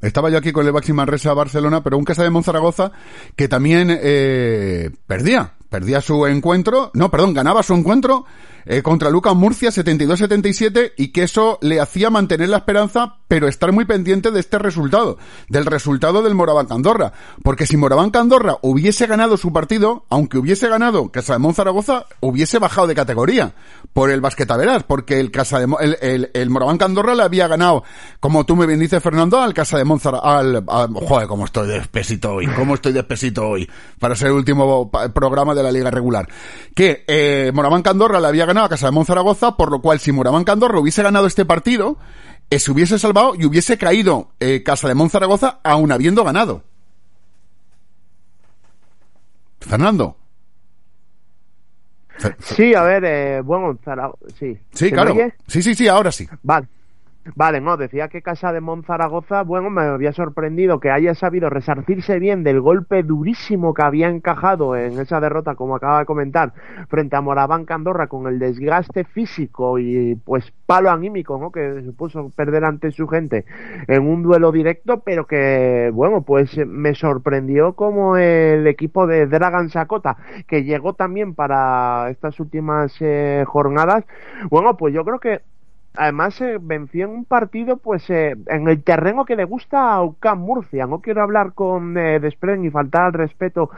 estaba 0.00 0.30
yo 0.30 0.38
aquí 0.38 0.50
con 0.50 0.66
el 0.66 0.72
Baxi 0.72 0.92
Manresa 0.92 1.32
Barcelona, 1.32 1.84
pero 1.84 1.96
un 1.96 2.02
Casa 2.02 2.24
de 2.24 2.30
Monzaragoza 2.30 2.90
que 3.36 3.46
también 3.46 3.86
eh, 3.88 4.90
perdía 5.06 5.52
perdía 5.68 6.00
su 6.00 6.26
encuentro, 6.26 6.90
no, 6.94 7.10
perdón, 7.10 7.34
ganaba 7.34 7.62
su 7.62 7.74
encuentro 7.74 8.24
eh, 8.66 8.82
contra 8.82 9.10
Lucas 9.10 9.34
Murcia 9.34 9.70
72-77 9.70 10.92
y 10.96 11.08
que 11.08 11.22
eso 11.22 11.58
le 11.62 11.80
hacía 11.80 12.10
mantener 12.10 12.48
la 12.48 12.58
esperanza, 12.58 13.18
pero 13.28 13.46
estar 13.46 13.70
muy 13.72 13.84
pendiente 13.84 14.32
de 14.32 14.40
este 14.40 14.58
resultado, 14.58 15.18
del 15.48 15.66
resultado 15.66 16.22
del 16.22 16.34
Moraván 16.34 16.66
Candorra, 16.66 17.12
porque 17.44 17.66
si 17.66 17.76
Moraván 17.76 18.10
Candorra 18.10 18.58
hubiese 18.62 19.06
ganado 19.06 19.36
su 19.36 19.52
partido, 19.52 20.04
aunque 20.10 20.38
hubiese 20.38 20.68
ganado 20.68 21.10
Casa 21.12 21.34
de 21.34 21.38
Monzaragoza, 21.38 22.06
hubiese 22.20 22.58
bajado 22.58 22.88
de 22.88 22.96
categoría 22.96 23.54
por 23.92 24.10
el 24.10 24.20
basquetaveras, 24.20 24.82
porque 24.82 25.20
el 25.20 25.30
Casa 25.30 25.60
de 25.60 25.66
el, 25.80 25.96
el, 26.00 26.30
el 26.34 26.50
Moraván 26.50 26.78
Candorra 26.78 27.14
le 27.14 27.22
había 27.22 27.46
ganado, 27.46 27.84
como 28.18 28.44
tú 28.44 28.56
me 28.56 28.66
bien 28.66 28.80
dices 28.80 29.00
Fernando, 29.00 29.40
al 29.40 29.54
Casa 29.54 29.78
de 29.78 29.84
Monzaragoza, 29.84 30.38
al, 30.38 30.64
joder, 30.94 31.28
cómo 31.28 31.44
estoy 31.44 31.68
despesito 31.68 32.34
hoy, 32.34 32.48
cómo 32.48 32.74
estoy 32.74 32.92
despesito 32.92 33.48
hoy, 33.48 33.68
para 34.00 34.16
ser 34.16 34.28
el 34.28 34.34
último 34.34 34.90
programa 35.14 35.54
de 35.54 35.62
la 35.62 35.70
liga 35.70 35.90
regular, 35.90 36.28
que 36.74 37.04
eh, 37.06 37.52
Moraván 37.54 37.82
Candorra 37.82 38.18
le 38.18 38.26
había 38.26 38.44
ganado 38.44 38.55
a 38.64 38.68
Casa 38.68 38.86
de 38.86 38.92
Monzaragoza, 38.92 39.56
por 39.56 39.70
lo 39.70 39.80
cual 39.80 40.00
si 40.00 40.12
Moraván 40.12 40.44
Candorra 40.44 40.80
hubiese 40.80 41.02
ganado 41.02 41.26
este 41.26 41.44
partido, 41.44 41.98
eh, 42.50 42.58
se 42.58 42.70
hubiese 42.70 42.98
salvado 42.98 43.34
y 43.34 43.44
hubiese 43.44 43.76
caído 43.76 44.30
eh, 44.40 44.62
Casa 44.62 44.88
de 44.88 44.94
Monzaragoza 44.94 45.60
aún 45.62 45.92
habiendo 45.92 46.24
ganado. 46.24 46.62
Fernando. 49.60 50.16
Sí, 52.40 52.74
a 52.74 52.82
ver, 52.82 53.04
eh, 53.04 53.40
bueno, 53.42 53.78
sí. 54.38 54.58
Sí, 54.72 54.90
claro. 54.90 55.14
Sí, 55.46 55.62
sí, 55.62 55.74
sí, 55.74 55.88
ahora 55.88 56.10
sí. 56.10 56.26
Vale. 56.42 56.68
Vale, 57.34 57.60
no, 57.60 57.76
decía 57.76 58.08
que 58.08 58.22
Casa 58.22 58.52
de 58.52 58.60
Monzaragoza, 58.60 59.42
bueno, 59.42 59.70
me 59.70 59.82
había 59.82 60.12
sorprendido 60.12 60.78
que 60.78 60.90
haya 60.90 61.14
sabido 61.14 61.50
resarcirse 61.50 62.18
bien 62.18 62.44
del 62.44 62.60
golpe 62.60 63.02
durísimo 63.02 63.74
que 63.74 63.82
había 63.82 64.08
encajado 64.08 64.76
en 64.76 64.98
esa 65.00 65.20
derrota, 65.20 65.56
como 65.56 65.74
acaba 65.74 66.00
de 66.00 66.06
comentar, 66.06 66.52
frente 66.88 67.16
a 67.16 67.20
Moraván 67.20 67.64
Candorra 67.64 68.06
con 68.06 68.26
el 68.26 68.38
desgaste 68.38 69.04
físico 69.04 69.78
y 69.78 70.14
pues 70.24 70.52
palo 70.66 70.90
anímico, 70.90 71.38
¿no? 71.38 71.50
Que 71.50 71.82
supuso 71.84 72.30
perder 72.36 72.64
ante 72.64 72.92
su 72.92 73.08
gente 73.08 73.44
en 73.88 74.06
un 74.06 74.22
duelo 74.22 74.52
directo, 74.52 75.00
pero 75.00 75.26
que, 75.26 75.90
bueno, 75.92 76.22
pues 76.22 76.56
me 76.66 76.94
sorprendió 76.94 77.74
como 77.74 78.16
el 78.16 78.66
equipo 78.66 79.06
de 79.06 79.26
Dragan 79.26 79.70
Sakota, 79.70 80.16
que 80.46 80.64
llegó 80.64 80.94
también 80.94 81.34
para 81.34 82.08
estas 82.10 82.38
últimas 82.40 82.94
eh, 83.00 83.44
jornadas, 83.46 84.04
bueno, 84.50 84.76
pues 84.76 84.94
yo 84.94 85.04
creo 85.04 85.18
que 85.18 85.40
además 85.96 86.40
eh, 86.40 86.58
venció 86.60 87.06
en 87.06 87.10
un 87.10 87.24
partido 87.24 87.76
pues 87.78 88.08
eh, 88.10 88.36
en 88.46 88.68
el 88.68 88.82
terreno 88.82 89.24
que 89.24 89.36
le 89.36 89.44
gusta 89.44 89.92
a 89.92 90.02
UCAM 90.02 90.38
Murcia. 90.38 90.86
No 90.86 91.00
quiero 91.00 91.22
hablar 91.22 91.52
con 91.54 91.96
eh, 91.98 92.20
y 92.62 92.70
faltar 92.70 93.02
al 93.02 93.12
respeto 93.12 93.70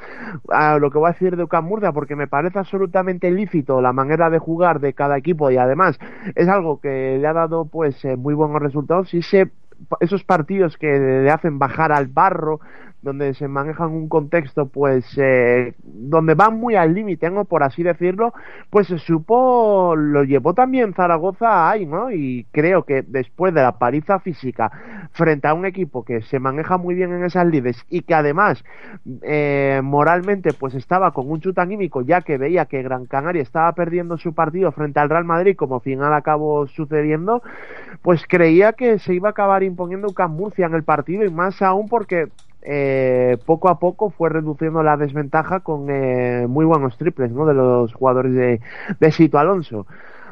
a 0.51 0.79
lo 0.79 0.91
que 0.91 0.99
voy 0.99 1.09
a 1.09 1.13
decir 1.13 1.37
de 1.37 1.45
UCAM 1.45 1.65
Murcia 1.65 1.93
porque 1.93 2.17
me 2.17 2.27
parece 2.27 2.59
absolutamente 2.59 3.31
lícito 3.31 3.81
la 3.81 3.93
manera 3.93 4.31
de 4.31 4.39
jugar 4.39 4.81
de 4.81 4.93
cada 4.93 5.17
equipo 5.17 5.51
y 5.51 5.57
además 5.57 5.99
es 6.35 6.49
algo 6.49 6.81
que 6.81 7.19
le 7.21 7.27
ha 7.27 7.33
dado 7.33 7.65
pues 7.67 8.05
eh, 8.05 8.17
muy 8.17 8.35
buenos 8.35 8.61
resultados. 8.61 9.13
Y 9.15 9.23
se 9.23 9.51
esos 10.01 10.25
partidos 10.25 10.77
que 10.77 10.99
le 10.99 11.31
hacen 11.31 11.59
bajar 11.59 11.93
al 11.93 12.09
barro 12.09 12.61
donde 13.03 13.35
se 13.35 13.49
manejan 13.49 13.91
un 13.91 14.09
contexto 14.09 14.67
pues 14.67 15.05
eh, 15.17 15.75
donde 15.83 16.35
van 16.35 16.59
muy 16.59 16.75
al 16.75 16.95
límite 16.95 17.31
¿no? 17.31 17.45
por 17.45 17.63
así 17.63 17.83
decirlo 17.83 18.33
pues 18.71 18.89
se 18.89 18.99
supo 18.99 19.95
lo 19.97 20.25
llevó 20.25 20.55
también 20.55 20.95
Zaragoza 20.95 21.71
ahí 21.71 21.87
no 21.87 22.11
y 22.11 22.47
creo 22.51 22.85
que 22.85 23.03
después 23.03 23.55
de 23.55 23.63
la 23.63 23.79
pariza 23.79 24.19
física 24.21 24.71
frente 25.13 25.49
a 25.49 25.55
un 25.55 25.65
equipo 25.65 26.05
que 26.05 26.23
se 26.23 26.39
maneja 26.39 26.77
muy 26.77 26.95
bien 26.95 27.13
en 27.13 27.25
esas 27.25 27.47
lides 27.47 27.85
y 27.89 28.03
que 28.03 28.15
además 28.15 28.65
eh, 29.23 29.81
moralmente 29.83 30.53
pues 30.53 30.75
estaba 30.75 31.13
con 31.13 31.31
un 31.31 31.41
chut 31.41 31.59
anímico 31.59 32.03
ya 32.03 32.23
que 32.23 32.37
veía 32.37 32.67
que 32.67 32.83
Gran 32.83 33.07
Canaria 33.07 33.43
estaba 33.43 33.73
perdiendo 33.73 34.19
su 34.19 34.35
partido 34.35 34.73
frente 34.73 35.01
al 35.01 35.09
Real 35.09 35.25
Madrid 35.25 35.57
como 35.57 35.81
final 35.81 36.13
acabó 36.13 36.67
sucediendo 36.67 37.43
pues 38.03 38.25
creía 38.29 38.73
que 38.73 38.99
se 38.99 39.15
iba 39.15 39.29
a 39.29 39.31
acabar 39.31 39.63
imponiendo 39.63 40.09
un 40.09 40.15
Murcia 40.27 40.67
en 40.67 40.75
el 40.75 40.83
partido 40.83 41.25
y 41.25 41.31
más 41.31 41.63
aún 41.63 41.89
porque 41.89 42.29
eh, 42.63 43.39
poco 43.47 43.69
a 43.69 43.79
poco 43.79 44.11
fue 44.11 44.31
reduciendo 44.31 44.83
la 44.83 44.97
desventaja 44.97 45.61
con 45.61 45.87
eh, 45.91 46.47
muy 46.49 46.65
buenos 46.65 46.97
triples 46.99 47.31
¿no? 47.31 47.47
de 47.47 47.55
los 47.55 47.93
jugadores 47.95 48.35
de, 48.35 48.61
de 49.01 49.13
Sito 49.13 49.39
Alonso. 49.39 49.87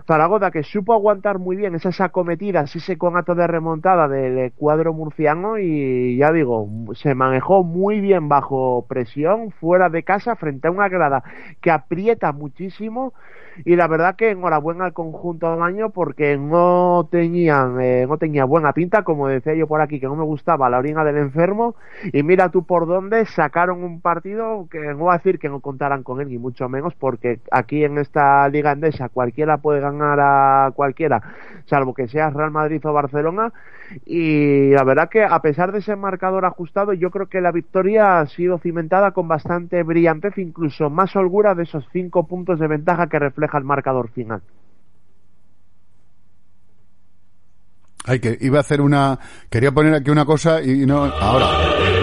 Zaragoza 0.06 0.52
que 0.52 0.62
supo 0.62 0.94
aguantar 0.94 1.40
muy 1.40 1.56
bien 1.56 1.74
esas 1.74 2.00
acometidas, 2.00 2.76
ese 2.76 2.96
conato 2.96 3.34
de 3.34 3.48
remontada 3.48 4.06
del 4.06 4.52
cuadro 4.52 4.92
murciano 4.92 5.58
y 5.58 6.16
ya 6.16 6.30
digo, 6.30 6.68
se 6.94 7.16
manejó 7.16 7.64
muy 7.64 8.00
bien 8.00 8.28
bajo 8.28 8.86
presión, 8.88 9.50
fuera 9.50 9.88
de 9.88 10.04
casa, 10.04 10.36
frente 10.36 10.68
a 10.68 10.70
una 10.70 10.88
grada 10.88 11.24
que 11.60 11.72
aprieta 11.72 12.30
muchísimo. 12.30 13.14
Y 13.64 13.74
la 13.74 13.88
verdad 13.88 14.16
que 14.16 14.30
enhorabuena 14.30 14.84
al 14.84 14.92
conjunto 14.92 15.50
del 15.50 15.62
año 15.62 15.88
porque 15.88 16.36
no 16.36 17.08
tenían 17.10 17.80
eh, 17.80 18.04
no 18.06 18.18
tenía 18.18 18.44
buena 18.44 18.74
pinta 18.74 19.02
como 19.02 19.28
decía 19.28 19.54
yo 19.54 19.66
por 19.66 19.80
aquí 19.80 19.98
que 19.98 20.06
no 20.06 20.14
me 20.14 20.24
gustaba 20.24 20.68
la 20.68 20.78
orina 20.78 21.04
del 21.04 21.16
enfermo. 21.16 21.74
Y 22.12 22.22
mira 22.22 22.50
tú 22.50 22.64
por 22.64 22.86
dónde 22.86 23.24
sacaron 23.24 23.82
un 23.82 24.02
partido 24.02 24.68
que 24.70 24.78
no 24.78 24.98
voy 24.98 25.14
a 25.14 25.16
decir 25.16 25.38
que 25.38 25.48
no 25.48 25.60
contaran 25.60 26.02
con 26.02 26.20
él 26.20 26.28
ni 26.28 26.38
mucho 26.38 26.68
menos 26.68 26.94
porque 26.94 27.40
aquí 27.50 27.82
en 27.82 27.96
esta 27.96 28.46
liga 28.50 28.72
endesa 28.72 29.08
cualquiera 29.08 29.56
puede 29.56 29.80
ganar 29.80 29.95
a 30.02 30.70
cualquiera 30.74 31.20
salvo 31.66 31.94
que 31.94 32.08
sea 32.08 32.30
Real 32.30 32.50
Madrid 32.50 32.80
o 32.84 32.92
Barcelona 32.92 33.52
y 34.04 34.70
la 34.70 34.84
verdad 34.84 35.08
que 35.08 35.22
a 35.22 35.38
pesar 35.40 35.72
de 35.72 35.78
ese 35.78 35.96
marcador 35.96 36.44
ajustado 36.44 36.92
yo 36.92 37.10
creo 37.10 37.26
que 37.26 37.40
la 37.40 37.52
victoria 37.52 38.20
ha 38.20 38.26
sido 38.26 38.58
cimentada 38.58 39.12
con 39.12 39.28
bastante 39.28 39.82
brillantez 39.82 40.38
incluso 40.38 40.90
más 40.90 41.14
holgura 41.16 41.54
de 41.54 41.64
esos 41.64 41.86
cinco 41.92 42.26
puntos 42.26 42.58
de 42.58 42.68
ventaja 42.68 43.08
que 43.08 43.18
refleja 43.18 43.58
el 43.58 43.64
marcador 43.64 44.10
final 44.10 44.42
Ay, 48.06 48.20
que 48.20 48.38
iba 48.40 48.58
a 48.58 48.60
hacer 48.60 48.80
una... 48.80 49.18
Quería 49.50 49.72
poner 49.72 49.92
aquí 49.94 50.10
una 50.10 50.24
cosa 50.24 50.62
y 50.62 50.86
no... 50.86 51.04
Ahora. 51.06 51.95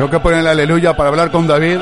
Tengo 0.00 0.12
que 0.12 0.20
poner 0.20 0.42
la 0.42 0.52
aleluya 0.52 0.96
para 0.96 1.10
hablar 1.10 1.30
con 1.30 1.46
David. 1.46 1.78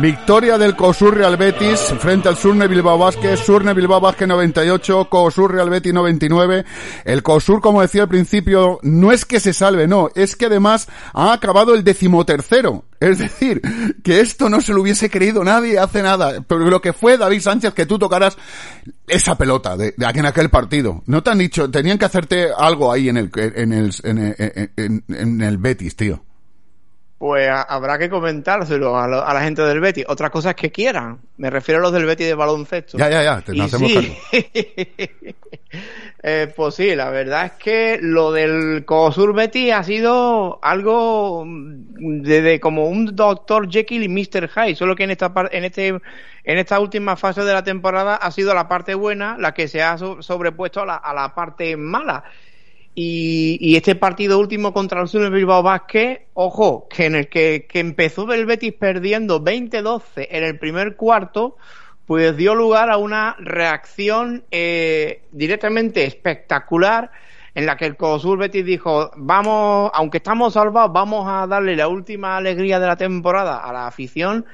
Victoria 0.00 0.58
del 0.58 0.74
COSUR 0.74 1.16
Real 1.16 1.36
Betis 1.36 1.78
frente 2.00 2.28
al 2.28 2.36
Surne 2.36 2.66
Bilbao 2.66 2.98
Vázquez, 2.98 3.38
Surne 3.38 3.72
Bilbao 3.72 4.00
Vázquez 4.00 4.26
98, 4.26 5.06
COSUR 5.08 5.52
Real 5.52 5.70
Betis 5.70 5.94
99. 5.94 6.64
El 7.04 7.22
COSUR, 7.22 7.60
como 7.60 7.80
decía 7.80 8.02
al 8.02 8.08
principio, 8.08 8.80
no 8.82 9.12
es 9.12 9.24
que 9.24 9.38
se 9.38 9.52
salve, 9.52 9.86
no, 9.86 10.10
es 10.16 10.34
que 10.34 10.46
además 10.46 10.88
ha 11.12 11.32
acabado 11.32 11.72
el 11.74 11.84
decimotercero. 11.84 12.84
Es 12.98 13.18
decir, 13.18 13.62
que 14.02 14.18
esto 14.18 14.48
no 14.48 14.60
se 14.60 14.74
lo 14.74 14.82
hubiese 14.82 15.08
creído 15.08 15.44
nadie 15.44 15.78
hace 15.78 16.02
nada. 16.02 16.40
Pero 16.40 16.68
lo 16.68 16.80
que 16.80 16.92
fue 16.92 17.16
David 17.16 17.42
Sánchez 17.42 17.74
que 17.74 17.86
tú 17.86 17.96
tocaras 17.96 18.36
esa 19.06 19.38
pelota 19.38 19.76
de, 19.76 19.94
de 19.96 20.04
aquí 20.04 20.18
en 20.18 20.26
aquel 20.26 20.50
partido. 20.50 21.04
No 21.06 21.22
te 21.22 21.30
han 21.30 21.38
dicho, 21.38 21.70
tenían 21.70 21.98
que 21.98 22.06
hacerte 22.06 22.48
algo 22.58 22.90
ahí 22.90 23.08
en 23.08 23.18
el, 23.18 23.30
en 23.36 23.72
el, 23.72 23.94
en, 24.02 24.72
en, 24.76 25.04
en 25.08 25.40
el 25.42 25.58
Betis, 25.58 25.94
tío 25.94 26.24
pues 27.22 27.48
habrá 27.48 28.00
que 28.00 28.10
comentárselo 28.10 28.96
a, 28.96 29.04
a, 29.04 29.32
la 29.32 29.42
gente 29.42 29.62
del 29.62 29.78
Betis. 29.78 30.06
Otra 30.08 30.28
cosa 30.28 30.50
es 30.50 30.56
que 30.56 30.72
quieran. 30.72 31.20
Me 31.36 31.50
refiero 31.50 31.78
a 31.78 31.82
los 31.84 31.92
del 31.92 32.04
Betis 32.04 32.26
de 32.26 32.34
baloncesto. 32.34 32.98
Ya, 32.98 33.08
ya, 33.08 33.22
ya. 33.22 33.40
Te 33.40 33.62
hacemos 33.62 33.92
sí. 33.92 34.18
eh, 36.24 36.52
pues 36.56 36.74
sí, 36.74 36.96
la 36.96 37.10
verdad 37.10 37.44
es 37.44 37.52
que 37.52 38.00
lo 38.02 38.32
del 38.32 38.84
COSUR 38.84 39.34
Betis 39.34 39.72
ha 39.72 39.84
sido 39.84 40.58
algo 40.64 41.44
de, 41.46 42.42
de, 42.42 42.58
como 42.58 42.88
un 42.88 43.14
Dr. 43.14 43.70
Jekyll 43.70 44.02
y 44.02 44.08
Mr. 44.08 44.48
Hyde. 44.48 44.74
Solo 44.74 44.96
que 44.96 45.04
en 45.04 45.12
esta, 45.12 45.32
en, 45.52 45.62
este, 45.62 45.86
en 45.90 46.58
esta 46.58 46.80
última 46.80 47.14
fase 47.14 47.44
de 47.44 47.52
la 47.52 47.62
temporada 47.62 48.16
ha 48.16 48.32
sido 48.32 48.52
la 48.52 48.66
parte 48.66 48.96
buena 48.96 49.36
la 49.38 49.54
que 49.54 49.68
se 49.68 49.80
ha 49.80 49.96
sobrepuesto 49.96 50.80
a 50.80 50.86
la, 50.86 50.96
a 50.96 51.14
la 51.14 51.32
parte 51.36 51.76
mala. 51.76 52.24
Y, 52.94 53.74
este 53.76 53.94
partido 53.94 54.38
último 54.38 54.74
contra 54.74 55.00
el 55.00 55.08
Sur 55.08 55.30
Bilbao 55.30 55.62
Basket, 55.62 56.26
ojo, 56.34 56.88
que 56.88 57.06
en 57.06 57.14
el 57.14 57.28
que, 57.28 57.66
que 57.66 57.80
empezó 57.80 58.30
el 58.32 58.44
Betis 58.44 58.74
perdiendo 58.74 59.42
20-12 59.42 60.28
en 60.30 60.44
el 60.44 60.58
primer 60.58 60.96
cuarto, 60.96 61.56
pues 62.06 62.36
dio 62.36 62.54
lugar 62.54 62.90
a 62.90 62.98
una 62.98 63.36
reacción 63.38 64.44
eh, 64.50 65.22
directamente 65.32 66.04
espectacular 66.04 67.10
en 67.54 67.64
la 67.64 67.76
que 67.76 67.86
el 67.86 67.96
Cosur 67.96 68.38
Betis 68.38 68.64
dijo, 68.64 69.10
vamos, 69.16 69.90
aunque 69.94 70.18
estamos 70.18 70.54
salvados, 70.54 70.92
vamos 70.92 71.26
a 71.26 71.46
darle 71.46 71.76
la 71.76 71.88
última 71.88 72.36
alegría 72.36 72.78
de 72.78 72.86
la 72.86 72.96
temporada 72.96 73.58
a 73.58 73.72
la 73.72 73.86
afición, 73.86 74.44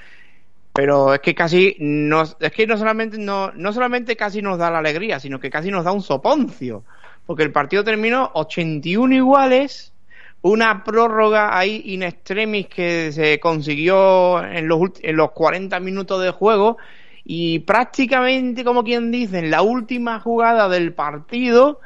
pero 0.73 1.15
es 1.15 1.21
que 1.21 1.35
casi 1.35 1.77
nos, 1.81 2.37
es 2.39 2.53
que 2.53 2.67
no 2.69 2.77
solamente 2.77 3.19
no, 3.19 3.51
no 3.53 3.73
solamente 3.73 4.17
casi 4.17 4.43
nos 4.43 4.59
da 4.59 4.71
la 4.71 4.79
alegría, 4.79 5.19
sino 5.19 5.41
que 5.41 5.51
casi 5.51 5.71
nos 5.71 5.85
da 5.85 5.91
un 5.91 6.03
soponcio 6.03 6.85
porque 7.29 7.43
el 7.43 7.53
partido 7.53 7.85
terminó 7.85 8.31
81 8.33 9.15
iguales, 9.15 9.93
una 10.41 10.83
prórroga 10.83 11.59
ahí 11.59 11.83
in 11.85 12.03
extremis 12.03 12.69
que 12.69 13.13
se 13.13 13.39
consiguió 13.39 14.43
en 14.43 14.67
los, 14.67 14.81
en 15.03 15.15
los 15.15 15.33
40 15.33 15.79
minutos 15.79 16.23
de 16.23 16.31
juego 16.31 16.79
y 17.25 17.59
prácticamente, 17.59 18.65
como 18.65 18.83
quien 18.83 19.11
dice, 19.11 19.41
en 19.41 19.51
la 19.51 19.61
última 19.61 20.21
jugada 20.21 20.71
del 20.71 20.95
partido, 20.95 21.81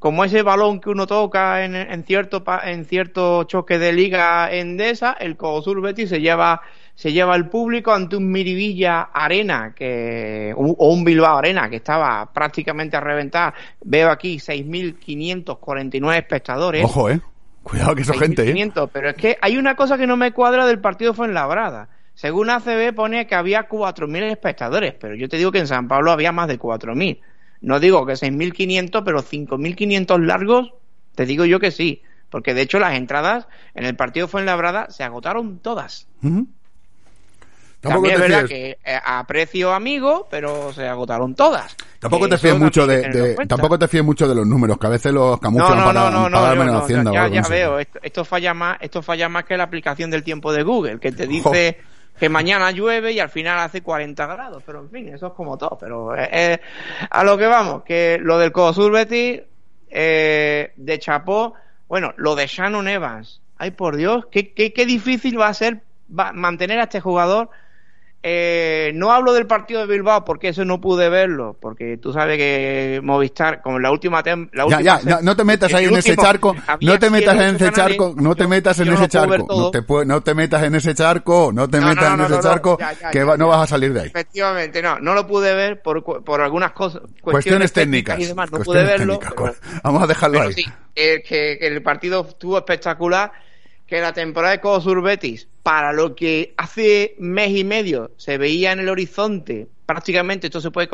como 0.00 0.24
ese 0.24 0.42
balón 0.42 0.80
que 0.80 0.90
uno 0.90 1.06
toca 1.06 1.64
en, 1.64 1.76
en 1.76 2.02
cierto, 2.02 2.42
en 2.64 2.84
cierto 2.84 3.44
choque 3.44 3.78
de 3.78 3.92
liga 3.92 4.52
endesa, 4.52 5.16
el 5.20 5.36
Cosur 5.36 5.80
Betis 5.82 6.08
se 6.08 6.20
lleva 6.20 6.62
se 7.00 7.14
lleva 7.14 7.34
el 7.34 7.48
público 7.48 7.94
ante 7.94 8.14
un 8.14 8.30
Miribilla 8.30 9.04
Arena 9.04 9.72
que 9.74 10.52
o 10.54 10.92
un 10.92 11.02
Bilbao 11.02 11.38
Arena 11.38 11.70
que 11.70 11.76
estaba 11.76 12.30
prácticamente 12.30 12.94
a 12.94 13.00
reventar. 13.00 13.54
Veo 13.82 14.10
aquí 14.10 14.36
6.549 14.36 16.18
espectadores. 16.18 16.84
Ojo, 16.84 17.08
eh. 17.08 17.18
Cuidado 17.62 17.94
que 17.94 18.02
esa 18.02 18.12
gente, 18.18 18.50
eh. 18.50 18.72
Pero 18.92 19.08
es 19.08 19.16
que 19.16 19.38
hay 19.40 19.56
una 19.56 19.76
cosa 19.76 19.96
que 19.96 20.06
no 20.06 20.18
me 20.18 20.32
cuadra 20.32 20.66
del 20.66 20.78
partido 20.78 21.14
fue 21.14 21.26
en 21.26 21.32
Labrada. 21.32 21.88
Según 22.12 22.50
ACB 22.50 22.94
pone 22.94 23.26
que 23.26 23.34
había 23.34 23.66
4.000 23.66 24.30
espectadores, 24.30 24.92
pero 25.00 25.14
yo 25.14 25.26
te 25.26 25.38
digo 25.38 25.52
que 25.52 25.60
en 25.60 25.68
San 25.68 25.88
Pablo 25.88 26.12
había 26.12 26.32
más 26.32 26.48
de 26.48 26.58
4.000. 26.58 27.18
No 27.62 27.80
digo 27.80 28.04
que 28.04 28.12
6.500, 28.12 29.02
pero 29.06 29.22
5.500 29.22 30.22
largos, 30.22 30.74
te 31.14 31.24
digo 31.24 31.46
yo 31.46 31.60
que 31.60 31.70
sí. 31.70 32.02
Porque 32.28 32.52
de 32.52 32.60
hecho 32.60 32.78
las 32.78 32.92
entradas 32.92 33.48
en 33.74 33.86
el 33.86 33.96
partido 33.96 34.28
fue 34.28 34.40
en 34.42 34.46
Labrada 34.46 34.90
se 34.90 35.02
agotaron 35.02 35.60
todas. 35.60 36.06
Uh 36.22 36.44
Tampoco 37.80 38.08
También 38.08 38.14
es 38.14 38.28
verdad 38.28 38.48
que 38.48 38.78
eh, 38.84 39.00
a 39.02 39.26
precio 39.26 39.72
amigo, 39.72 40.28
pero 40.30 40.70
se 40.72 40.86
agotaron 40.86 41.34
todas. 41.34 41.74
Tampoco 41.98 42.28
te 42.28 42.36
fíes 42.36 42.58
mucho 42.58 42.86
de, 42.86 43.08
de 43.08 43.46
tampoco 43.46 43.78
te 43.78 43.88
fíes 43.88 44.04
mucho 44.04 44.28
de 44.28 44.34
los 44.34 44.46
números, 44.46 44.76
que 44.78 44.86
a 44.86 44.90
veces 44.90 45.12
los 45.12 45.40
camuflan 45.40 45.70
no, 45.70 45.76
no, 45.78 45.84
para, 45.86 46.10
no, 46.10 46.28
no, 46.28 46.40
para 46.40 46.64
no, 46.64 46.78
Hacienda. 46.78 47.28
ya, 47.28 47.42
veo, 47.48 47.78
esto, 47.78 47.98
esto 48.02 48.24
falla 48.24 48.52
más, 48.52 48.76
esto 48.80 49.00
falla 49.00 49.30
más 49.30 49.44
que 49.44 49.56
la 49.56 49.64
aplicación 49.64 50.10
del 50.10 50.22
tiempo 50.22 50.52
de 50.52 50.62
Google, 50.62 51.00
que 51.00 51.10
te 51.10 51.26
dice 51.28 51.78
que 52.18 52.28
mañana 52.28 52.70
llueve 52.70 53.12
y 53.12 53.18
al 53.18 53.30
final 53.30 53.58
hace 53.58 53.80
40 53.80 54.26
grados, 54.26 54.62
pero 54.66 54.80
en 54.80 54.90
fin, 54.90 55.08
eso 55.08 55.28
es 55.28 55.32
como 55.32 55.56
todo, 55.56 55.78
pero 55.80 56.14
eh, 56.14 56.28
eh, 56.30 56.60
a 57.08 57.24
lo 57.24 57.38
que 57.38 57.46
vamos, 57.46 57.82
que 57.82 58.18
lo 58.20 58.38
del 58.38 58.52
Codosur 58.52 58.92
Betis, 58.92 59.40
eh, 59.88 60.72
de 60.76 60.98
Chapó, 60.98 61.54
bueno, 61.88 62.12
lo 62.18 62.36
de 62.36 62.46
Shannon 62.46 62.88
Evans, 62.88 63.40
ay 63.56 63.70
por 63.70 63.96
Dios, 63.96 64.26
qué, 64.30 64.52
qué, 64.52 64.74
qué 64.74 64.84
difícil 64.84 65.40
va 65.40 65.48
a 65.48 65.54
ser 65.54 65.80
va, 66.10 66.32
mantener 66.32 66.78
a 66.78 66.84
este 66.84 67.00
jugador 67.00 67.48
eh, 68.22 68.92
no 68.94 69.12
hablo 69.12 69.32
del 69.32 69.46
partido 69.46 69.80
de 69.80 69.86
Bilbao 69.86 70.26
porque 70.26 70.48
eso 70.48 70.62
no 70.66 70.78
pude 70.78 71.08
verlo, 71.08 71.56
porque 71.58 71.96
tú 71.96 72.12
sabes 72.12 72.36
que 72.36 73.00
Movistar, 73.02 73.62
como 73.62 73.78
en 73.78 73.82
la 73.82 73.90
última, 73.90 74.22
tem 74.22 74.50
la 74.52 74.66
última 74.66 74.82
ya, 74.82 75.00
ya, 75.00 75.16
no, 75.16 75.22
no, 75.22 75.36
te 75.36 75.42
metas 75.42 75.72
ahí 75.72 75.86
en 75.86 75.96
ese 75.96 76.14
charco, 76.16 76.54
no 76.82 76.98
te 76.98 77.08
metas 77.08 77.34
en 77.34 77.56
ese 77.56 77.72
charco, 77.72 78.14
no 78.18 78.36
te 78.36 78.46
metas 78.46 78.78
en 78.78 78.92
ese 78.92 79.08
charco, 79.08 79.46
no 79.48 79.70
te, 79.70 79.82
no 80.04 80.20
te 80.20 80.34
metas 80.34 80.62
en 80.64 80.74
ese 80.74 80.94
charco, 80.94 81.50
no 81.54 81.68
te 81.70 81.80
metas 81.80 82.12
en 82.12 82.20
ese 82.20 82.40
charco, 82.40 82.78
que 83.10 83.24
va, 83.24 83.38
no 83.38 83.48
vas 83.48 83.62
a 83.62 83.66
salir 83.66 83.94
de 83.94 84.00
ahí. 84.02 84.06
Efectivamente, 84.08 84.82
no, 84.82 85.00
no 85.00 85.14
lo 85.14 85.26
pude 85.26 85.54
ver 85.54 85.80
por, 85.80 86.04
por 86.04 86.42
algunas 86.42 86.72
cosas, 86.72 87.00
cuestiones, 87.00 87.32
cuestiones 87.32 87.72
técnicas, 87.72 88.20
y 88.20 88.26
demás, 88.26 88.52
no 88.52 88.58
pude 88.58 88.84
verlo. 88.84 89.18
Pero, 89.18 89.54
Vamos 89.82 90.02
a 90.02 90.06
dejarlo 90.06 90.42
ahí. 90.42 90.52
Sí, 90.52 90.66
eh, 90.94 91.22
que, 91.26 91.56
que 91.58 91.66
el 91.66 91.82
partido 91.82 92.26
estuvo 92.28 92.58
espectacular 92.58 93.32
que 93.90 94.00
la 94.00 94.12
temporada 94.12 94.52
de 94.52 94.60
Cosur 94.60 95.02
Betis, 95.02 95.48
para 95.64 95.92
lo 95.92 96.14
que 96.14 96.54
hace 96.56 97.16
mes 97.18 97.50
y 97.50 97.64
medio 97.64 98.12
se 98.16 98.38
veía 98.38 98.70
en 98.70 98.78
el 98.78 98.88
horizonte, 98.88 99.66
prácticamente 99.84 100.46
esto 100.46 100.60
se 100.60 100.70
puede 100.70 100.88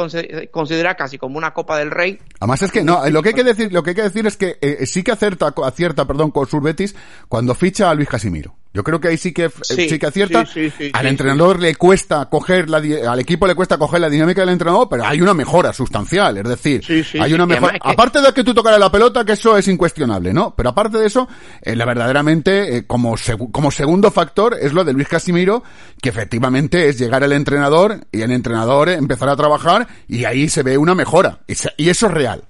considerar 0.51 0.97
casi 0.97 1.19
como 1.19 1.37
una 1.37 1.53
Copa 1.53 1.79
del 1.79 1.91
Rey. 1.91 2.19
Además 2.41 2.63
es 2.63 2.73
que 2.73 2.83
no, 2.83 3.07
lo 3.11 3.23
que 3.23 3.29
hay 3.29 3.35
que 3.35 3.45
decir, 3.45 3.71
lo 3.71 3.83
que 3.83 3.91
hay 3.91 3.97
que 3.97 4.03
decir 4.03 4.27
es 4.27 4.39
que 4.39 4.57
eh, 4.63 4.87
sí 4.87 5.03
que 5.03 5.13
acierta, 5.13 5.53
acierta, 5.63 6.07
perdón, 6.07 6.31
Cosur 6.31 6.63
Betis 6.63 6.97
cuando 7.29 7.55
ficha 7.55 7.91
a 7.91 7.95
Luis 7.95 8.09
Casimiro. 8.09 8.57
Yo 8.77 8.85
creo 8.85 9.01
que 9.01 9.09
ahí 9.09 9.17
sí 9.17 9.33
que 9.33 9.49
sí, 9.63 9.89
sí 9.89 9.99
que 9.99 10.05
acierta. 10.05 10.45
Sí, 10.45 10.69
sí, 10.69 10.91
al 10.93 11.07
entrenador 11.07 11.59
le 11.59 11.77
cuesta 11.77 12.27
coger 12.27 12.69
la 12.69 12.77
al 13.11 13.19
equipo 13.19 13.47
le 13.47 13.55
cuesta 13.55 13.79
coger 13.79 14.03
la 14.03 14.11
dinámica 14.11 14.43
del 14.43 14.51
entrenador, 14.51 14.87
pero 14.91 15.07
hay 15.07 15.23
una 15.23 15.33
mejora 15.33 15.73
sustancial, 15.73 16.37
es 16.37 16.45
decir, 16.45 16.85
hay 17.19 17.33
una 17.33 17.47
mejora. 17.47 17.79
Aparte 17.81 18.21
de 18.21 18.35
que 18.35 18.45
tú 18.45 18.53
tocaras 18.53 18.79
la 18.79 18.93
pelota, 18.93 19.25
que 19.25 19.33
eso 19.33 19.57
es 19.57 19.67
incuestionable, 19.69 20.35
¿no? 20.35 20.55
Pero 20.55 20.69
aparte 20.69 20.99
de 20.99 21.07
eso, 21.07 21.27
eh, 21.63 21.75
la 21.75 21.87
verdaderamente 21.87 22.77
eh, 22.77 22.87
como 22.87 23.17
seg 23.17 23.51
como 23.51 23.71
segundo 23.71 24.11
factor 24.11 24.59
es 24.61 24.75
lo 24.75 24.85
de 24.85 24.93
Luis 24.93 25.09
Casimiro, 25.09 25.63
que 26.03 26.11
efectivamente 26.11 26.91
es 26.91 26.99
llegar 26.99 27.23
el 27.23 27.33
entrenador 27.33 28.07
y 28.13 28.21
el 28.21 28.31
entrenador 28.31 28.91
empezar 28.91 29.31
a 29.31 29.37
trabajar 29.37 29.89
y 30.07 30.27
ahí 30.27 30.51
se 30.51 30.63
ve 30.63 30.77
una 30.77 30.95
mejora 30.95 31.41
y 31.47 31.89
eso 31.89 32.07
es 32.09 32.13
real. 32.13 32.45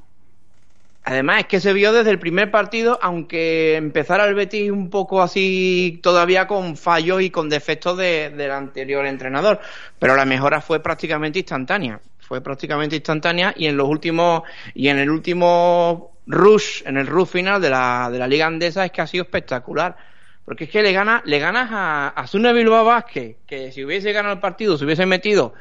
Además, 1.08 1.38
es 1.38 1.46
que 1.46 1.60
se 1.60 1.72
vio 1.72 1.92
desde 1.92 2.10
el 2.10 2.18
primer 2.18 2.50
partido, 2.50 2.98
aunque 3.00 3.76
empezara 3.76 4.24
el 4.24 4.34
Betis 4.34 4.72
un 4.72 4.90
poco 4.90 5.22
así, 5.22 6.00
todavía 6.02 6.48
con 6.48 6.76
fallos 6.76 7.22
y 7.22 7.30
con 7.30 7.48
defectos 7.48 7.96
de, 7.96 8.30
del 8.30 8.50
anterior 8.50 9.06
entrenador. 9.06 9.60
Pero 10.00 10.16
la 10.16 10.24
mejora 10.24 10.60
fue 10.60 10.82
prácticamente 10.82 11.38
instantánea. 11.38 12.00
Fue 12.18 12.40
prácticamente 12.40 12.96
instantánea 12.96 13.54
y 13.56 13.66
en 13.66 13.76
los 13.76 13.88
últimos, 13.88 14.42
y 14.74 14.88
en 14.88 14.98
el 14.98 15.08
último 15.08 16.10
rush, 16.26 16.82
en 16.84 16.96
el 16.96 17.06
rush 17.06 17.28
final 17.28 17.62
de 17.62 17.70
la, 17.70 18.08
de 18.10 18.18
la 18.18 18.26
Liga 18.26 18.46
Andesa 18.46 18.84
es 18.84 18.90
que 18.90 19.00
ha 19.00 19.06
sido 19.06 19.22
espectacular. 19.22 19.96
Porque 20.44 20.64
es 20.64 20.70
que 20.70 20.82
le 20.82 20.92
gana, 20.92 21.22
le 21.24 21.38
ganas 21.38 21.68
a, 21.70 22.08
a 22.08 22.26
Sune 22.26 22.52
Bilbao 22.52 22.84
Vázquez, 22.84 23.36
que 23.46 23.70
si 23.70 23.84
hubiese 23.84 24.10
ganado 24.10 24.34
el 24.34 24.40
partido, 24.40 24.76
se 24.76 24.84
hubiese 24.84 25.06
metido 25.06 25.54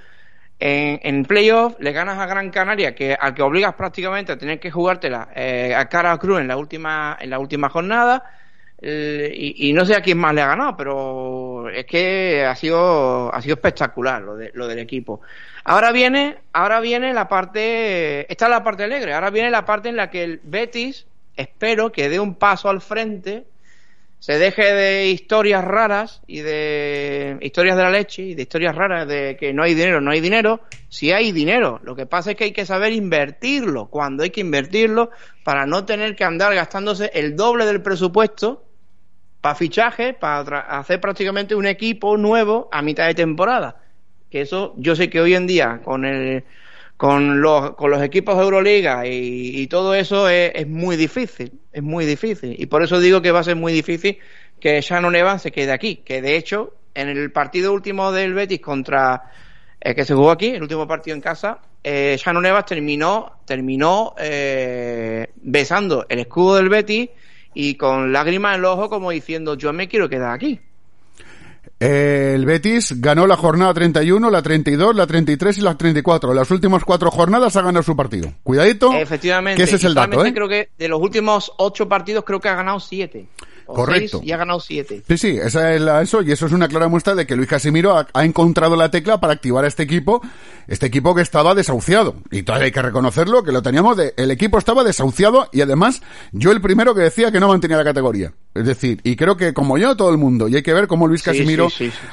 en, 0.59 0.99
en 1.03 1.25
playoff 1.25 1.75
le 1.79 1.91
ganas 1.91 2.17
a 2.17 2.25
Gran 2.25 2.49
Canaria, 2.49 2.95
que 2.95 3.13
al 3.13 3.33
que 3.33 3.41
obligas 3.41 3.73
prácticamente 3.75 4.31
a 4.31 4.37
tener 4.37 4.59
que 4.59 4.71
jugártela 4.71 5.29
eh, 5.35 5.73
a 5.75 5.87
cara 5.89 6.13
a 6.13 6.17
cruz 6.17 6.39
en 6.39 6.47
la 6.47 6.57
última, 6.57 7.17
en 7.19 7.29
la 7.29 7.39
última 7.39 7.69
jornada. 7.69 8.23
Eh, 8.81 9.31
y, 9.33 9.69
y, 9.69 9.73
no 9.73 9.85
sé 9.85 9.95
a 9.95 10.01
quién 10.01 10.17
más 10.17 10.33
le 10.33 10.41
ha 10.41 10.47
ganado, 10.47 10.75
pero 10.75 11.69
es 11.69 11.85
que 11.85 12.45
ha 12.45 12.55
sido, 12.55 13.33
ha 13.33 13.41
sido 13.41 13.55
espectacular 13.55 14.21
lo, 14.21 14.35
de, 14.35 14.51
lo 14.53 14.67
del 14.67 14.79
equipo. 14.79 15.21
Ahora 15.63 15.91
viene, 15.91 16.37
ahora 16.53 16.81
viene 16.81 17.13
la 17.13 17.27
parte, 17.27 18.31
esta 18.31 18.45
es 18.45 18.51
la 18.51 18.63
parte 18.63 18.83
alegre, 18.83 19.13
ahora 19.13 19.29
viene 19.29 19.49
la 19.49 19.65
parte 19.65 19.89
en 19.89 19.95
la 19.95 20.09
que 20.09 20.23
el 20.23 20.41
Betis, 20.43 21.07
espero 21.35 21.91
que 21.91 22.09
dé 22.09 22.19
un 22.19 22.35
paso 22.35 22.69
al 22.69 22.81
frente 22.81 23.45
se 24.20 24.39
deje 24.39 24.74
de 24.74 25.09
historias 25.09 25.63
raras 25.63 26.22
y 26.26 26.41
de 26.41 27.38
historias 27.41 27.78
de 27.78 27.84
la 27.84 27.91
leche 27.91 28.24
y 28.24 28.36
de 28.36 28.41
historias 28.41 28.76
raras 28.76 29.07
de 29.07 29.38
que 29.39 29.53
no 29.53 29.63
hay 29.63 29.76
dinero, 29.76 30.01
no 30.01 30.11
hay 30.11 30.20
dinero, 30.20 30.61
si 30.89 31.11
hay 31.11 31.32
dinero. 31.32 31.80
Lo 31.84 31.95
que 31.95 32.05
pasa 32.05 32.32
es 32.32 32.38
que 32.38 32.45
hay 32.45 32.51
que 32.51 32.66
saber 32.66 32.93
invertirlo 32.93 33.88
cuando 33.88 34.24
hay 34.24 34.32
que 34.32 34.41
invertirlo 34.41 35.11
para 35.43 35.66
no 35.66 35.86
tener 35.86 36.16
que 36.16 36.24
andar 36.24 36.55
gastándose 36.55 37.11
el 37.13 37.36
doble 37.36 37.66
del 37.66 37.82
presupuesto 37.82 38.63
para 39.41 39.53
fichaje, 39.53 40.13
para 40.13 40.61
hacer 40.61 40.99
prácticamente 40.99 41.53
un 41.53 41.68
equipo 41.68 42.18
nuevo 42.18 42.68
a 42.72 42.82
mitad 42.82 43.05
de 43.05 43.13
temporada. 43.13 43.80
Que 44.32 44.41
eso 44.41 44.74
yo 44.78 44.95
sé 44.95 45.09
que 45.09 45.22
hoy 45.22 45.36
en 45.36 45.45
día 45.45 45.82
con 45.84 46.03
el 46.03 46.43
con 46.97 47.41
los, 47.41 47.75
con 47.75 47.91
los 47.91 48.01
equipos 48.01 48.37
de 48.37 48.43
Euroliga 48.43 49.05
y, 49.05 49.67
todo 49.67 49.93
eso 49.95 50.29
es, 50.29 50.67
muy 50.67 50.95
difícil, 50.95 51.59
es 51.71 51.83
muy 51.83 52.05
difícil. 52.05 52.55
Y 52.57 52.67
por 52.67 52.83
eso 52.83 52.99
digo 52.99 53.21
que 53.21 53.31
va 53.31 53.39
a 53.39 53.43
ser 53.43 53.55
muy 53.55 53.73
difícil 53.73 54.17
que 54.59 54.79
Shannon 54.81 55.15
Evans 55.15 55.41
se 55.41 55.51
quede 55.51 55.71
aquí, 55.71 55.97
que 55.97 56.21
de 56.21 56.37
hecho 56.37 56.73
en 56.93 57.09
el 57.09 57.31
partido 57.31 57.73
último 57.73 58.11
del 58.11 58.33
Betis 58.33 58.61
contra 58.61 59.23
el 59.81 59.93
que 59.93 60.05
se 60.05 60.13
jugó 60.13 60.31
aquí, 60.31 60.47
el 60.47 60.61
último 60.61 60.87
partido 60.87 61.15
en 61.15 61.21
casa, 61.21 61.59
eh, 61.83 62.15
Shannon 62.17 62.45
Evans 62.45 62.65
terminó, 62.65 63.39
terminó 63.45 64.15
eh, 64.17 65.27
besando 65.35 66.05
el 66.07 66.19
escudo 66.19 66.55
del 66.55 66.69
Betis 66.69 67.09
y 67.53 67.75
con 67.75 68.13
lágrimas 68.13 68.55
en 68.55 68.61
los 68.61 68.71
ojos 68.71 68.89
como 68.89 69.11
diciendo 69.11 69.55
yo 69.55 69.73
me 69.73 69.87
quiero 69.89 70.09
quedar 70.09 70.31
aquí. 70.31 70.61
El 71.80 72.45
Betis 72.45 73.01
ganó 73.01 73.28
la 73.28 73.36
jornada 73.36 73.73
31, 73.73 74.30
la 74.30 74.41
32, 74.41 74.95
la 74.95 75.05
33 75.05 75.57
y 75.57 75.61
la 75.61 75.76
34. 75.76 76.34
Las 76.34 76.49
últimas 76.49 76.86
cuatro 76.86 77.11
jornadas 77.11 77.55
ha 77.57 77.61
ganado 77.61 77.84
su 77.84 77.95
partido. 77.95 78.34
Cuidadito. 78.43 78.93
Efectivamente. 78.93 79.57
Que 79.57 79.63
ese 79.63 79.76
es 79.76 79.84
el 79.84 79.93
dato, 79.93 80.23
¿eh? 80.23 80.34
creo 80.34 80.47
que 80.47 80.69
de 80.78 80.88
los 80.88 81.01
últimos 81.01 81.51
ocho 81.57 81.89
partidos 81.89 82.23
creo 82.23 82.39
que 82.39 82.47
ha 82.47 82.55
ganado 82.55 82.80
siete. 82.80 83.28
Correcto. 83.65 84.21
y 84.23 84.32
ha 84.32 84.38
ganado 84.38 84.59
siete. 84.59 85.01
Sí, 85.07 85.17
sí, 85.17 85.39
esa 85.41 85.73
es 85.73 85.82
la, 85.82 86.01
eso, 86.01 86.21
y 86.21 86.32
eso 86.32 86.45
es 86.45 86.51
una 86.51 86.67
clara 86.67 86.88
muestra 86.88 87.15
de 87.15 87.26
que 87.26 87.36
Luis 87.36 87.49
Casimiro 87.49 87.97
ha, 87.97 88.23
encontrado 88.23 88.76
la 88.76 88.91
tecla 88.91 89.19
para 89.19 89.34
activar 89.34 89.65
a 89.65 89.67
este 89.67 89.84
equipo, 89.84 90.21
este 90.67 90.86
equipo 90.86 91.15
que 91.15 91.23
estaba 91.23 91.55
desahuciado. 91.55 92.15
Y 92.32 92.43
todavía 92.43 92.65
hay 92.65 92.71
que 92.71 92.82
reconocerlo, 92.82 93.43
que 93.43 93.51
lo 93.51 93.63
teníamos 93.63 93.97
de, 93.97 94.13
el 94.17 94.30
equipo 94.32 94.57
estaba 94.59 94.84
desahuciado 94.84 95.49
y 95.51 95.61
además 95.61 96.01
yo 96.32 96.51
el 96.51 96.61
primero 96.61 96.93
que 96.93 97.01
decía 97.01 97.32
que 97.32 97.39
no 97.39 97.47
mantenía 97.47 97.78
la 97.78 97.84
categoría. 97.84 98.34
Es 98.55 98.65
decir, 98.65 99.01
y 99.03 99.17
creo 99.17 99.35
que 99.35 99.53
como 99.53 99.77
yo, 99.77 99.97
todo 99.97 100.09
el 100.11 100.17
mundo, 100.17 100.47
y 100.47 100.55
hay 100.55 100.63
que 100.63 100.73
ver 100.73 100.87
cómo 100.87 101.07
Luis 101.07 101.21
Casimiro 101.21 101.67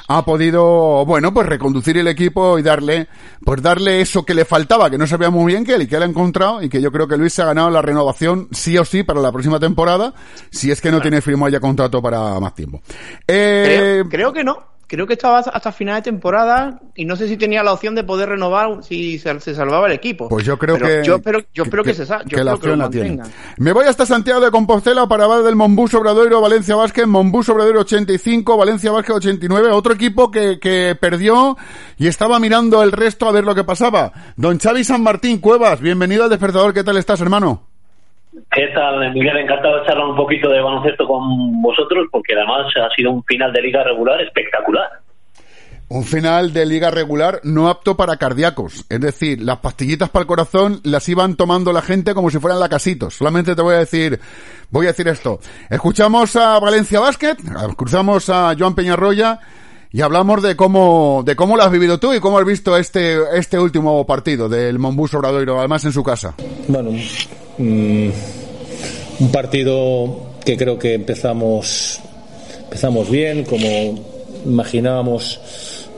ha 0.09 0.25
podido, 0.25 1.05
bueno, 1.05 1.33
pues 1.33 1.47
reconducir 1.47 1.97
el 1.97 2.07
equipo 2.09 2.59
y 2.59 2.61
darle, 2.61 3.07
pues 3.45 3.61
darle 3.61 4.01
eso 4.01 4.25
que 4.25 4.33
le 4.33 4.43
faltaba, 4.43 4.89
que 4.89 4.97
no 4.97 5.07
sabía 5.07 5.29
muy 5.29 5.53
bien 5.53 5.63
que 5.63 5.75
él 5.75 5.83
y 5.83 5.87
que 5.87 5.95
él 5.95 6.03
ha 6.03 6.05
encontrado, 6.05 6.61
y 6.61 6.67
que 6.67 6.81
yo 6.81 6.91
creo 6.91 7.07
que 7.07 7.15
Luis 7.15 7.31
se 7.31 7.43
ha 7.43 7.45
ganado 7.45 7.69
la 7.69 7.81
renovación 7.81 8.49
sí 8.51 8.77
o 8.77 8.83
sí 8.83 9.03
para 9.03 9.21
la 9.21 9.31
próxima 9.31 9.57
temporada, 9.57 10.13
si 10.51 10.69
es 10.69 10.81
que 10.81 10.91
no 10.91 10.99
tiene 10.99 11.21
firmado 11.21 11.49
ya 11.49 11.61
contrato 11.61 12.01
para 12.01 12.37
más 12.41 12.53
tiempo. 12.53 12.81
Eh, 13.25 14.03
creo 14.09 14.33
que 14.33 14.43
no 14.43 14.72
creo 14.87 15.07
que 15.07 15.13
estaba 15.13 15.39
hasta 15.39 15.71
final 15.71 15.95
de 15.95 16.01
temporada 16.03 16.79
y 16.95 17.05
no 17.05 17.15
sé 17.15 17.27
si 17.27 17.37
tenía 17.37 17.63
la 17.63 17.73
opción 17.73 17.95
de 17.95 18.03
poder 18.03 18.29
renovar 18.29 18.83
si 18.83 19.17
se, 19.19 19.39
salvaba 19.39 19.87
el 19.87 19.93
equipo. 19.93 20.29
Pues 20.29 20.45
yo 20.45 20.57
creo 20.57 20.77
que 20.77 21.01
yo 21.03 21.15
espero, 21.15 21.39
yo 21.53 21.63
espero 21.63 21.83
que, 21.83 21.93
se 21.93 22.05
yo 22.25 22.43
la 22.43 22.55
opción 22.55 22.79
la 22.79 22.89
tiene. 22.89 23.23
Me 23.57 23.71
voy 23.71 23.85
hasta 23.85 24.05
Santiago 24.05 24.41
de 24.41 24.51
Compostela 24.51 25.07
para 25.07 25.25
hablar 25.25 25.43
del 25.43 25.55
Monbús 25.55 25.93
Obradoiro 25.93 26.41
Valencia 26.41 26.75
Vázquez, 26.75 27.07
Monbús 27.07 27.49
Obradoiro 27.49 27.81
85, 27.81 28.57
Valencia 28.57 28.91
Vázquez 28.91 29.15
89, 29.15 29.69
otro 29.71 29.93
equipo 29.93 30.31
que, 30.31 30.59
que 30.59 30.95
perdió 30.99 31.57
y 31.97 32.07
estaba 32.07 32.39
mirando 32.39 32.83
el 32.83 32.91
resto 32.91 33.27
a 33.27 33.31
ver 33.31 33.43
lo 33.43 33.55
que 33.55 33.63
pasaba. 33.63 34.11
Don 34.35 34.59
Xavi 34.59 34.83
San 34.83 35.01
Martín 35.01 35.39
Cuevas, 35.39 35.81
bienvenido 35.81 36.23
al 36.23 36.29
despertador, 36.29 36.73
¿qué 36.73 36.83
tal 36.83 36.97
estás, 36.97 37.21
hermano? 37.21 37.72
¿Qué 38.51 38.67
tal, 38.73 39.13
Miguel? 39.13 39.37
Encantado 39.37 39.79
de 39.79 39.85
charlar 39.85 40.07
un 40.07 40.15
poquito 40.15 40.49
de 40.49 40.61
baloncesto 40.61 41.07
con 41.07 41.61
vosotros, 41.61 42.07
porque 42.11 42.33
además 42.33 42.65
ha 42.75 42.93
sido 42.95 43.11
un 43.11 43.23
final 43.23 43.53
de 43.53 43.61
liga 43.61 43.83
regular 43.83 44.19
espectacular. 44.21 44.89
Un 45.89 46.03
final 46.03 46.53
de 46.53 46.65
liga 46.65 46.89
regular 46.89 47.41
no 47.43 47.69
apto 47.69 47.95
para 47.95 48.17
cardíacos. 48.17 48.85
Es 48.89 48.99
decir, 48.99 49.41
las 49.41 49.59
pastillitas 49.59 50.09
para 50.09 50.21
el 50.21 50.27
corazón 50.27 50.79
las 50.83 51.07
iban 51.07 51.35
tomando 51.35 51.71
la 51.71 51.83
gente 51.83 52.15
como 52.15 52.31
si 52.31 52.39
fueran 52.39 52.59
lacasitos. 52.59 53.13
Solamente 53.13 53.55
te 53.55 53.61
voy 53.61 53.75
a 53.75 53.79
decir, 53.79 54.19
voy 54.71 54.87
a 54.87 54.89
decir 54.89 55.07
esto. 55.07 55.39
Escuchamos 55.69 56.35
a 56.35 56.59
Valencia 56.59 56.99
Basket, 56.99 57.35
cruzamos 57.77 58.29
a 58.29 58.55
Joan 58.57 58.73
Peñarroya 58.73 59.39
y 59.95 60.01
hablamos 60.01 60.41
de 60.41 60.55
cómo, 60.55 61.21
de 61.23 61.35
cómo 61.35 61.55
lo 61.55 61.61
has 61.61 61.71
vivido 61.71 61.99
tú 61.99 62.15
y 62.15 62.19
cómo 62.19 62.39
has 62.39 62.45
visto 62.45 62.75
este, 62.75 63.15
este 63.37 63.59
último 63.59 64.03
partido 64.07 64.49
del 64.49 64.79
Monbus 64.79 65.13
Obradoiro, 65.13 65.59
además 65.59 65.85
en 65.85 65.91
su 65.91 66.01
casa. 66.01 66.33
Bueno, 66.67 66.89
mm, 67.59 68.09
un 69.19 69.31
partido 69.31 70.31
que 70.43 70.57
creo 70.57 70.79
que 70.79 70.95
empezamos, 70.95 71.99
empezamos 72.63 73.09
bien, 73.09 73.43
como 73.45 74.03
imaginábamos. 74.43 75.39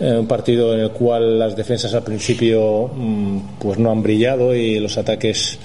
Eh, 0.01 0.17
un 0.19 0.27
partido 0.27 0.73
en 0.73 0.81
el 0.81 0.91
cual 0.91 1.39
las 1.39 1.55
defensas 1.55 1.93
al 1.93 2.03
principio 2.03 2.91
mm, 2.93 3.39
pues 3.59 3.79
no 3.79 3.91
han 3.91 4.03
brillado 4.03 4.53
y 4.53 4.77
los 4.77 4.97
ataques 4.97 5.57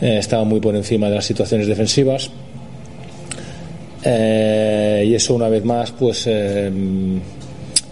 eh, 0.00 0.18
estaban 0.18 0.46
muy 0.46 0.60
por 0.60 0.76
encima 0.76 1.08
de 1.08 1.16
las 1.16 1.24
situaciones 1.24 1.66
defensivas 1.66 2.30
eh, 4.04 5.04
y 5.08 5.14
eso 5.16 5.34
una 5.34 5.48
vez 5.48 5.64
más 5.64 5.90
pues 5.90 6.28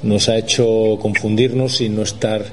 nos 0.05 0.29
ha 0.29 0.37
hecho 0.37 0.99
confundirnos 1.01 1.81
y 1.81 1.89
no 1.89 2.03
estar 2.03 2.45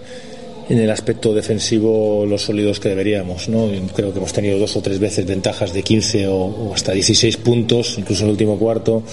en 0.70 0.80
el 0.80 0.90
aspecto 0.90 1.34
defensivo 1.34 2.26
los 2.26 2.44
sólidos 2.44 2.80
que 2.80 2.90
deberíamos. 2.90 3.50
¿no? 3.50 3.68
Creo 3.94 4.14
que 4.14 4.20
hemos 4.20 4.32
tenido 4.32 4.58
dos 4.58 4.76
o 4.78 4.82
tres 4.82 5.00
veces 5.00 5.26
ventajas 5.26 5.74
de 5.74 5.84
15 5.84 6.28
o, 6.28 6.72
hasta 6.74 6.94
16 6.94 7.38
puntos, 7.38 7.98
incluso 7.98 8.24
en 8.24 8.30
el 8.30 8.32
último 8.32 8.58
cuarto, 8.58 9.04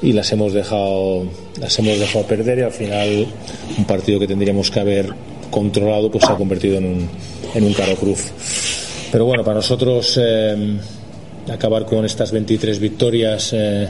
y 0.00 0.12
las 0.12 0.30
hemos 0.32 0.52
dejado, 0.52 1.26
las 1.60 1.76
hemos 1.78 1.98
dejado 1.98 2.24
perder 2.26 2.60
y 2.60 2.62
al 2.62 2.72
final 2.72 3.26
un 3.76 3.84
partido 3.84 4.20
que 4.20 4.28
tendríamos 4.28 4.70
que 4.70 4.80
haber 4.80 5.08
controlado 5.50 6.10
pues 6.10 6.24
se 6.24 6.32
ha 6.32 6.36
convertido 6.36 6.78
en 6.78 6.84
un, 6.84 7.08
en 7.54 7.64
un 7.64 7.72
caro 7.74 7.96
cruz. 7.96 8.30
Pero 9.10 9.24
bueno, 9.24 9.42
para 9.42 9.56
nosotros 9.56 10.18
eh, 10.22 10.78
acabar 11.52 11.84
con 11.84 12.04
estas 12.04 12.30
23 12.30 12.78
victorias, 12.78 13.52
eh, 13.52 13.88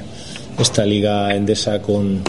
esta 0.58 0.84
liga 0.84 1.34
endesa 1.34 1.80
con 1.82 2.22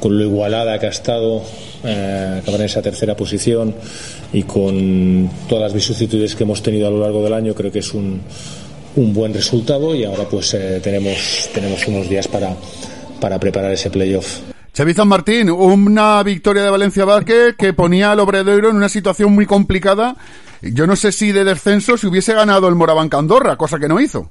con 0.00 0.16
lo 0.16 0.24
igualada 0.24 0.78
que 0.78 0.86
ha 0.86 0.90
estado, 0.90 1.42
eh, 1.84 2.38
acabar 2.40 2.60
en 2.60 2.66
esa 2.66 2.82
tercera 2.82 3.16
posición 3.16 3.74
y 4.32 4.42
con 4.42 5.30
todas 5.48 5.64
las 5.64 5.74
vicisitudes 5.74 6.34
que 6.34 6.44
hemos 6.44 6.62
tenido 6.62 6.86
a 6.86 6.90
lo 6.90 7.00
largo 7.00 7.22
del 7.22 7.32
año, 7.32 7.54
creo 7.54 7.72
que 7.72 7.80
es 7.80 7.94
un, 7.94 8.20
un 8.96 9.14
buen 9.14 9.32
resultado 9.32 9.94
y 9.94 10.04
ahora 10.04 10.24
pues 10.30 10.54
eh, 10.54 10.80
tenemos, 10.82 11.50
tenemos 11.54 11.86
unos 11.86 12.08
días 12.08 12.28
para, 12.28 12.54
para 13.20 13.38
preparar 13.38 13.72
ese 13.72 13.90
playoff. 13.90 14.40
Xavi 14.76 14.92
San 14.92 15.08
Martín, 15.08 15.48
una 15.48 16.22
victoria 16.22 16.62
de 16.62 16.70
Valencia 16.70 17.06
Vázquez 17.06 17.56
que 17.56 17.72
ponía 17.72 18.12
al 18.12 18.20
Obredoiro 18.20 18.68
en 18.68 18.76
una 18.76 18.90
situación 18.90 19.34
muy 19.34 19.46
complicada. 19.46 20.16
Yo 20.60 20.86
no 20.86 20.96
sé 20.96 21.12
si 21.12 21.32
de 21.32 21.44
descenso 21.44 21.96
si 21.96 22.06
hubiese 22.06 22.34
ganado 22.34 22.68
el 22.68 22.74
Moraván 22.74 23.08
Andorra, 23.12 23.56
cosa 23.56 23.78
que 23.78 23.88
no 23.88 24.00
hizo. 24.00 24.30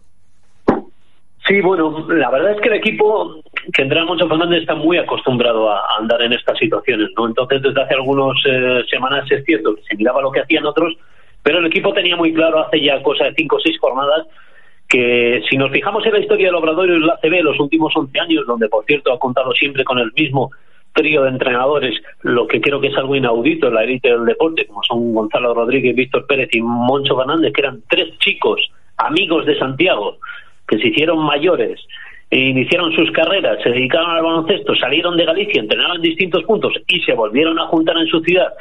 Sí, 1.47 1.61
bueno, 1.61 2.07
la 2.09 2.30
verdad 2.32 2.53
es 2.53 2.61
que 2.61 2.70
el 2.70 2.76
equipo 2.76 3.41
que 3.74 3.82
Andrea 3.82 4.05
Moncho 4.05 4.28
Fernández 4.28 4.61
está 4.61 4.76
muy 4.76 4.97
acostumbrado 4.97 5.72
a, 5.72 5.97
andar 5.99 6.22
en 6.22 6.34
estas 6.34 6.57
situaciones, 6.57 7.09
¿no? 7.18 7.28
Entonces, 7.28 7.61
desde 7.61 7.82
hace 7.82 7.93
algunas 7.93 8.38
eh, 8.45 8.84
semanas 8.89 9.30
es 9.32 9.43
cierto 9.45 9.76
que 9.76 9.84
se 9.84 9.95
miraba 9.95 10.22
lo 10.22 10.32
que 10.32 10.41
hacían 10.41 10.66
otros, 10.66 10.93
pero 11.43 11.59
el 11.59 11.66
equipo 11.66 11.93
tenía 11.93 12.16
muy 12.16 12.34
claro 12.34 12.59
hace 12.59 12.82
ya 12.82 13.01
cosa 13.01 13.26
de 13.26 13.34
cinco 13.36 13.57
o 13.57 13.59
seis 13.59 13.78
jornadas 13.80 14.26
que 14.88 15.41
si 15.49 15.57
nos 15.57 15.72
fijamos 15.72 16.05
en 16.05 16.13
la 16.13 16.20
historia 16.20 16.47
del 16.47 16.55
Obrador 16.55 16.89
y 16.89 16.99
la 16.99 17.18
CB 17.18 17.43
los 17.43 17.59
últimos 17.59 17.95
11 17.95 18.20
años, 18.20 18.45
donde 18.45 18.70
por 18.70 18.86
cierto 18.86 19.11
ha 19.11 19.20
contado 19.20 19.51
siempre 19.53 19.84
con 19.84 19.99
el 19.99 20.11
mismo 20.13 20.51
trío 20.93 21.24
de 21.24 21.30
entrenadores, 21.30 22.01
lo 22.22 22.47
que 22.47 22.61
creo 22.61 22.80
que 22.80 22.88
es 22.88 22.97
algo 22.97 23.16
inaudito 23.16 23.68
en 23.68 23.74
la 23.74 23.84
élite 23.84 24.09
del 24.09 24.26
deporte, 24.26 24.66
como 24.66 24.82
son 24.84 25.13
Gonzalo 25.13 25.53
Rodríguez, 25.53 25.95
Víctor 25.95 26.26
Pérez 26.26 26.49
y 26.53 26.61
Moncho 26.61 27.18
Fernández, 27.18 27.51
que 27.51 27.61
eran 27.61 27.82
tres 27.89 28.18
chicos 28.20 28.61
amigos 28.97 29.45
de 29.45 29.57
Santiago, 29.57 30.18
que 30.68 30.78
se 30.80 30.88
hicieron 30.88 31.20
mayores, 31.20 31.82
iniciaron 32.40 32.92
sus 32.94 33.12
carreras, 33.12 33.62
se 33.64 33.70
dedicaron 33.70 34.12
al 34.12 34.24
baloncesto, 34.24 34.76
salieron 34.76 35.18
de 35.18 35.26
Galicia, 35.26 35.62
entrenaron 35.62 35.98
en 35.98 36.02
distintos 36.02 36.44
puntos 36.44 36.74
y 36.88 37.00
se 37.02 37.14
volvieron 37.14 37.60
a 37.60 37.68
juntar 37.68 37.98
en 37.98 38.08
su 38.08 38.20
ciudad, 38.22 38.54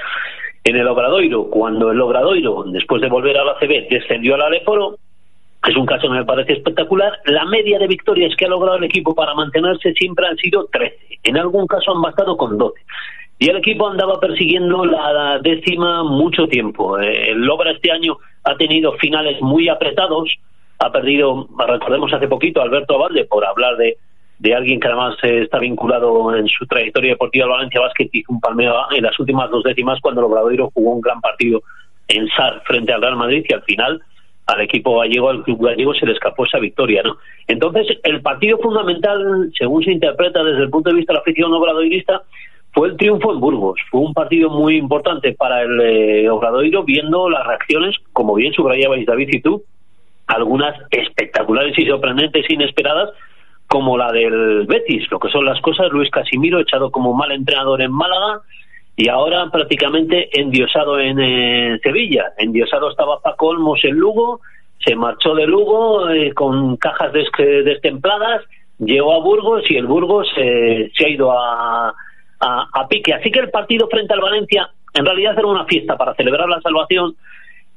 en 0.65 0.77
el 0.77 0.89
Obradoiro, 0.89 1.51
cuando 1.51 1.91
el 1.91 2.01
Obradoiro, 2.01 2.65
después 2.67 3.01
de 3.03 3.09
volver 3.09 3.37
a 3.37 3.45
la 3.45 3.55
CB, 3.59 3.89
descendió 3.89 4.35
al 4.35 4.43
Aleporo, 4.43 4.97
es 5.67 5.77
un 5.77 5.87
caso 5.87 6.09
que 6.09 6.15
me 6.15 6.25
parece 6.25 6.55
espectacular. 6.55 7.13
La 7.25 7.47
media 7.47 7.79
de 7.79 7.87
victorias 7.87 8.35
que 8.37 8.45
ha 8.45 8.49
logrado 8.49 8.77
el 8.77 8.85
equipo 8.85 9.15
para 9.15 9.35
mantenerse 9.35 9.95
siempre 9.95 10.27
han 10.27 10.37
sido 10.37 10.67
13. 10.71 10.97
En 11.23 11.39
algún 11.39 11.67
caso 11.67 11.95
han 11.95 12.03
bastado 12.03 12.37
con 12.37 12.59
12. 12.59 12.81
Y 13.39 13.51
el 13.51 13.57
equipo 13.57 13.89
andaba 13.89 14.21
persiguiendo 14.21 14.85
la 14.85 15.39
décima 15.43 16.05
mucho 16.05 16.47
tiempo. 16.47 16.99
Eh, 16.99 17.31
el 17.31 17.49
Obra 17.49 17.73
este 17.73 17.91
año 17.91 18.19
ha 18.45 18.57
tenido 18.57 18.93
finales 18.93 19.41
muy 19.41 19.69
apretados, 19.69 20.35
ha 20.79 20.93
perdido, 20.93 21.49
recordemos 21.67 22.13
hace 22.13 22.29
poquito, 22.29 22.61
Alberto 22.61 22.99
Valde, 22.99 23.25
por 23.25 23.45
hablar 23.45 23.77
de, 23.77 23.97
de 24.39 24.55
alguien 24.55 24.81
que 24.81 24.89
además 24.89 25.17
está 25.23 25.59
vinculado 25.59 26.35
en 26.35 26.49
su 26.49 26.67
trayectoria 26.67 27.13
deportiva 27.13 27.45
al 27.45 27.53
Valencia 27.53 27.81
Basket, 27.81 28.09
hizo 28.13 28.33
un 28.33 28.41
palmeo 28.41 28.75
en 28.91 29.05
las 29.05 29.19
últimas 29.19 29.51
dos 29.51 29.63
décimas 29.63 30.01
cuando 30.01 30.21
el 30.21 30.27
Obradoiro 30.27 30.71
jugó 30.75 30.93
un 30.93 31.01
gran 31.01 31.21
partido 31.21 31.63
en 32.09 32.29
SAR 32.29 32.63
frente 32.65 32.93
al 32.93 33.01
Real 33.01 33.17
Madrid 33.17 33.45
y 33.49 33.55
al 33.55 33.63
final 33.63 34.03
al 34.47 34.61
equipo 34.61 34.99
gallego, 34.99 35.31
al 35.31 35.43
club 35.43 35.65
gallego, 35.65 35.95
se 35.95 36.05
le 36.05 36.13
escapó 36.13 36.45
esa 36.45 36.59
victoria, 36.59 37.03
¿no? 37.03 37.17
Entonces, 37.47 37.99
el 38.03 38.21
partido 38.21 38.59
fundamental, 38.59 39.51
según 39.59 39.83
se 39.83 39.93
interpreta 39.93 40.45
desde 40.45 40.65
el 40.65 40.71
punto 40.71 40.91
de 40.91 40.97
vista 40.97 41.13
de 41.13 41.15
la 41.15 41.21
afición 41.21 41.53
obradoirista, 41.53 42.23
fue 42.73 42.89
el 42.89 42.97
triunfo 42.97 43.33
en 43.33 43.41
Burgos. 43.41 43.81
Fue 43.91 44.01
un 44.01 44.13
partido 44.13 44.51
muy 44.51 44.77
importante 44.77 45.33
para 45.33 45.63
el 45.63 45.81
eh, 45.81 46.29
Obradoiro, 46.29 46.83
viendo 46.83 47.31
las 47.31 47.47
reacciones, 47.47 47.97
como 48.13 48.35
bien 48.35 48.53
subrayabais 48.53 49.07
David 49.07 49.29
y 49.33 49.41
tú, 49.41 49.63
algunas 50.27 50.75
espectaculares 50.91 51.79
y 51.79 51.87
sorprendentes, 51.87 52.49
inesperadas, 52.49 53.11
como 53.67 53.97
la 53.99 54.13
del 54.13 54.67
Betis, 54.67 55.11
lo 55.11 55.19
que 55.19 55.31
son 55.31 55.45
las 55.45 55.61
cosas, 55.61 55.91
Luis 55.91 56.11
Casimiro 56.11 56.61
echado 56.61 56.91
como 56.91 57.13
mal 57.15 57.33
entrenador 57.33 57.83
en 57.83 57.93
Málaga 57.93 58.43
y 58.97 59.09
ahora 59.09 59.51
prácticamente 59.51 60.29
endiosado 60.39 61.01
en 61.01 61.19
eh, 61.19 61.81
Sevilla. 61.83 62.33
Endiosado 62.39 62.91
estaba 62.91 63.21
Paco 63.21 63.49
Olmos 63.49 63.85
en 63.85 63.97
Lugo, 63.97 64.41
se 64.79 64.95
marchó 64.95 65.35
de 65.35 65.47
Lugo 65.47 66.09
eh, 66.11 66.33
con 66.35 66.77
cajas 66.77 67.13
destempladas, 67.13 68.43
llegó 68.79 69.15
a 69.15 69.25
Burgos 69.25 69.69
y 69.71 69.77
el 69.77 69.87
Burgos 69.87 70.29
eh, 70.37 70.91
se 70.97 71.07
ha 71.07 71.09
ido 71.09 71.33
a, 71.33 71.93
a 72.39 72.89
pique. 72.89 73.15
Así 73.15 73.31
que 73.31 73.41
el 73.41 73.51
partido 73.51 73.89
frente 73.89 74.13
al 74.13 74.21
Valencia 74.21 74.71
en 74.93 75.05
realidad 75.05 75.37
era 75.37 75.49
una 75.49 75.65
fiesta 75.65 75.97
para 75.97 76.15
celebrar 76.15 76.49
la 76.49 76.61
salvación 76.61 77.17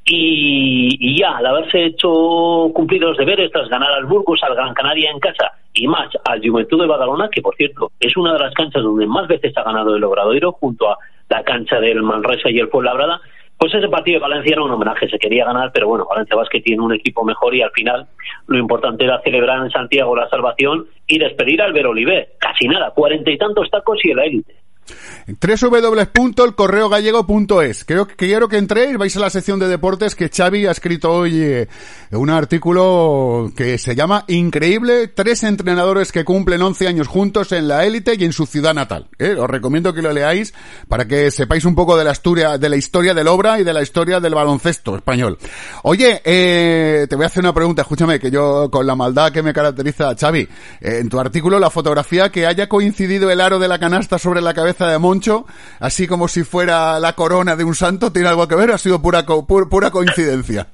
y, 0.09 1.19
ya, 1.19 1.37
al 1.37 1.45
haberse 1.45 1.85
hecho 1.85 2.71
cumplir 2.73 3.01
los 3.01 3.17
deberes 3.17 3.51
tras 3.51 3.67
ganar 3.67 3.91
al 3.91 4.05
Burgos, 4.05 4.41
al 4.41 4.55
Gran 4.55 4.73
Canaria 4.73 5.11
en 5.11 5.19
casa 5.19 5.53
y 5.73 5.87
más 5.87 6.09
al 6.23 6.41
Juventud 6.47 6.79
de 6.79 6.87
Badalona, 6.87 7.29
que 7.29 7.41
por 7.41 7.55
cierto 7.55 7.91
es 7.99 8.15
una 8.15 8.33
de 8.33 8.39
las 8.39 8.53
canchas 8.53 8.83
donde 8.83 9.05
más 9.05 9.27
veces 9.27 9.55
ha 9.57 9.63
ganado 9.63 9.95
el 9.95 10.03
Obradoiro, 10.03 10.53
junto 10.53 10.89
a 10.89 10.97
la 11.29 11.43
cancha 11.43 11.79
del 11.79 12.01
Manresa 12.03 12.49
y 12.49 12.59
el 12.59 12.69
Fuenlabrada, 12.69 13.19
pues 13.57 13.73
ese 13.73 13.89
partido 13.89 14.19
de 14.19 14.27
Valencia 14.27 14.53
era 14.53 14.63
un 14.63 14.71
homenaje, 14.71 15.09
se 15.09 15.19
quería 15.19 15.45
ganar, 15.45 15.71
pero 15.73 15.87
bueno, 15.87 16.05
Valencia 16.09 16.35
Vázquez 16.35 16.63
tiene 16.63 16.81
un 16.81 16.93
equipo 16.93 17.25
mejor 17.25 17.53
y 17.55 17.61
al 17.61 17.71
final 17.71 18.07
lo 18.45 18.57
importante 18.57 19.03
era 19.03 19.19
celebrar 19.21 19.63
en 19.63 19.71
Santiago 19.71 20.15
la 20.15 20.29
salvación 20.29 20.85
y 21.05 21.19
despedir 21.19 21.61
al 21.61 21.73
Verolivé. 21.73 22.29
Casi 22.39 22.67
nada, 22.67 22.91
cuarenta 22.91 23.31
y 23.31 23.37
tantos 23.37 23.69
tacos 23.69 23.99
y 24.05 24.11
el 24.11 24.19
élite 24.19 24.66
www.elcorreogallego.es. 25.27 27.83
Creo 27.85 28.07
que 28.07 28.15
quiero 28.15 28.47
que 28.47 28.57
entréis, 28.57 28.97
vais 28.97 29.15
a 29.15 29.19
la 29.19 29.29
sección 29.29 29.59
de 29.59 29.67
deportes 29.67 30.15
que 30.15 30.29
Xavi 30.29 30.65
ha 30.65 30.71
escrito 30.71 31.11
hoy 31.11 31.41
eh, 31.41 31.67
un 32.11 32.29
artículo 32.29 33.51
que 33.55 33.77
se 33.77 33.95
llama 33.95 34.23
Increíble, 34.27 35.07
tres 35.07 35.43
entrenadores 35.43 36.11
que 36.11 36.25
cumplen 36.25 36.61
11 36.61 36.87
años 36.87 37.07
juntos 37.07 37.51
en 37.51 37.67
la 37.67 37.85
élite 37.85 38.15
y 38.17 38.23
en 38.23 38.33
su 38.33 38.45
ciudad 38.45 38.73
natal. 38.73 39.09
¿eh? 39.19 39.35
Os 39.37 39.49
recomiendo 39.49 39.93
que 39.93 40.01
lo 40.01 40.13
leáis 40.13 40.53
para 40.87 41.05
que 41.05 41.31
sepáis 41.31 41.65
un 41.65 41.75
poco 41.75 41.97
de 41.97 42.03
la 42.03 42.11
historia, 42.11 42.57
de 42.57 42.69
la 42.69 42.77
historia 42.77 43.13
del 43.13 43.27
obra 43.27 43.59
y 43.59 43.63
de 43.63 43.73
la 43.73 43.81
historia 43.81 44.19
del 44.19 44.35
baloncesto 44.35 44.95
español. 44.95 45.37
Oye, 45.83 46.21
eh, 46.23 47.07
te 47.09 47.15
voy 47.15 47.23
a 47.23 47.27
hacer 47.27 47.43
una 47.43 47.53
pregunta, 47.53 47.81
escúchame, 47.81 48.19
que 48.19 48.31
yo 48.31 48.69
con 48.71 48.87
la 48.87 48.95
maldad 48.95 49.31
que 49.31 49.43
me 49.43 49.53
caracteriza 49.53 50.15
Xavi, 50.15 50.47
en 50.81 51.09
tu 51.09 51.19
artículo 51.19 51.59
la 51.59 51.69
fotografía 51.69 52.31
que 52.31 52.45
haya 52.45 52.69
coincidido 52.69 53.29
el 53.29 53.41
aro 53.41 53.59
de 53.59 53.67
la 53.67 53.79
canasta 53.79 54.17
sobre 54.17 54.41
la 54.41 54.53
cabeza 54.53 54.76
de 54.85 54.99
Moncho, 54.99 55.45
así 55.79 56.07
como 56.07 56.27
si 56.27 56.43
fuera 56.43 56.99
la 56.99 57.13
corona 57.13 57.55
de 57.55 57.63
un 57.63 57.73
santo, 57.73 58.11
¿tiene 58.11 58.27
algo 58.29 58.47
que 58.47 58.55
ver? 58.55 58.71
¿Ha 58.71 58.77
sido 58.77 59.01
pura, 59.01 59.23
pura 59.25 59.91
coincidencia? 59.91 60.67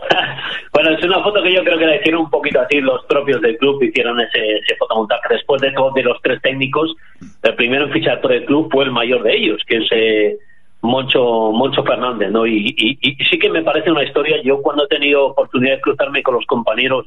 Bueno, 0.76 0.90
es 0.90 1.02
una 1.02 1.22
foto 1.22 1.42
que 1.42 1.54
yo 1.54 1.64
creo 1.64 1.78
que 1.78 1.86
la 1.86 1.96
hicieron 1.96 2.24
un 2.24 2.30
poquito 2.30 2.60
así 2.60 2.82
los 2.82 3.02
propios 3.06 3.40
del 3.40 3.56
club, 3.56 3.82
hicieron 3.82 4.20
ese, 4.20 4.58
ese 4.58 4.76
fotomontaje. 4.76 5.22
Después 5.30 5.62
de 5.62 5.70
de 5.70 6.02
los 6.02 6.20
tres 6.20 6.42
técnicos, 6.42 6.94
el 7.42 7.54
primero 7.54 7.86
en 7.86 7.92
fichar 7.92 8.20
por 8.20 8.30
el 8.30 8.44
club 8.44 8.68
fue 8.70 8.84
el 8.84 8.90
mayor 8.90 9.22
de 9.22 9.36
ellos, 9.38 9.62
que 9.66 9.78
es 9.78 9.88
eh, 9.90 10.36
Moncho, 10.82 11.50
Moncho 11.52 11.82
Fernández, 11.82 12.30
¿no? 12.30 12.46
Y, 12.46 12.74
y, 12.76 13.24
sí 13.24 13.38
que 13.38 13.48
me 13.48 13.62
parece 13.62 13.90
una 13.90 14.04
historia. 14.04 14.36
Yo 14.42 14.60
cuando 14.60 14.84
he 14.84 14.88
tenido 14.88 15.28
oportunidad 15.28 15.76
de 15.76 15.80
cruzarme 15.80 16.22
con 16.22 16.34
los 16.34 16.44
compañeros 16.44 17.06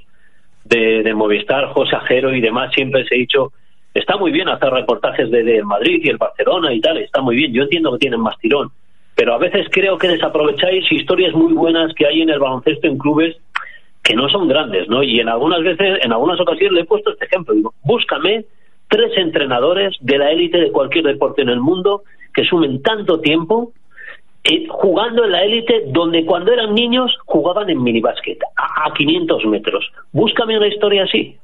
de, 0.65 1.13
Movistar, 1.13 1.67
José 1.67 1.95
Ajero 1.95 2.33
y 2.33 2.41
demás, 2.41 2.73
siempre 2.73 3.05
se 3.05 3.13
he 3.13 3.19
dicho 3.19 3.51
está 3.99 4.17
muy 4.17 4.31
bien 4.31 4.49
hacer 4.49 4.69
reportajes 4.69 5.29
de, 5.29 5.63
Madrid 5.63 6.01
y 6.03 6.09
el 6.09 6.17
Barcelona 6.17 6.73
y 6.73 6.81
tal, 6.81 6.97
está 6.97 7.21
muy 7.21 7.35
bien, 7.35 7.53
yo 7.53 7.63
entiendo 7.63 7.91
que 7.91 7.99
tienen 7.99 8.19
más 8.19 8.37
tirón, 8.39 8.69
pero 9.15 9.33
a 9.33 9.37
veces 9.37 9.67
creo 9.71 9.97
que 9.97 10.07
desaprovecháis 10.07 10.91
historias 10.91 11.33
muy 11.33 11.53
buenas 11.53 11.93
que 11.93 12.05
hay 12.05 12.21
en 12.21 12.29
el 12.29 12.39
baloncesto 12.39 12.87
en 12.87 12.97
clubes 12.97 13.37
que 14.03 14.15
no 14.15 14.29
son 14.29 14.47
grandes, 14.47 14.87
¿no? 14.87 15.03
Y 15.03 15.19
en 15.19 15.29
algunas 15.29 15.61
veces, 15.61 15.99
en 16.01 16.11
algunas 16.11 16.39
ocasiones 16.39 16.71
le 16.73 16.81
he 16.81 16.85
puesto 16.85 17.11
este 17.11 17.25
ejemplo, 17.25 17.53
digo, 17.53 17.73
búscame 17.83 18.45
tres 18.87 19.11
entrenadores 19.17 19.95
de 19.99 20.17
la 20.17 20.31
élite 20.31 20.57
de 20.57 20.71
cualquier 20.71 21.05
deporte 21.05 21.41
en 21.41 21.49
el 21.49 21.59
mundo 21.59 22.03
que 22.33 22.45
sumen 22.45 22.81
tanto 22.81 23.19
tiempo 23.19 23.73
eh, 24.43 24.65
jugando 24.69 25.25
en 25.25 25.31
la 25.33 25.43
élite 25.43 25.83
donde 25.87 26.25
cuando 26.25 26.53
eran 26.53 26.73
niños 26.73 27.15
jugaban 27.25 27.69
en 27.69 27.83
minibásquet 27.83 28.39
a, 28.55 28.87
a 28.87 28.93
500 28.93 29.45
metros. 29.45 29.91
Búscame 30.11 30.57
una 30.57 30.67
historia 30.67 31.03
así 31.03 31.37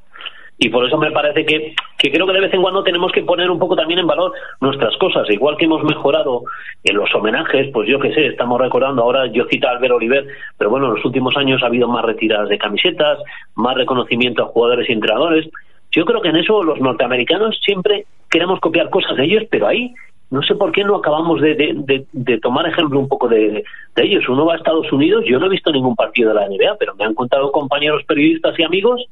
y 0.57 0.69
por 0.69 0.85
eso 0.85 0.97
me 0.97 1.11
parece 1.11 1.45
que, 1.45 1.75
que 2.05 2.11
creo 2.11 2.27
que 2.27 2.33
de 2.33 2.41
vez 2.41 2.53
en 2.53 2.61
cuando 2.61 2.83
tenemos 2.83 3.11
que 3.11 3.23
poner 3.23 3.49
un 3.49 3.57
poco 3.57 3.75
también 3.75 3.99
en 3.99 4.05
valor 4.05 4.31
nuestras 4.61 4.95
cosas, 4.97 5.27
igual 5.31 5.57
que 5.57 5.65
hemos 5.65 5.83
mejorado 5.83 6.43
en 6.83 6.97
los 6.97 7.09
homenajes, 7.15 7.71
pues 7.73 7.89
yo 7.89 7.99
qué 7.99 8.13
sé, 8.13 8.27
estamos 8.27 8.61
recordando 8.61 9.01
ahora, 9.01 9.25
yo 9.25 9.45
cito 9.49 9.67
a 9.67 9.71
Albert 9.71 9.95
Oliver, 9.95 10.27
pero 10.55 10.69
bueno, 10.69 10.85
en 10.85 10.93
los 10.93 11.05
últimos 11.05 11.35
años 11.35 11.63
ha 11.63 11.65
habido 11.65 11.87
más 11.87 12.05
retiradas 12.05 12.49
de 12.49 12.59
camisetas, 12.59 13.17
más 13.55 13.75
reconocimiento 13.75 14.43
a 14.43 14.47
jugadores 14.47 14.87
y 14.87 14.93
entrenadores. 14.93 15.49
Yo 15.91 16.05
creo 16.05 16.21
que 16.21 16.29
en 16.29 16.35
eso 16.35 16.61
los 16.61 16.79
norteamericanos 16.79 17.59
siempre 17.65 18.05
queremos 18.29 18.59
copiar 18.59 18.91
cosas 18.91 19.17
de 19.17 19.23
ellos, 19.23 19.43
pero 19.49 19.65
ahí 19.65 19.91
no 20.29 20.43
sé 20.43 20.53
por 20.53 20.71
qué 20.71 20.83
no 20.83 20.97
acabamos 20.97 21.41
de, 21.41 22.37
tomar 22.39 22.67
ejemplo 22.67 22.99
un 22.99 23.07
poco 23.07 23.27
de, 23.27 23.63
de, 23.95 24.03
ellos. 24.03 24.29
Uno 24.29 24.45
va 24.45 24.53
a 24.53 24.57
Estados 24.57 24.91
Unidos, 24.91 25.23
yo 25.27 25.39
no 25.39 25.47
he 25.47 25.49
visto 25.49 25.71
ningún 25.71 25.95
partido 25.95 26.29
de 26.29 26.35
la 26.35 26.47
NBA, 26.47 26.75
pero 26.77 26.93
me 26.93 27.05
han 27.05 27.15
contado 27.15 27.51
compañeros 27.51 28.03
periodistas 28.03 28.53
y 28.59 28.63
amigos 28.63 29.03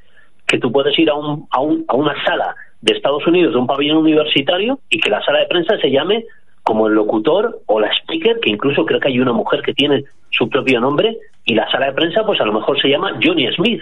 que 0.46 0.60
tú 0.60 0.72
puedes 0.72 0.98
ir 1.00 1.10
a, 1.10 1.16
un, 1.16 1.48
a, 1.50 1.60
un, 1.60 1.86
a 1.88 1.96
una 1.96 2.14
sala 2.24 2.56
de 2.84 2.94
Estados 2.94 3.26
Unidos, 3.26 3.54
de 3.54 3.60
un 3.60 3.68
pabellón 3.68 3.98
universitario, 3.98 4.78
y 4.90 5.00
que 5.00 5.10
la 5.10 5.24
sala 5.24 5.40
de 5.40 5.48
prensa 5.48 5.78
se 5.78 5.90
llame 5.90 6.26
como 6.64 6.88
el 6.88 6.94
locutor 6.94 7.62
o 7.66 7.80
la 7.80 7.90
speaker, 8.02 8.40
que 8.42 8.50
incluso 8.50 8.86
creo 8.86 9.00
que 9.00 9.08
hay 9.08 9.20
una 9.20 9.32
mujer 9.32 9.62
que 9.62 9.74
tiene 9.74 10.04
su 10.32 10.50
propio 10.50 10.82
nombre, 10.82 11.18
y 11.46 11.56
la 11.56 11.70
sala 11.72 11.88
de 11.88 11.94
prensa 11.94 12.26
pues 12.26 12.42
a 12.42 12.46
lo 12.46 12.52
mejor 12.52 12.80
se 12.82 12.90
llama 12.90 13.18
Johnny 13.24 13.48
Smith, 13.54 13.82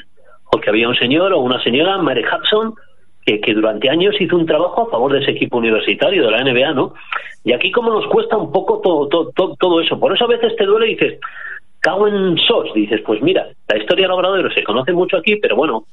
porque 0.51 0.69
había 0.69 0.87
un 0.87 0.95
señor 0.95 1.33
o 1.33 1.39
una 1.39 1.61
señora, 1.63 1.97
Mary 1.97 2.23
Hudson, 2.23 2.75
que, 3.25 3.39
que, 3.39 3.53
durante 3.53 3.89
años 3.89 4.15
hizo 4.19 4.35
un 4.35 4.45
trabajo 4.45 4.87
a 4.87 4.91
favor 4.91 5.13
de 5.13 5.19
ese 5.19 5.31
equipo 5.31 5.57
universitario, 5.57 6.23
de 6.25 6.31
la 6.31 6.43
NBA, 6.43 6.73
¿no? 6.73 6.93
Y 7.43 7.53
aquí 7.53 7.71
como 7.71 7.91
nos 7.91 8.05
cuesta 8.07 8.37
un 8.37 8.51
poco 8.51 8.81
todo, 8.81 9.07
todo, 9.07 9.55
todo, 9.59 9.81
eso. 9.81 9.99
Por 9.99 10.13
eso 10.13 10.25
a 10.25 10.27
veces 10.27 10.55
te 10.55 10.65
duele 10.65 10.87
y 10.87 10.95
dices, 10.95 11.19
cago 11.79 12.07
en 12.07 12.37
sos, 12.37 12.71
dices, 12.73 13.01
pues 13.05 13.21
mira, 13.21 13.47
la 13.67 13.77
historia 13.77 14.05
del 14.05 14.11
Obrador 14.11 14.53
se 14.53 14.63
conoce 14.63 14.91
mucho 14.91 15.17
aquí, 15.17 15.37
pero 15.37 15.55
bueno, 15.55 15.85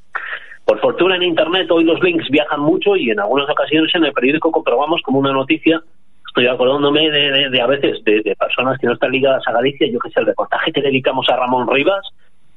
por 0.68 0.80
fortuna 0.80 1.16
en 1.16 1.22
Internet 1.22 1.70
hoy 1.70 1.82
los 1.82 1.98
links 2.02 2.28
viajan 2.28 2.60
mucho 2.60 2.94
y 2.94 3.08
en 3.08 3.18
algunas 3.18 3.48
ocasiones 3.48 3.90
en 3.94 4.04
el 4.04 4.12
periódico 4.12 4.52
comprobamos 4.52 5.00
como 5.00 5.18
una 5.18 5.32
noticia, 5.32 5.80
estoy 6.26 6.46
acordándome 6.46 7.10
de, 7.10 7.58
a 7.58 7.66
veces 7.66 8.04
de, 8.04 8.36
personas 8.38 8.78
que 8.78 8.86
no 8.86 8.92
están 8.92 9.10
ligadas 9.10 9.42
a 9.46 9.52
Galicia, 9.52 9.90
yo 9.90 9.98
que 9.98 10.10
sé, 10.10 10.20
el 10.20 10.26
reportaje 10.26 10.70
que 10.70 10.82
dedicamos 10.82 11.26
a 11.30 11.36
Ramón 11.36 11.66
Rivas, 11.72 12.06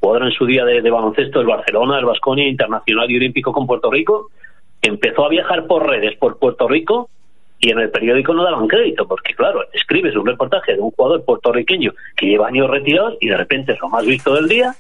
jugador 0.01 0.27
en 0.27 0.33
su 0.33 0.45
día 0.45 0.65
de, 0.65 0.91
baloncesto 0.91 1.39
del 1.39 1.47
Barcelona, 1.47 1.95
del 1.95 2.05
Vasconia, 2.05 2.45
internacional 2.49 3.09
y 3.09 3.15
olímpico 3.15 3.53
con 3.53 3.65
Puerto 3.65 3.89
Rico, 3.89 4.27
empezó 4.81 5.23
a 5.23 5.29
viajar 5.29 5.65
por 5.65 5.87
redes 5.87 6.17
por 6.17 6.37
Puerto 6.37 6.67
Rico 6.67 7.09
y 7.59 7.71
en 7.71 7.79
el 7.79 7.91
periódico 7.91 8.33
no 8.33 8.43
daban 8.43 8.67
crédito, 8.67 9.07
porque 9.07 9.33
claro, 9.35 9.63
escribes 9.71 10.17
un 10.17 10.25
reportaje 10.25 10.73
de 10.73 10.81
un 10.81 10.91
jugador 10.91 11.23
puertorriqueño 11.23 11.93
que 12.17 12.25
lleva 12.25 12.49
años 12.49 12.69
retirados 12.69 13.15
y 13.21 13.29
de 13.29 13.37
repente 13.37 13.71
es 13.71 13.79
lo 13.79 13.87
más 13.87 14.05
visto 14.05 14.35
del 14.35 14.49
día. 14.49 14.75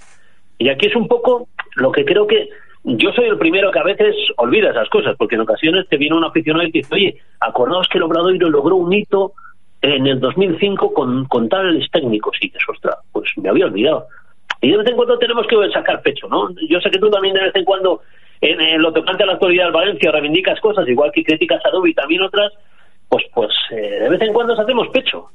Y 0.57 0.67
aquí 0.67 0.87
es 0.87 0.95
un 0.97 1.07
poco 1.07 1.47
lo 1.77 1.93
que 1.93 2.03
creo 2.03 2.27
que 2.27 2.49
yo 2.83 3.11
soy 3.11 3.25
el 3.25 3.37
primero 3.37 3.71
que 3.71 3.79
a 3.79 3.83
veces 3.83 4.15
olvida 4.37 4.71
esas 4.71 4.89
cosas, 4.89 5.15
porque 5.17 5.35
en 5.35 5.41
ocasiones 5.41 5.87
te 5.87 5.97
viene 5.97 6.15
un 6.15 6.23
aficionado 6.23 6.67
y 6.67 6.71
te 6.71 6.79
dice, 6.79 6.95
oye, 6.95 7.17
acordaos 7.39 7.87
que 7.87 7.97
el 7.97 8.03
Obradoiro 8.03 8.49
logró 8.49 8.75
un 8.75 8.91
hito 8.91 9.33
en 9.81 10.07
el 10.07 10.19
2005 10.19 10.93
con, 10.93 11.25
con 11.25 11.49
tales 11.49 11.89
técnicos. 11.91 12.37
Y 12.41 12.47
dices, 12.47 12.63
ostras, 12.67 12.97
pues 13.11 13.31
me 13.37 13.49
había 13.49 13.65
olvidado. 13.65 14.07
Y 14.61 14.71
de 14.71 14.77
vez 14.77 14.87
en 14.87 14.95
cuando 14.95 15.17
tenemos 15.17 15.45
que 15.47 15.57
sacar 15.71 16.01
pecho, 16.01 16.27
¿no? 16.27 16.49
Yo 16.69 16.79
sé 16.81 16.91
que 16.91 16.99
tú 16.99 17.09
también 17.09 17.33
de 17.33 17.41
vez 17.41 17.55
en 17.55 17.65
cuando, 17.65 18.01
en, 18.41 18.81
lo 18.81 18.93
tocante 18.93 19.23
a 19.23 19.25
la 19.25 19.33
actualidad 19.33 19.65
del 19.65 19.73
Valencia, 19.73 20.11
reivindicas 20.11 20.59
cosas, 20.59 20.87
igual 20.87 21.11
que 21.11 21.23
criticas 21.23 21.65
a 21.65 21.71
Dubi 21.71 21.91
y 21.91 21.95
también 21.95 22.21
otras, 22.21 22.53
pues, 23.09 23.23
pues 23.33 23.51
eh, 23.71 24.01
de 24.01 24.09
vez 24.09 24.21
en 24.21 24.33
cuando 24.33 24.53
hacemos 24.53 24.87
pecho. 24.89 25.29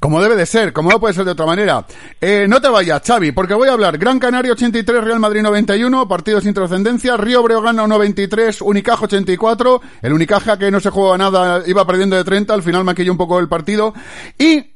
Como 0.00 0.20
debe 0.20 0.36
de 0.36 0.46
ser, 0.46 0.72
como 0.72 0.90
no 0.90 1.00
puede 1.00 1.14
ser 1.14 1.24
de 1.24 1.32
otra 1.32 1.46
manera. 1.46 1.86
Eh, 2.20 2.46
no 2.48 2.60
te 2.60 2.68
vayas, 2.68 3.02
Xavi, 3.04 3.32
porque 3.32 3.54
voy 3.54 3.68
a 3.68 3.72
hablar. 3.72 3.98
Gran 3.98 4.18
Canaria 4.18 4.52
83, 4.52 5.04
Real 5.04 5.20
Madrid 5.20 5.42
91, 5.42 6.08
partido 6.08 6.40
sin 6.40 6.54
trascendencia. 6.54 7.16
Río 7.16 7.42
Breogán 7.42 7.76
93, 7.76 8.62
Unicaja 8.62 9.04
84. 9.04 9.80
El 10.02 10.12
Unicaja 10.12 10.58
que 10.58 10.70
no 10.70 10.80
se 10.80 10.90
juega 10.90 11.18
nada, 11.18 11.62
iba 11.66 11.86
perdiendo 11.86 12.16
de 12.16 12.24
30, 12.24 12.54
al 12.54 12.62
final 12.62 12.84
maquilló 12.84 13.12
un 13.12 13.18
poco 13.18 13.38
el 13.38 13.48
partido. 13.48 13.94
Y, 14.38 14.74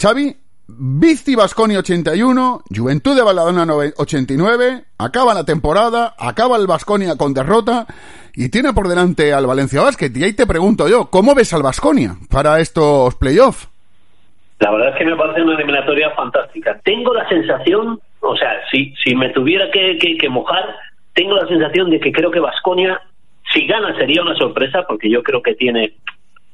Xavi, 0.00 0.36
Vici 0.66 1.34
Basconi 1.34 1.76
81, 1.76 2.62
Juventud 2.74 3.14
de 3.14 3.22
Baladona 3.22 3.66
89, 3.96 4.84
acaba 4.96 5.34
la 5.34 5.44
temporada, 5.44 6.14
acaba 6.18 6.56
el 6.56 6.66
Basconia 6.66 7.16
con 7.16 7.34
derrota 7.34 7.86
y 8.34 8.48
tiene 8.48 8.72
por 8.72 8.88
delante 8.88 9.32
al 9.34 9.46
Valencia 9.46 9.82
Basket. 9.82 10.10
Y 10.14 10.24
ahí 10.24 10.32
te 10.32 10.46
pregunto 10.46 10.88
yo, 10.88 11.10
¿cómo 11.10 11.34
ves 11.34 11.52
al 11.52 11.62
Basconia 11.62 12.16
para 12.30 12.60
estos 12.60 13.14
playoffs? 13.16 13.68
La 14.64 14.70
verdad 14.70 14.88
es 14.92 14.96
que 14.96 15.04
me 15.04 15.14
parece 15.14 15.42
una 15.42 15.56
eliminatoria 15.56 16.08
fantástica. 16.12 16.80
Tengo 16.82 17.12
la 17.12 17.28
sensación, 17.28 18.00
o 18.20 18.34
sea, 18.34 18.62
si, 18.70 18.94
si 19.04 19.14
me 19.14 19.28
tuviera 19.28 19.70
que, 19.70 19.98
que, 19.98 20.28
mojar, 20.30 20.74
tengo 21.12 21.36
la 21.36 21.46
sensación 21.46 21.90
de 21.90 22.00
que 22.00 22.10
creo 22.10 22.30
que 22.30 22.40
Vasconia, 22.40 22.98
si 23.52 23.66
gana, 23.66 23.94
sería 23.98 24.22
una 24.22 24.34
sorpresa, 24.36 24.86
porque 24.88 25.10
yo 25.10 25.22
creo 25.22 25.42
que 25.42 25.54
tiene 25.54 25.92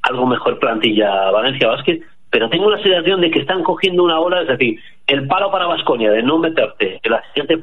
algo 0.02 0.26
mejor 0.26 0.58
plantilla 0.58 1.30
Valencia 1.30 1.68
Vázquez, 1.68 2.00
pero 2.30 2.50
tengo 2.50 2.68
la 2.68 2.82
sensación 2.82 3.20
de 3.20 3.30
que 3.30 3.38
están 3.38 3.62
cogiendo 3.62 4.02
una 4.02 4.18
ola, 4.18 4.42
es 4.42 4.48
decir, 4.48 4.80
el 5.06 5.28
palo 5.28 5.52
para 5.52 5.68
Vasconia 5.68 6.10
de 6.10 6.24
no 6.24 6.38
meterte 6.38 6.98
en 7.00 7.12
la 7.12 7.22
siguiente 7.32 7.60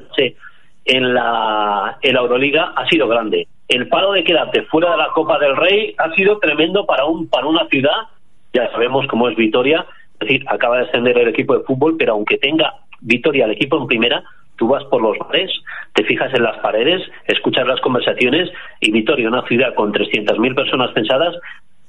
en 0.85 1.13
la, 1.13 1.97
en 2.01 2.13
la 2.15 2.21
Euroliga 2.21 2.71
ha 2.73 2.87
sido 2.87 3.09
grande. 3.09 3.49
El 3.67 3.89
palo 3.89 4.13
de 4.13 4.23
quedarte 4.23 4.61
fuera 4.61 4.91
de 4.91 4.97
la 4.97 5.09
Copa 5.09 5.39
del 5.39 5.57
Rey 5.57 5.93
ha 5.97 6.09
sido 6.15 6.39
tremendo 6.39 6.85
para 6.85 7.03
un 7.03 7.27
para 7.27 7.47
una 7.47 7.67
ciudad, 7.67 8.07
ya 8.53 8.71
sabemos 8.71 9.05
cómo 9.07 9.27
es 9.27 9.35
Vitoria, 9.35 9.85
es 10.19 10.27
decir, 10.27 10.45
acaba 10.47 10.77
de 10.77 10.85
ascender 10.85 11.17
el 11.17 11.29
equipo 11.29 11.57
de 11.57 11.63
fútbol, 11.63 11.95
pero 11.97 12.13
aunque 12.13 12.37
tenga 12.37 12.73
Vitoria 12.99 13.45
el 13.45 13.51
equipo 13.51 13.77
en 13.77 13.87
primera, 13.87 14.23
tú 14.57 14.67
vas 14.67 14.83
por 14.85 15.01
los 15.01 15.17
bares, 15.19 15.51
te 15.93 16.03
fijas 16.03 16.33
en 16.33 16.43
las 16.43 16.57
paredes, 16.57 17.03
escuchas 17.25 17.67
las 17.67 17.79
conversaciones 17.81 18.49
y 18.81 18.91
Vitoria, 18.91 19.27
una 19.27 19.45
ciudad 19.47 19.75
con 19.75 19.93
300.000 19.93 20.55
personas 20.55 20.91
pensadas, 20.91 21.35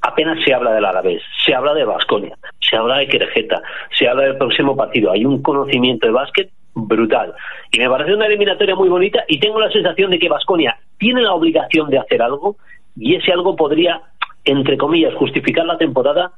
apenas 0.03 0.39
se 0.45 0.53
habla 0.53 0.73
del 0.73 0.85
Alavés, 0.85 1.23
se 1.45 1.55
habla 1.55 1.75
de 1.75 1.85
Vasconia, 1.85 2.37
se 2.61 2.77
habla 2.77 2.99
de 2.99 3.09
Querejeta, 3.09 3.63
se 3.97 4.07
habla 4.07 4.25
del 4.25 4.37
próximo 4.37 4.77
partido. 4.77 5.11
Hay 5.11 5.25
un 5.25 5.43
conocimiento 5.43 6.07
de 6.07 6.13
básquet 6.13 6.51
brutal. 6.75 7.35
Y 7.73 7.79
me 7.79 7.89
parece 7.89 8.15
una 8.15 8.27
eliminatoria 8.27 8.77
muy 8.77 8.89
bonita 8.89 9.25
y 9.29 9.41
tengo 9.41 9.61
la 9.61 9.71
sensación 9.71 10.11
de 10.11 10.19
que 10.19 10.29
Vasconia 10.29 10.79
tiene 10.99 11.23
la 11.23 11.33
obligación 11.33 11.91
de 11.91 11.99
hacer 11.99 12.23
algo 12.23 12.57
y 12.97 13.15
ese 13.15 13.33
algo 13.33 13.57
podría, 13.57 14.01
entre 14.45 14.77
comillas, 14.77 15.15
justificar 15.15 15.67
la 15.67 15.79
temporada 15.79 16.33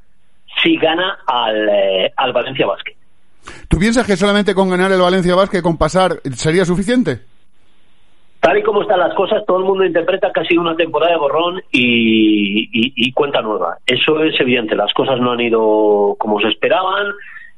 si 0.63 0.77
gana 0.77 1.19
al, 1.27 1.69
eh, 1.69 2.13
al 2.17 2.33
Valencia 2.33 2.67
Basket. 2.67 2.97
¿Tú 3.69 3.79
piensas 3.79 4.07
que 4.07 4.17
solamente 4.17 4.55
con 4.55 4.69
ganar 4.69 4.93
el 4.93 5.01
Valencia 5.01 5.35
Basket, 5.35 5.63
con 5.63 5.79
pasar, 5.79 6.21
sería 6.35 6.65
suficiente? 6.65 7.21
Tal 8.41 8.57
y 8.57 8.63
como 8.63 8.83
están 8.83 9.01
las 9.01 9.15
cosas, 9.15 9.45
todo 9.47 9.59
el 9.59 9.65
mundo 9.65 9.85
interpreta 9.85 10.31
que 10.33 10.41
ha 10.41 10.45
sido 10.45 10.63
una 10.63 10.75
temporada 10.75 11.13
de 11.13 11.19
borrón 11.19 11.63
y, 11.71 13.13
cuenta 13.13 13.43
nueva. 13.43 13.77
Eso 13.87 14.23
es 14.25 14.39
evidente. 14.41 14.75
Las 14.75 14.95
cosas 14.95 15.21
no 15.21 15.33
han 15.33 15.41
ido 15.41 16.17
como 16.19 16.41
se 16.41 16.49
esperaban. 16.49 17.13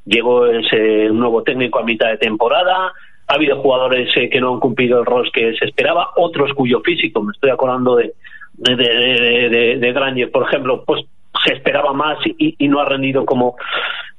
Llegó 0.05 0.45
ese 0.45 1.09
nuevo 1.09 1.41
técnico 1.43 1.79
a 1.79 1.83
mitad 1.83 2.09
de 2.09 2.17
temporada. 2.17 2.91
Ha 3.27 3.33
habido 3.33 3.61
jugadores 3.61 4.09
eh, 4.17 4.29
que 4.29 4.41
no 4.41 4.53
han 4.53 4.59
cumplido 4.59 4.99
el 4.99 5.05
rol 5.05 5.31
que 5.31 5.53
se 5.53 5.65
esperaba. 5.65 6.09
Otros 6.17 6.53
cuyo 6.53 6.81
físico, 6.81 7.23
me 7.23 7.31
estoy 7.31 7.51
acordando 7.51 7.95
de, 7.95 8.13
de, 8.53 8.75
de, 8.75 9.77
de 9.79 9.93
Granger, 9.93 10.31
por 10.31 10.43
ejemplo, 10.43 10.83
pues 10.85 11.05
se 11.45 11.53
esperaba 11.53 11.93
más 11.93 12.17
y, 12.25 12.67
no 12.67 12.79
ha 12.79 12.85
rendido 12.85 13.25
como 13.25 13.55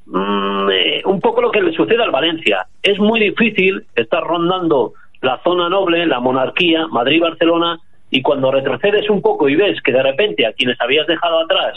mm, 0.07 0.71
eh, 0.71 1.03
un 1.05 1.21
poco 1.21 1.41
lo 1.41 1.51
que 1.51 1.63
le 1.63 1.73
sucede 1.73 2.03
al 2.03 2.11
Valencia. 2.11 2.67
Es 2.83 2.99
muy 2.99 3.21
difícil 3.21 3.85
estar 3.95 4.23
rondando 4.23 4.95
la 5.21 5.41
zona 5.43 5.69
noble, 5.69 6.07
la 6.07 6.21
monarquía, 6.21 6.87
Madrid-Barcelona, 6.89 7.79
y 8.11 8.23
cuando 8.23 8.53
retrocedes 8.53 9.09
un 9.11 9.23
poco 9.23 9.49
y 9.49 9.57
ves 9.57 9.81
que 9.83 9.93
de 9.93 10.03
repente 10.03 10.47
a 10.47 10.53
quienes 10.53 10.81
habías 10.81 11.07
dejado 11.07 11.41
atrás, 11.41 11.77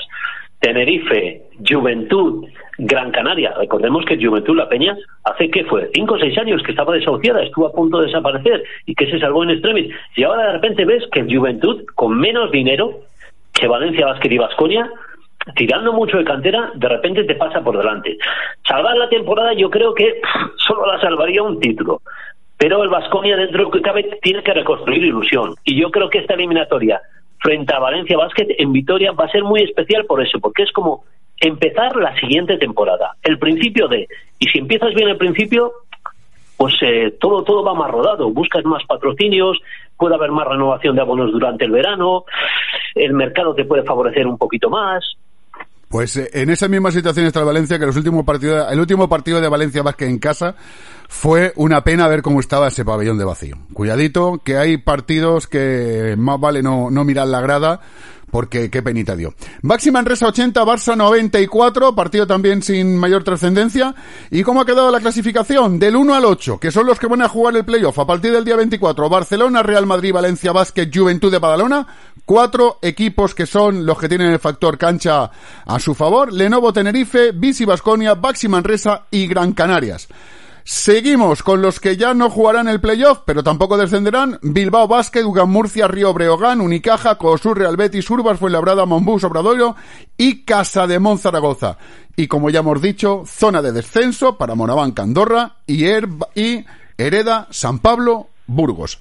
Tenerife, 0.60 1.44
Juventud, 1.68 2.46
Gran 2.80 3.12
Canaria, 3.12 3.54
recordemos 3.58 4.06
que 4.06 4.24
Juventud 4.24 4.56
La 4.56 4.68
Peña 4.68 4.98
hace 5.24 5.50
que 5.50 5.64
fue 5.66 5.90
cinco 5.94 6.16
o 6.16 6.20
seis 6.20 6.38
años 6.38 6.62
que 6.64 6.72
estaba 6.72 6.94
desahuciada, 6.94 7.44
estuvo 7.44 7.68
a 7.68 7.72
punto 7.72 8.00
de 8.00 8.08
desaparecer 8.08 8.64
y 8.86 8.96
que 8.96 9.10
se 9.10 9.20
salvó 9.20 9.44
en 9.44 9.52
extremis, 9.52 9.94
y 10.16 10.24
ahora 10.24 10.48
de 10.48 10.54
repente 10.54 10.86
ves 10.86 11.04
que 11.12 11.24
Juventud, 11.24 11.86
con 11.96 12.20
menos 12.20 12.52
dinero 12.52 13.02
que 13.54 13.68
Valencia, 13.68 14.08
Vázquez 14.08 14.32
y 14.32 14.38
Vasconia, 14.38 14.92
tirando 15.56 15.94
mucho 15.94 16.18
de 16.18 16.24
cantera, 16.24 16.72
de 16.76 16.88
repente 16.88 17.24
te 17.24 17.36
pasa 17.36 17.62
por 17.62 17.78
delante. 17.78 18.18
Salvar 18.68 18.96
la 18.98 19.10
temporada 19.10 19.54
yo 19.54 19.70
creo 19.70 19.94
que 19.94 20.22
solo 20.58 20.86
la 20.86 21.00
salvaría 21.00 21.44
un 21.44 21.60
título. 21.60 22.02
Pero 22.58 22.82
el 22.82 22.90
Vasconia 22.90 23.38
dentro 23.38 23.70
que 23.70 23.82
cabe 23.82 24.18
tiene 24.22 24.42
que 24.42 24.54
reconstruir 24.54 25.04
ilusión. 25.04 25.54
Y 25.64 25.80
yo 25.80 25.92
creo 25.92 26.10
que 26.10 26.20
esta 26.20 26.34
eliminatoria 26.34 27.00
frente 27.40 27.74
a 27.74 27.80
Valencia 27.80 28.18
Basket 28.18 28.48
en 28.58 28.74
Vitoria 28.74 29.12
va 29.12 29.26
a 29.26 29.30
ser 29.30 29.44
muy 29.44 29.62
especial 29.62 30.06
por 30.06 30.22
eso, 30.26 30.40
porque 30.40 30.64
es 30.64 30.72
como 30.72 31.04
empezar 31.40 31.96
la 31.96 32.16
siguiente 32.18 32.58
temporada, 32.58 33.16
el 33.22 33.38
principio 33.38 33.88
de, 33.88 34.08
y 34.40 34.48
si 34.48 34.58
empiezas 34.58 34.94
bien 34.96 35.10
el 35.10 35.18
principio, 35.18 35.72
pues 36.58 36.74
eh, 36.82 37.16
todo 37.20 37.44
todo 37.44 37.64
va 37.64 37.76
más 37.76 37.92
rodado, 37.92 38.32
buscas 38.32 38.66
más 38.66 38.84
patrocinios, 38.86 39.60
puede 39.96 40.16
haber 40.16 40.32
más 40.32 40.48
renovación 40.48 40.96
de 40.96 41.02
abonos 41.02 41.32
durante 41.32 41.66
el 41.66 41.72
verano, 41.72 42.26
el 42.96 43.14
mercado 43.14 43.54
te 43.54 43.66
puede 43.66 43.84
favorecer 43.84 44.26
un 44.26 44.40
poquito 44.40 44.70
más, 44.70 45.06
pues 45.90 46.18
eh, 46.18 46.30
en 46.34 46.50
esa 46.50 46.68
misma 46.68 46.92
situación 46.92 47.26
está 47.26 47.40
el 47.40 47.46
Valencia, 47.46 47.80
que 47.80 47.86
los 47.86 47.96
últimos 47.96 48.26
partidos, 48.26 48.72
el 48.72 48.80
último 48.80 49.08
partido 49.08 49.40
de 49.42 49.48
Valencia 49.48 49.84
más 49.84 49.96
que 49.96 50.06
en 50.06 50.20
casa 50.20 50.56
fue 51.08 51.54
una 51.56 51.84
pena 51.84 52.08
ver 52.08 52.22
cómo 52.22 52.40
estaba 52.40 52.68
ese 52.68 52.84
pabellón 52.84 53.18
de 53.18 53.24
vacío. 53.24 53.58
Cuidadito, 53.74 54.42
que 54.44 54.58
hay 54.58 54.78
partidos 54.78 55.48
que 55.48 56.16
más 56.18 56.40
vale 56.40 56.62
no, 56.62 56.92
no 56.92 57.04
mirar 57.06 57.28
la 57.28 57.40
grada, 57.40 57.80
porque 58.32 58.70
qué 58.70 58.82
penita 58.82 59.16
dio. 59.16 59.34
Baxi 59.62 59.92
Manresa 59.92 60.28
80, 60.28 60.64
Barça 60.64 60.96
94, 60.96 61.96
partido 61.96 62.28
también 62.28 62.62
sin 62.62 62.98
mayor 62.98 63.24
trascendencia. 63.24 63.96
¿Y 64.32 64.44
cómo 64.44 64.62
ha 64.62 64.66
quedado 64.66 64.92
la 64.92 65.00
clasificación? 65.00 65.80
Del 65.80 65.96
1 65.96 66.14
al 66.14 66.26
8, 66.26 66.60
que 66.60 66.72
son 66.72 66.86
los 66.86 67.00
que 67.00 67.08
van 67.08 67.22
a 67.22 67.30
jugar 67.30 67.56
el 67.56 67.66
playoff 67.66 68.00
a 68.00 68.08
partir 68.08 68.32
del 68.32 68.46
día 68.46 68.56
24. 68.56 69.10
Barcelona, 69.10 69.64
Real 69.64 69.86
Madrid, 69.86 70.14
Valencia, 70.14 70.52
Basket, 70.52 70.90
Juventud 70.94 71.32
de 71.32 71.40
Badalona. 71.40 71.88
Cuatro 72.26 72.80
equipos 72.82 73.34
que 73.34 73.46
son 73.46 73.86
los 73.86 73.98
que 73.98 74.10
tienen 74.10 74.32
el 74.32 74.40
factor 74.40 74.78
cancha 74.78 75.32
a 75.66 75.80
su 75.80 75.96
favor. 75.96 76.34
Lenovo 76.34 76.74
Tenerife, 76.74 77.32
Visi 77.32 77.64
Basconia, 77.64 78.16
Baxi 78.16 78.50
Manresa 78.50 79.06
y 79.10 79.28
Gran 79.28 79.54
Canarias. 79.54 80.10
Seguimos 80.70 81.44
con 81.44 81.62
los 81.62 81.80
que 81.80 81.96
ya 81.96 82.14
no 82.14 82.30
jugarán 82.30 82.68
el 82.68 82.82
playoff, 82.82 83.20
pero 83.26 83.42
tampoco 83.42 83.78
descenderán. 83.78 84.38
Bilbao 84.42 84.86
Basket, 84.86 85.24
Ugan 85.24 85.50
Murcia, 85.50 85.88
Río 85.88 86.14
Breogán, 86.14 86.60
Unicaja, 86.60 87.18
Cosur, 87.18 87.58
Real 87.58 87.78
Betis, 87.78 88.10
Urbas, 88.10 88.38
Fuenlabrada, 88.38 88.86
Monbús, 88.86 89.24
Obradoiro 89.24 89.78
y 90.18 90.44
Casa 90.44 90.86
de 90.86 91.00
Monzaragoza. 91.00 91.78
Y 92.18 92.28
como 92.28 92.50
ya 92.50 92.60
hemos 92.60 92.82
dicho, 92.82 93.24
zona 93.26 93.62
de 93.62 93.72
descenso 93.72 94.38
para 94.38 94.56
Moraván, 94.56 94.94
Andorra 94.98 95.56
y, 95.66 95.86
y 95.86 96.66
Hereda, 96.98 97.48
San 97.50 97.80
Pablo, 97.80 98.28
Burgos. 98.46 99.00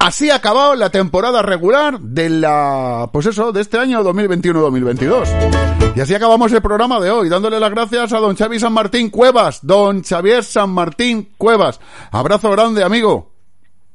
Así 0.00 0.30
ha 0.30 0.36
acabado 0.36 0.74
la 0.76 0.88
temporada 0.88 1.42
regular 1.42 2.00
de 2.00 2.30
la, 2.30 3.10
pues 3.12 3.26
eso, 3.26 3.52
de 3.52 3.60
este 3.60 3.78
año 3.78 4.02
2021-2022. 4.02 5.92
Y 5.94 6.00
así 6.00 6.14
acabamos 6.14 6.50
el 6.52 6.62
programa 6.62 6.98
de 7.00 7.10
hoy, 7.10 7.28
dándole 7.28 7.60
las 7.60 7.70
gracias 7.70 8.14
a 8.14 8.18
don 8.18 8.34
Xavi 8.34 8.58
San 8.58 8.72
Martín 8.72 9.10
Cuevas, 9.10 9.60
don 9.62 10.02
Xavier 10.02 10.42
San 10.42 10.70
Martín 10.70 11.28
Cuevas. 11.36 11.80
Abrazo 12.12 12.50
grande, 12.50 12.82
amigo. 12.82 13.29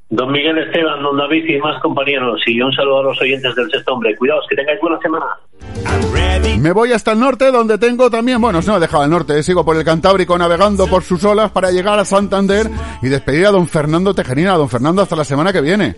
Don 0.10 0.32
Miguel 0.32 0.58
Esteban, 0.60 1.02
don 1.02 1.18
David 1.18 1.46
y 1.50 1.58
más 1.58 1.82
compañeros, 1.82 2.40
y 2.46 2.62
un 2.62 2.72
saludo 2.72 3.00
a 3.00 3.04
los 3.04 3.22
oyentes 3.22 3.56
del 3.56 3.70
sexto 3.72 3.94
hombre. 3.94 4.16
Cuidaos, 4.16 4.46
que 4.48 4.56
tengáis 4.56 4.80
buena 4.80 5.00
semana. 5.00 5.26
Me 6.60 6.72
voy 6.72 6.92
hasta 6.92 7.14
el 7.14 7.20
norte, 7.20 7.52
donde 7.52 7.78
tengo 7.78 8.10
también, 8.12 8.40
bueno, 8.40 8.60
no 8.66 8.78
he 8.78 8.80
dejado 8.80 9.04
el 9.04 9.10
norte, 9.10 9.42
sigo 9.42 9.66
por 9.66 9.76
el 9.76 9.84
Cantábrico 9.84 10.38
navegando 10.38 10.88
por 10.88 11.04
sus 11.04 11.24
olas 11.24 11.52
para 11.52 11.72
llegar 11.72 11.98
a 11.98 12.06
Santander 12.06 12.70
y 13.02 13.08
despedir 13.08 13.48
a 13.48 13.52
don 13.52 13.68
Fernando 13.68 14.14
Tejerina. 14.14 14.56
Don 14.56 14.70
Fernando, 14.70 15.02
hasta 15.02 15.16
la 15.16 15.24
semana 15.24 15.52
que 15.52 15.62
viene. 15.62 15.96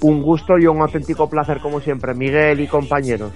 Un 0.00 0.20
gusto 0.20 0.58
y 0.58 0.66
un 0.66 0.80
auténtico 0.80 1.30
placer, 1.30 1.60
como 1.60 1.80
siempre, 1.80 2.14
Miguel 2.14 2.60
y 2.60 2.66
compañeros. 2.66 3.32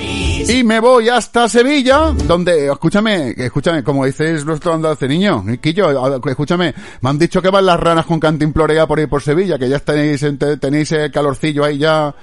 Y 0.00 0.64
me 0.64 0.80
voy 0.80 1.08
hasta 1.08 1.48
Sevilla, 1.48 2.12
donde, 2.26 2.70
escúchame, 2.70 3.34
escúchame, 3.36 3.82
como 3.82 4.06
dices 4.06 4.44
nuestro 4.44 4.74
hace 4.88 5.06
niño, 5.06 5.44
Quillo, 5.60 6.16
escúchame, 6.26 6.74
me 7.00 7.10
han 7.10 7.18
dicho 7.18 7.42
que 7.42 7.50
van 7.50 7.66
las 7.66 7.78
ranas 7.78 8.06
con 8.06 8.18
cantimplorea 8.18 8.86
por 8.86 8.98
ahí 8.98 9.06
por 9.06 9.22
Sevilla, 9.22 9.58
que 9.58 9.68
ya 9.68 9.78
tenéis, 9.80 10.24
tenéis 10.60 10.92
el 10.92 11.12
calorcillo 11.12 11.64
ahí 11.64 11.78
ya 11.78 12.14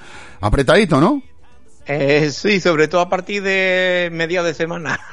apretadito, 0.41 0.99
¿no? 0.99 1.21
Eh, 1.87 2.31
sí, 2.31 2.59
sobre 2.59 2.87
todo 2.87 3.01
a 3.01 3.09
partir 3.09 3.43
de 3.43 4.09
media 4.11 4.43
de 4.43 4.53
semana. 4.53 4.99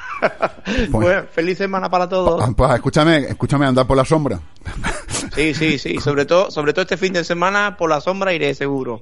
Pues, 0.89 1.25
feliz 1.33 1.57
semana 1.57 1.89
para 1.89 2.07
todos. 2.07 2.41
Pues, 2.41 2.55
pues 2.55 2.73
escúchame, 2.75 3.17
escúchame 3.25 3.65
andar 3.65 3.85
por 3.85 3.97
la 3.97 4.05
sombra. 4.05 4.39
Sí, 5.35 5.53
sí, 5.55 5.79
sí, 5.79 5.97
sobre 5.99 6.25
todo, 6.25 6.51
sobre 6.51 6.73
todo 6.73 6.83
este 6.83 6.97
fin 6.97 7.11
de 7.13 7.23
semana 7.23 7.75
por 7.75 7.89
la 7.89 8.01
sombra 8.01 8.33
iré 8.33 8.53
seguro. 8.53 9.01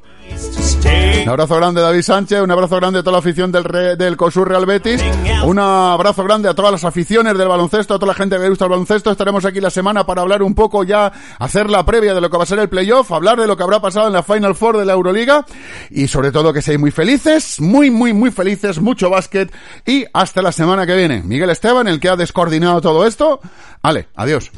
Un 1.24 1.30
abrazo 1.30 1.58
grande 1.58 1.82
David 1.82 2.02
Sánchez, 2.02 2.42
un 2.42 2.52
abrazo 2.52 2.78
grande 2.78 3.00
a 3.00 3.04
toda 3.04 3.14
la 3.14 3.20
afición 3.20 3.52
del, 3.52 3.64
del 3.98 4.18
COSUR 4.18 4.48
Real 4.48 4.66
Betis, 4.66 5.04
un 5.44 5.60
abrazo 5.60 6.24
grande 6.24 6.48
a 6.48 6.54
todas 6.54 6.72
las 6.72 6.86
aficiones 6.86 7.38
del 7.38 7.48
baloncesto, 7.48 7.96
a 7.96 8.00
toda 8.00 8.14
la 8.14 8.14
gente 8.14 8.38
que 8.38 8.44
le 8.44 8.50
gusta 8.50 8.66
el 8.66 8.72
baloncesto. 8.72 9.12
Estaremos 9.12 9.44
aquí 9.44 9.60
la 9.60 9.70
semana 9.70 10.06
para 10.06 10.22
hablar 10.22 10.42
un 10.42 10.56
poco 10.56 10.84
ya, 10.84 11.12
hacer 11.38 11.70
la 11.70 11.86
previa 11.86 12.14
de 12.14 12.22
lo 12.22 12.30
que 12.30 12.38
va 12.38 12.44
a 12.44 12.48
ser 12.48 12.60
el 12.60 12.70
playoff, 12.70 13.12
hablar 13.12 13.40
de 13.40 13.48
lo 13.48 13.58
que 13.58 13.64
habrá 13.64 13.82
pasado 13.82 14.08
en 14.08 14.14
la 14.14 14.24
Final 14.24 14.56
Four 14.56 14.78
de 14.78 14.86
la 14.86 14.94
Euroliga 14.94 15.46
y 15.90 16.08
sobre 16.08 16.32
todo 16.32 16.54
que 16.54 16.62
seáis 16.62 16.80
muy 16.80 16.92
felices, 16.92 17.60
muy, 17.60 17.92
muy, 17.92 18.14
muy 18.14 18.32
felices, 18.32 18.80
mucho 18.80 19.10
básquet 19.10 19.52
y 19.86 20.06
hasta 20.14 20.42
la 20.42 20.52
semana 20.52 20.86
que 20.86 20.96
viene. 20.96 21.24
Miguel 21.24 21.50
Esteban, 21.50 21.88
el 21.88 22.00
que 22.00 22.10
ha 22.10 22.16
descoordinado 22.16 22.80
todo 22.80 23.06
esto. 23.06 23.42
Ale, 23.82 24.08
adiós. 24.16 24.52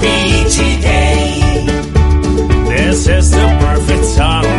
happy 0.00 0.48
today. 0.50 1.64
This 2.68 3.08
is 3.08 3.30
the 3.30 3.58
perfect 3.60 4.16
time. 4.16 4.57